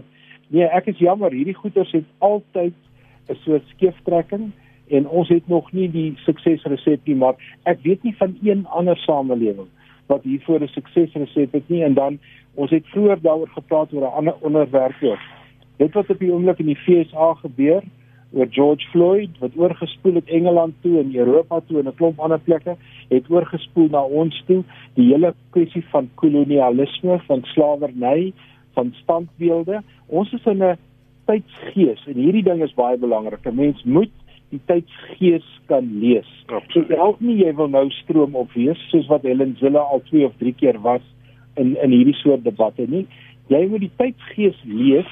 nee, 0.47 0.65
ek 0.65 0.88
is 0.91 0.97
jammer, 0.97 1.31
hierdie 1.31 1.57
goeters 1.57 1.91
het 1.91 2.07
altyd 2.19 2.75
'n 3.29 3.36
soort 3.43 3.67
skeeftrekking 3.67 4.51
en 4.88 5.07
ons 5.07 5.29
het 5.29 5.47
nog 5.47 5.71
nie 5.71 5.89
die 5.91 6.13
suksesresep 6.25 6.99
nie 7.05 7.15
maar 7.15 7.36
ek 7.63 7.79
weet 7.81 8.03
nie 8.03 8.15
van 8.15 8.38
een 8.41 8.67
ander 8.67 8.97
samelewing 8.97 9.69
wat 10.07 10.23
hiervoor 10.23 10.62
'n 10.62 10.67
suksesresep 10.67 11.51
het 11.51 11.69
nie. 11.69 11.83
En 11.83 11.93
dan 11.93 12.19
ons 12.53 12.69
het 12.69 12.86
vroeër 12.88 13.21
daaroor 13.21 13.49
gepraat 13.49 13.93
oor 13.93 14.01
'n 14.01 14.15
ander 14.15 14.36
onderwerp 14.39 15.03
ook 15.03 15.19
dit 15.77 15.93
wat 15.93 16.09
op 16.09 16.19
die 16.19 16.31
oomblik 16.31 16.59
in 16.59 16.65
die 16.65 16.79
FSA 16.86 17.33
gebeur 17.33 17.83
oor 18.33 18.47
George 18.49 18.88
Floyd 18.89 19.29
wat 19.39 19.55
oorgespoel 19.55 20.13
het 20.13 20.29
Engeland 20.29 20.73
toe 20.81 20.99
en 20.99 21.15
Europa 21.15 21.59
toe 21.67 21.79
en 21.79 21.88
'n 21.88 21.95
klomp 21.95 22.19
ander 22.19 22.39
plekke 22.39 22.75
het 23.09 23.29
oorgespoel 23.29 23.88
na 23.89 24.01
ons 24.03 24.43
toe. 24.45 24.63
Die 24.93 25.12
hele 25.12 25.33
kwessie 25.49 25.86
van 25.89 26.09
kolonialisme 26.15 27.19
van 27.27 27.43
slawerny 27.43 28.33
van 28.73 28.93
standbeelde. 29.01 29.81
Ons 30.07 30.33
is 30.33 30.45
in 30.45 30.63
'n 30.63 30.77
tydsgees 31.29 32.03
en 32.07 32.19
hierdie 32.19 32.43
ding 32.43 32.63
is 32.63 32.75
baie 32.77 32.97
belangrik. 32.97 33.45
'n 33.45 33.55
Mens 33.55 33.83
moet 33.83 34.12
die 34.53 34.62
tydsgees 34.69 35.45
kan 35.65 35.88
lees. 35.99 36.29
So 36.73 36.86
help 36.89 37.21
nie 37.21 37.39
jy 37.41 37.53
wil 37.57 37.69
nou 37.73 37.89
stroom 38.03 38.36
op 38.36 38.51
wees 38.53 38.79
soos 38.91 39.07
wat 39.12 39.25
Helen 39.27 39.55
Zille 39.59 39.79
al 39.79 40.03
2 40.09 40.25
of 40.25 40.36
3 40.39 40.53
keer 40.53 40.79
was 40.81 41.01
in 41.55 41.75
in 41.83 41.91
hierdie 41.91 42.17
soort 42.21 42.43
debatte 42.43 42.86
nie. 42.89 43.07
Jy 43.47 43.65
moet 43.69 43.86
die 43.86 43.95
tydsgees 43.97 44.59
lees 44.63 45.09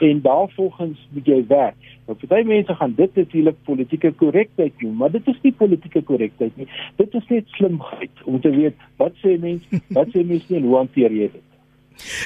en 0.00 0.20
daarvolgens 0.22 1.00
moet 1.14 1.26
jy 1.26 1.40
werk. 1.48 1.76
Nou 2.06 2.16
party 2.20 2.42
mense 2.46 2.74
gaan 2.78 2.94
dit 2.94 3.16
natuurlik 3.18 3.58
politieke 3.64 4.12
korrektheid 4.20 4.82
noem, 4.82 4.94
maar 5.00 5.10
dit 5.10 5.26
is 5.26 5.38
nie 5.42 5.52
politieke 5.52 6.02
korrektheid 6.06 6.56
nie. 6.56 6.68
Dit 7.00 7.14
is 7.14 7.28
net 7.32 7.48
slimheid 7.56 8.24
om 8.24 8.40
te 8.40 8.52
weet 8.54 8.86
wat 9.02 9.16
sê 9.24 9.34
mense, 9.40 9.82
wat 9.96 10.12
sê 10.14 10.22
mense 10.22 10.54
en 10.54 10.68
hoe 10.68 10.76
hanteer 10.76 11.10
jy 11.10 11.30
dit? 11.32 11.46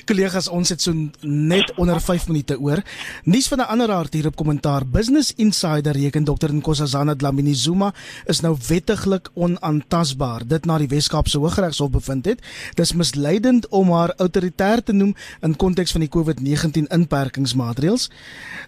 Kollegas, 0.04 0.48
ons 0.48 0.68
het 0.68 0.82
so 0.82 0.92
net 1.22 1.72
onder 1.76 2.00
5 2.00 2.28
minute 2.28 2.58
oor. 2.60 2.82
Nuus 3.24 3.48
van 3.48 3.58
'n 3.58 3.70
ander 3.70 3.90
aard 3.90 4.12
hier 4.12 4.26
op 4.26 4.36
kommentaar. 4.36 4.86
Business 4.86 5.32
Insider 5.36 5.92
reken 5.92 6.24
Dr 6.24 6.52
Nkosazana 6.52 7.14
Dlamini 7.14 7.54
Zuma 7.54 7.94
is 8.26 8.40
nou 8.40 8.56
wettiglik 8.68 9.30
onaantastbaar. 9.34 10.46
Dit 10.46 10.64
na 10.64 10.78
die 10.78 10.88
Wes-Kaapse 10.88 11.38
Hooggeregshof 11.38 11.90
bevind 11.90 12.24
het. 12.24 12.40
Dis 12.74 12.92
misleidend 12.92 13.68
om 13.68 13.90
haar 13.90 14.12
autoritair 14.16 14.82
te 14.82 14.92
noem 14.92 15.14
in 15.40 15.56
konteks 15.56 15.92
van 15.92 16.00
die 16.00 16.10
COVID-19 16.10 16.86
inperkingsmaatreëls. 16.88 18.10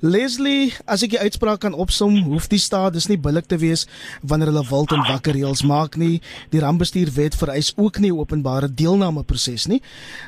Leslie, 0.01 0.73
as 0.85 1.03
ek 1.03 1.11
die 1.11 1.21
uitspraak 1.21 1.61
kan 1.61 1.75
opsom, 1.75 2.23
hoef 2.23 2.47
die 2.47 2.59
staat 2.59 2.93
dis 2.93 3.09
nie 3.09 3.19
billik 3.19 3.47
te 3.47 3.59
wees 3.59 3.87
wanneer 4.23 4.47
hulle 4.53 4.67
wild 4.69 4.93
en 4.93 5.05
wakker 5.09 5.33
reëls 5.33 5.63
maak 5.63 5.97
nie. 5.97 6.21
Die 6.51 6.61
rampbestuurwet 6.61 7.35
vereis 7.35 7.73
ook 7.77 7.99
nie 7.99 8.13
openbare 8.15 8.75
deelname 8.75 9.23
proses 9.23 9.67
nie. 9.67 9.83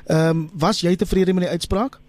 Ehm 0.07 0.29
um, 0.29 0.51
was 0.65 0.81
jy 0.81 0.97
tevrede 0.97 1.37
met 1.37 1.45
die 1.47 1.55
uitspraak? 1.57 2.01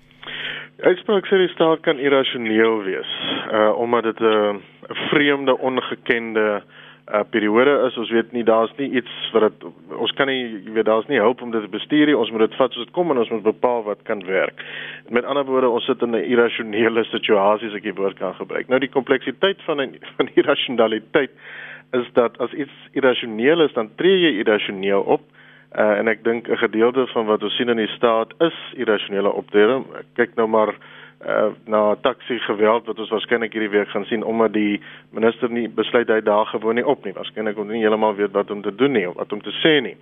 Uitspraak 0.84 1.28
sê 1.28 1.40
die 1.40 1.52
staat 1.54 1.84
kan 1.88 2.00
irrasioneel 2.00 2.82
wees, 2.88 3.12
uh 3.52 3.72
omdat 3.80 4.04
dit 4.04 4.20
'n 4.20 4.26
uh, 4.26 4.56
vreemde, 5.10 5.58
ongekende 5.58 6.64
uh 7.14 7.24
periode 7.30 7.74
is. 7.88 7.98
Ons 7.98 8.12
weet 8.12 8.32
nie 8.32 8.44
daar's 8.44 8.74
nie 8.78 8.90
iets 9.00 9.14
wat 9.34 9.42
dit 9.48 9.66
ons 9.98 10.12
kan 10.18 10.28
nie 10.28 10.42
jy 10.66 10.72
weet 10.78 10.86
daar's 10.86 11.08
nie 11.08 11.20
hulp 11.20 11.42
om 11.42 11.52
dit 11.52 11.62
te 11.62 11.78
bestuur 11.78 12.06
nie. 12.06 12.18
Ons 12.18 12.32
moet 12.32 12.46
dit 12.48 12.58
vat 12.60 12.72
soos 12.72 12.86
dit 12.86 12.94
kom 12.94 13.12
en 13.12 13.18
ons 13.18 13.30
moet 13.30 13.44
bepaal 13.44 13.84
wat 13.84 14.04
kan 14.04 14.26
werk. 14.26 14.64
Met 15.10 15.26
ander 15.26 15.46
woorde, 15.46 15.70
ons 15.70 15.86
sit 15.86 16.02
in 16.02 16.16
'n 16.16 16.30
irrasionele 16.32 17.04
situasie 17.04 17.68
as 17.68 17.76
ek 17.76 17.84
die 17.84 18.00
woord 18.02 18.18
kan 18.18 18.34
gebruik. 18.34 18.68
Nou 18.68 18.80
die 18.80 18.96
kompleksiteit 18.98 19.62
van 19.66 19.82
'n 19.82 19.98
van 20.18 20.30
irrasionaliteit 20.36 21.32
is 21.94 22.08
dat 22.14 22.38
as 22.38 22.52
iets 22.52 22.76
irrasioneel 22.92 23.62
is, 23.62 23.74
dan 23.74 23.96
tree 23.96 24.20
jy 24.20 24.40
irrasioneel 24.40 25.02
op. 25.02 25.22
Uh, 25.22 25.45
en 25.76 26.08
ek 26.08 26.24
dink 26.24 26.48
'n 26.48 26.58
gedeelte 26.58 27.08
van 27.08 27.26
wat 27.26 27.44
ons 27.44 27.56
sien 27.56 27.70
in 27.70 27.78
die 27.78 27.96
staat 27.96 28.34
is 28.40 28.58
irrasionele 28.74 29.32
optrede. 29.32 29.84
Kyk 30.16 30.36
nou 30.36 30.48
maar 30.48 30.76
uh, 31.26 31.52
na 31.66 31.96
taxi 32.02 32.40
geweld 32.40 32.86
wat 32.86 33.00
ons 33.00 33.10
waarskynlik 33.10 33.54
hierdie 33.54 33.72
week 33.74 33.90
gaan 33.90 34.06
sien 34.06 34.24
omdat 34.24 34.54
die 34.54 34.82
minister 35.10 35.52
nie 35.52 35.68
besluit 35.70 36.08
hy 36.08 36.22
daar 36.22 36.46
gewoon 36.46 36.76
nie 36.76 36.86
op 36.86 37.04
nie. 37.06 37.14
Waarskynlik 37.14 37.58
om 37.58 37.68
nie 37.68 37.82
heeltemal 37.82 38.16
weet 38.16 38.32
wat 38.32 38.52
om 38.52 38.62
te 38.62 38.76
doen 38.76 38.92
nie 38.92 39.10
of 39.10 39.16
wat 39.16 39.34
om 39.34 39.42
te 39.42 39.54
sê 39.60 39.82
nie. 39.82 39.96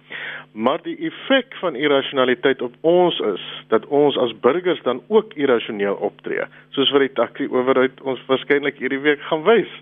Maar 0.51 0.81
die 0.83 0.97
effek 1.09 1.55
van 1.61 1.75
irrasionaliteit 1.75 2.61
op 2.61 2.73
ons 2.81 3.19
is 3.33 3.43
dat 3.67 3.85
ons 3.85 4.17
as 4.17 4.39
burgers 4.39 4.81
dan 4.83 5.01
ook 5.07 5.33
irrasioneel 5.33 5.95
optree, 5.95 6.45
soos 6.69 6.91
wat 6.91 7.07
die 7.07 7.13
taxi 7.13 7.47
owerheid 7.47 8.01
ons 8.01 8.21
waarskynlik 8.27 8.77
hierdie 8.77 9.01
week 9.01 9.21
gaan 9.29 9.45
wys 9.47 9.81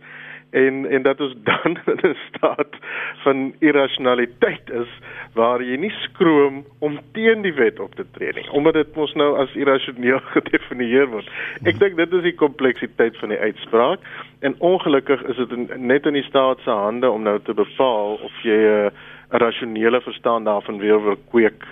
en 0.52 0.86
en 0.90 1.02
dat 1.02 1.22
ons 1.22 1.36
dan 1.44 1.78
in 1.94 2.10
'n 2.10 2.18
staat 2.30 2.76
van 3.24 3.54
irrasionaliteit 3.60 4.70
is 4.70 4.92
waar 5.34 5.64
jy 5.64 5.78
nie 5.78 5.94
skroom 6.04 6.66
om 6.80 7.00
teen 7.12 7.42
die 7.42 7.54
wet 7.54 7.80
op 7.80 7.96
te 7.96 8.06
tree 8.12 8.34
nie 8.34 8.50
omdat 8.52 8.74
dit 8.74 8.96
mos 8.96 9.14
nou 9.14 9.38
as 9.38 9.56
irrasioneel 9.56 10.20
gedefinieer 10.36 11.08
word. 11.08 11.30
Ek 11.64 11.80
dink 11.80 11.96
dit 11.96 12.14
is 12.14 12.24
die 12.24 12.36
kompleksiteit 12.36 13.18
van 13.18 13.30
die 13.30 13.40
uitspraak 13.40 14.00
en 14.40 14.56
ongelukkig 14.60 15.24
is 15.24 15.36
dit 15.36 15.78
net 15.78 16.06
in 16.06 16.14
die 16.14 16.28
staat 16.28 16.60
se 16.64 16.70
hande 16.70 17.10
om 17.10 17.24
nou 17.24 17.40
te 17.40 17.54
bepaal 17.54 18.20
of 18.20 18.44
jy 18.44 18.58
'n 18.58 18.86
uh, 18.86 18.92
rasionele 19.32 20.02
verstaan 20.02 20.44
daarvan 20.44 20.78
weer 20.78 21.04
wil 21.04 21.18
kweek 21.30 21.64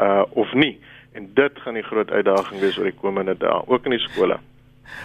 uh 0.00 0.22
of 0.30 0.52
nie. 0.52 0.80
En 1.12 1.30
dit 1.34 1.52
gaan 1.54 1.74
die 1.74 1.82
groot 1.82 2.10
uitdaging 2.10 2.60
wees 2.60 2.78
oor 2.78 2.90
die 2.90 3.00
komende 3.00 3.36
dae, 3.38 3.62
ook 3.66 3.84
in 3.84 3.90
die 3.90 4.06
skole. 4.08 4.38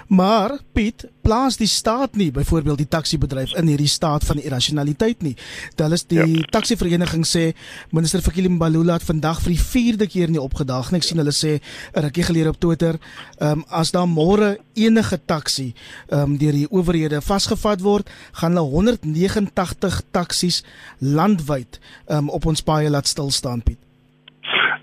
Maar 0.07 0.57
Piet 0.73 1.07
plaas 1.21 1.57
die 1.59 1.67
staat 1.67 2.15
nie 2.17 2.31
byvoorbeeld 2.33 2.81
die 2.81 2.87
taxi-bedryf 2.89 3.53
in 3.59 3.67
hierdie 3.69 3.89
staat 3.89 4.25
van 4.25 4.41
irrasionaliteit 4.41 5.21
nie. 5.25 5.35
Hulle 5.77 5.97
is 5.97 6.05
die 6.09 6.19
ja. 6.19 6.45
taxi-vereniging 6.55 7.25
sê 7.27 7.43
minister 7.95 8.23
Fikile 8.25 8.49
Mbalula 8.49 8.97
het 8.97 9.05
vandag 9.07 9.41
vir 9.45 9.53
die 9.53 9.61
4de 9.61 10.09
keer 10.09 10.33
nie 10.33 10.41
opgedaag 10.41 10.91
nie. 10.91 11.01
Ek 11.01 11.07
sien 11.07 11.21
hulle 11.21 11.35
sê 11.35 11.59
'n 11.59 12.05
rukkie 12.07 12.25
gelede 12.29 12.49
op 12.49 12.59
Twitter, 12.59 12.99
ehm 13.39 13.59
um, 13.59 13.65
as 13.69 13.91
daar 13.91 14.07
môre 14.07 14.57
enige 14.75 15.19
taxi 15.25 15.73
ehm 16.09 16.21
um, 16.21 16.37
deur 16.37 16.53
die 16.53 16.69
owerhede 16.71 17.21
vasgevat 17.21 17.81
word, 17.81 18.09
gaan 18.33 18.57
hulle 18.57 18.69
189 18.69 20.01
taksies 20.11 20.63
landwyd 20.99 21.79
ehm 22.07 22.17
um, 22.17 22.29
op 22.29 22.45
ons 22.45 22.61
paaie 22.61 22.89
laat 22.89 23.07
stil 23.07 23.31
staan, 23.31 23.61
Piet. 23.61 23.79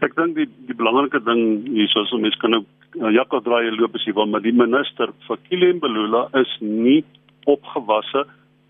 Ek 0.01 0.15
dink 0.17 0.37
die 0.37 0.49
die 0.69 0.77
belangrike 0.77 1.21
ding 1.25 1.65
hier 1.67 1.89
soos 1.89 2.13
om 2.13 2.21
mense 2.21 2.39
kan 2.39 2.53
nou 2.55 2.65
uh, 3.01 3.11
Jakob 3.13 3.45
draai 3.45 3.71
loop 3.77 3.95
as 3.95 4.05
jy 4.05 4.15
wil, 4.17 4.27
maar 4.27 4.43
die 4.45 4.53
minister 4.53 5.13
vir 5.27 5.39
Kilem 5.49 5.81
Belula 5.81 6.29
is 6.41 6.53
nie 6.61 7.05
opgewasse 7.47 8.25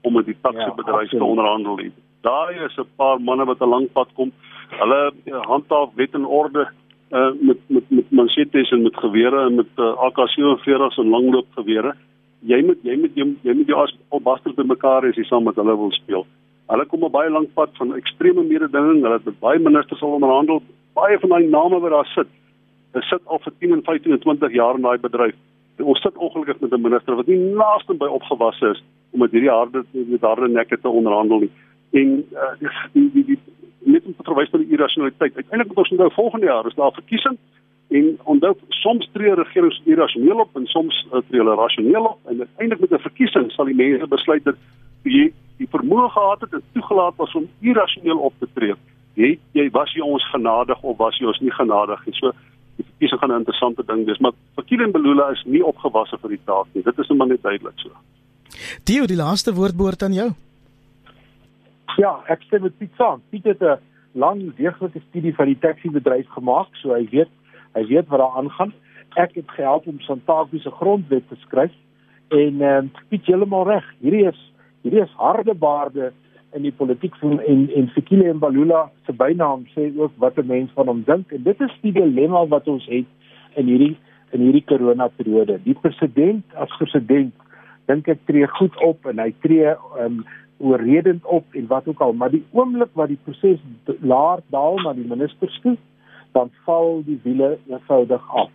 om 0.06 0.18
met 0.18 0.26
die 0.26 0.36
taxibedryf 0.42 1.10
ja, 1.10 1.18
te 1.18 1.24
onderhandel 1.24 1.76
nie. 1.76 1.92
Daar 2.22 2.50
is 2.52 2.76
'n 2.78 2.88
paar 2.96 3.20
manne 3.20 3.44
wat 3.44 3.60
'n 3.60 3.68
lang 3.68 3.92
pad 3.92 4.08
kom. 4.14 4.32
Hulle 4.70 5.12
uh, 5.24 5.42
handhaaf 5.46 5.94
wet 5.94 6.14
en 6.14 6.24
orde 6.24 6.68
uh, 7.10 7.30
met 7.40 7.58
met 7.66 7.84
met 7.88 8.10
manchetes 8.10 8.70
en 8.70 8.82
met 8.82 8.96
gewere 8.96 9.46
en 9.46 9.54
met 9.54 9.72
uh, 9.76 9.92
AK47s 10.06 10.98
en 10.98 11.08
langloopgewere. 11.08 11.94
Jy 12.40 12.62
moet 12.64 12.78
jy 12.82 12.96
moet 12.96 13.14
jy, 13.14 13.26
jy 13.42 13.54
moet 13.54 13.66
jou 13.66 13.82
as 13.82 13.96
opbaster 14.08 14.54
te 14.54 14.64
mekaar 14.64 15.06
jy 15.06 15.24
saam 15.24 15.44
met 15.44 15.56
hulle 15.56 15.76
wil 15.76 15.92
speel. 15.92 16.26
Hulle 16.66 16.86
kom 16.86 17.04
'n 17.04 17.10
baie 17.10 17.30
lank 17.30 17.54
pad 17.54 17.70
van 17.78 17.94
ekstreme 17.94 18.42
mededinging. 18.42 19.02
Hulle 19.02 19.20
het 19.24 19.40
baie 19.40 19.58
ministers 19.58 20.02
al 20.02 20.18
onderhandel. 20.18 20.62
Baie 20.94 21.18
van 21.18 21.28
daai 21.28 21.46
name 21.48 21.80
wat 21.80 21.90
daar 21.90 22.10
sit, 22.14 22.28
Ons 22.96 23.08
sit 23.12 23.26
al 23.26 23.42
vir 23.44 23.52
10 23.60 23.76
en 23.76 23.82
15 23.84 24.12
en 24.12 24.22
20 24.24 24.52
jaar 24.56 24.78
in 24.78 24.86
daai 24.86 24.98
bedryf. 24.98 25.36
Ons 25.84 26.00
sit 26.00 26.16
ongelukkig 26.16 26.60
met 26.60 26.72
'n 26.72 26.80
minister 26.80 27.16
wat 27.16 27.26
nie 27.26 27.36
naaste 27.36 27.94
by 27.94 28.08
opgewasse 28.08 28.70
is 28.74 28.82
om 29.12 29.20
met 29.20 29.30
hierdie 29.30 29.52
harde 29.52 29.84
met 29.92 30.20
harde 30.20 30.48
nekke 30.48 30.80
te 30.80 30.88
onderhandel 30.88 31.38
nie. 31.38 31.52
En 31.92 32.24
uh, 32.32 32.54
die 32.92 33.10
die 33.12 33.24
die 33.24 33.38
net 33.84 34.04
om 34.04 34.14
te 34.16 34.24
verwys 34.24 34.50
na 34.50 34.58
die 34.58 34.72
irrasionaliteit. 34.74 35.34
Uiteindelik 35.34 35.68
moet 35.68 35.82
ons 35.84 35.90
nou 35.90 36.10
volgende 36.12 36.46
jaar 36.46 36.66
is 36.66 36.74
daar 36.74 36.92
verkiesing 36.92 37.36
en 37.88 38.18
onthou 38.24 38.54
soms 38.68 39.08
tree 39.12 39.34
regerings 39.34 39.80
irrasioneel 39.84 40.40
op 40.42 40.56
en 40.56 40.66
soms 40.66 41.06
uh, 41.12 41.20
tree 41.28 41.40
hulle 41.40 41.54
rasioneel 41.54 42.04
op 42.04 42.18
en 42.26 42.38
uiteindelik 42.38 42.80
met 42.80 42.92
'n 42.98 43.08
verkiesing 43.08 43.52
sal 43.52 43.64
die 43.64 43.74
mense 43.74 44.06
besluit 44.06 44.44
dat 44.44 44.56
jy 45.02 45.32
die 45.58 45.68
vermoë 45.70 46.08
gehad 46.08 46.40
het 46.40 46.52
en 46.52 46.62
toegelaat 46.72 47.16
was 47.16 47.34
om 47.34 47.48
irrasioneel 47.60 48.18
op 48.18 48.34
te 48.38 48.48
tree. 48.54 48.74
Jy 49.14 49.38
jy 49.52 49.70
was 49.70 49.92
jy 49.92 50.02
ons 50.02 50.30
genadig 50.30 50.82
of 50.82 50.96
was 50.96 51.18
jy 51.18 51.26
ons 51.26 51.40
nie 51.40 51.52
genadig 51.52 52.06
nie. 52.06 52.14
So 52.14 52.32
verkiesing 52.96 53.20
gaan 53.20 53.32
'n 53.32 53.38
interessante 53.44 53.84
ding 53.86 54.06
wees, 54.06 54.18
maar 54.18 54.32
Fakile 54.54 54.86
Mbulula 54.86 55.30
is 55.30 55.44
nie 55.44 55.64
opgewasse 55.64 56.18
vir 56.18 56.30
die 56.30 56.44
taak 56.44 56.66
nie. 56.72 56.82
Dit 56.82 56.98
is 56.98 57.08
net 57.08 57.18
maar 57.18 57.28
net 57.28 57.42
duidelik 57.42 57.78
so. 57.78 57.90
Dio, 58.84 59.06
die 59.06 59.16
laaste 59.16 59.54
woord 59.54 59.76
behoort 59.76 60.02
aan 60.02 60.12
jou. 60.12 60.30
Ja, 61.96 62.22
ek 62.28 62.42
stem 62.42 62.62
met 62.62 62.78
Piet 62.78 62.92
saam. 62.96 63.22
Piet 63.30 63.44
het 63.44 63.62
'n 63.62 63.78
lang 64.12 64.56
deeglike 64.56 65.00
studie 65.08 65.34
van 65.34 65.46
die 65.46 65.58
taxi-bedryf 65.58 66.28
gemaak, 66.28 66.68
so 66.76 66.94
hy 66.94 67.08
weet 67.10 67.28
hy 67.74 67.86
weet 67.86 68.08
wat 68.08 68.18
daar 68.18 68.36
aangaan. 68.36 68.72
Ek 69.16 69.34
het 69.34 69.50
gehelp 69.50 69.86
om 69.86 70.00
Santaku 70.00 70.58
se 70.58 70.70
grondwet 70.70 71.28
te 71.28 71.36
skryf 71.36 71.72
en 72.28 72.60
ehm 72.60 72.84
um, 72.84 72.90
Piet 73.08 73.26
heeltemal 73.26 73.68
reg. 73.68 73.84
Hierdie 74.00 74.26
is 74.28 74.52
hierdie 74.82 75.02
is 75.02 75.14
harde 75.16 75.54
baarde 75.54 76.12
in 76.56 76.64
die 76.64 76.72
politiek 76.72 77.16
van 77.20 77.40
en 77.40 77.66
en 77.76 77.88
Fikile 77.94 78.32
Mbalula 78.34 78.86
se 79.06 79.12
bynaam 79.12 79.66
sê 79.74 79.90
ook 79.96 80.12
wat 80.22 80.38
'n 80.38 80.46
mens 80.46 80.70
van 80.74 80.86
hom 80.86 81.02
dink 81.06 81.32
en 81.32 81.42
dit 81.42 81.60
is 81.60 81.74
die 81.82 81.92
dilemma 81.92 82.46
wat 82.46 82.68
ons 82.68 82.86
het 82.86 83.06
in 83.54 83.66
hierdie 83.66 83.96
in 84.30 84.40
hierdie 84.40 84.64
corona 84.64 85.08
periode. 85.08 85.58
Die 85.64 85.74
president 85.74 86.44
as 86.54 86.72
president 86.78 87.34
dink 87.86 88.08
ek 88.08 88.24
tree 88.26 88.46
goed 88.58 88.74
op 88.82 89.06
en 89.06 89.22
hy 89.22 89.32
tree 89.44 89.74
um 90.02 90.24
oorredend 90.58 91.24
op 91.24 91.44
en 91.54 91.66
wat 91.68 91.88
ook 91.88 92.00
al, 92.00 92.12
maar 92.12 92.30
die 92.32 92.44
oomblik 92.56 92.94
wat 92.96 93.08
die 93.12 93.20
proses 93.24 93.60
laer 94.00 94.40
daal 94.50 94.80
na 94.80 94.94
die 94.96 95.08
ministers 95.08 95.58
toe, 95.62 95.76
dan 96.32 96.50
val 96.64 97.02
die 97.04 97.18
wiele 97.24 97.58
eenvoudig 97.68 98.30
af. 98.32 98.50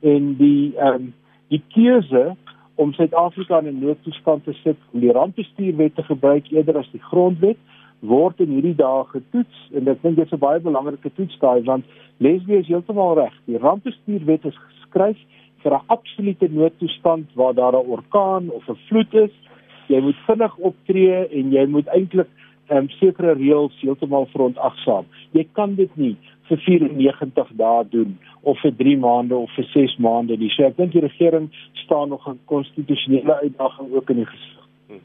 En 0.00 0.34
die 0.38 0.76
um 0.78 1.10
die 1.50 1.62
keuse 1.74 2.36
om 2.80 2.92
Suid-Afrika 2.92 3.58
in 3.58 3.66
'n 3.66 3.84
noodtoestand 3.84 4.44
te 4.44 4.52
sit 4.52 4.76
om 4.92 5.00
die 5.00 5.12
rampbestuurwet 5.12 5.94
te 5.94 6.02
gebruik 6.02 6.50
eerder 6.50 6.76
as 6.78 6.90
die 6.92 7.02
grondwet 7.10 7.58
word 8.00 8.40
in 8.40 8.48
hierdie 8.56 8.76
dae 8.76 9.04
getoets. 9.04 9.58
En 9.76 9.88
ek 9.88 10.02
dink 10.02 10.16
dit 10.16 10.26
is 10.26 10.32
'n 10.32 10.44
baie 10.46 10.60
belangrike 10.60 11.10
toets 11.14 11.38
daai 11.38 11.62
want 11.64 11.84
Leslie 12.18 12.58
is 12.58 12.66
heeltemal 12.66 13.14
reg. 13.14 13.34
Die 13.44 13.58
rampbestuurwet 13.58 14.44
is 14.44 14.56
geskryf 14.56 15.18
vir 15.62 15.72
'n 15.72 15.84
absolute 15.86 16.48
noodtoestand 16.50 17.26
waar 17.34 17.54
daar 17.54 17.76
'n 17.76 17.90
orkaan 17.96 18.50
of 18.50 18.68
'n 18.68 18.78
vloed 18.88 19.14
is. 19.14 19.34
Jy 19.88 20.00
moet 20.00 20.16
vinnig 20.26 20.56
optree 20.56 21.28
en 21.28 21.52
jy 21.52 21.66
moet 21.66 21.86
eintlik 21.86 22.28
um, 22.70 22.88
sekere 22.98 23.34
reëls 23.34 23.76
heeltemal 23.82 24.26
verontagsaam 24.32 25.06
jy 25.32 25.46
kan 25.52 25.74
dit 25.74 25.96
nie 25.96 26.16
vir 26.50 26.58
94 26.66 27.52
dae 27.58 27.84
doen 27.90 28.16
of 28.42 28.58
vir 28.64 28.72
3 28.78 28.96
maande 29.04 29.36
of 29.36 29.52
vir 29.56 29.66
6 29.74 29.96
maande 30.02 30.36
nie. 30.40 30.50
So 30.54 30.66
ek 30.66 30.78
dink 30.80 30.94
die 30.96 31.04
regering 31.04 31.50
staan 31.84 32.08
nog 32.08 32.26
'n 32.28 32.40
konstitusionele 32.46 33.34
uitdaging 33.44 33.92
ook 33.94 34.10
in 34.10 34.16
die 34.22 34.30
gesig. 34.32 34.64
Hmm. 34.88 35.02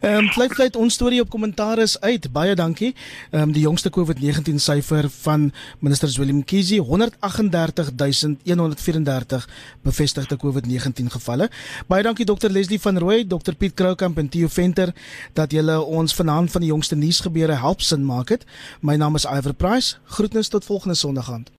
Ehm 0.00 0.14
um, 0.14 0.28
vlei 0.34 0.48
vlei 0.48 0.68
ons 0.78 0.94
storie 0.94 1.20
op 1.20 1.30
kommentaar 1.30 1.78
is 1.78 2.00
uit. 2.00 2.32
Baie 2.32 2.54
dankie. 2.54 2.94
Ehm 3.30 3.42
um, 3.42 3.52
die 3.52 3.62
jongste 3.62 3.90
COVID-19 3.90 4.54
syfer 4.56 5.10
van 5.10 5.52
minister 5.78 6.14
Willem 6.18 6.44
Kizi 6.44 6.80
138134 6.80 9.48
bevestigde 9.82 10.36
COVID-19 10.36 11.06
gevalle. 11.16 11.50
Baie 11.86 12.02
dankie 12.02 12.24
dokter 12.24 12.50
Leslie 12.50 12.80
van 12.80 12.98
Rooi, 12.98 13.26
dokter 13.26 13.54
Piet 13.54 13.74
Kroukamp 13.74 14.18
en 14.18 14.28
Theo 14.28 14.48
Venter 14.48 14.92
dat 15.32 15.52
julle 15.52 15.80
ons 15.80 16.14
vanaand 16.14 16.50
van 16.50 16.60
die 16.60 16.70
jongste 16.70 16.96
nuusgebeure 16.96 17.52
help 17.52 17.80
sin 17.80 18.04
maak 18.04 18.28
het. 18.28 18.44
My 18.80 18.96
naam 18.96 19.14
is 19.14 19.24
Iver 19.24 19.54
Price. 19.54 19.96
Groetnis 20.04 20.48
tot 20.48 20.64
volgende 20.64 20.94
Sondag 20.94 21.30
aand. 21.30 21.54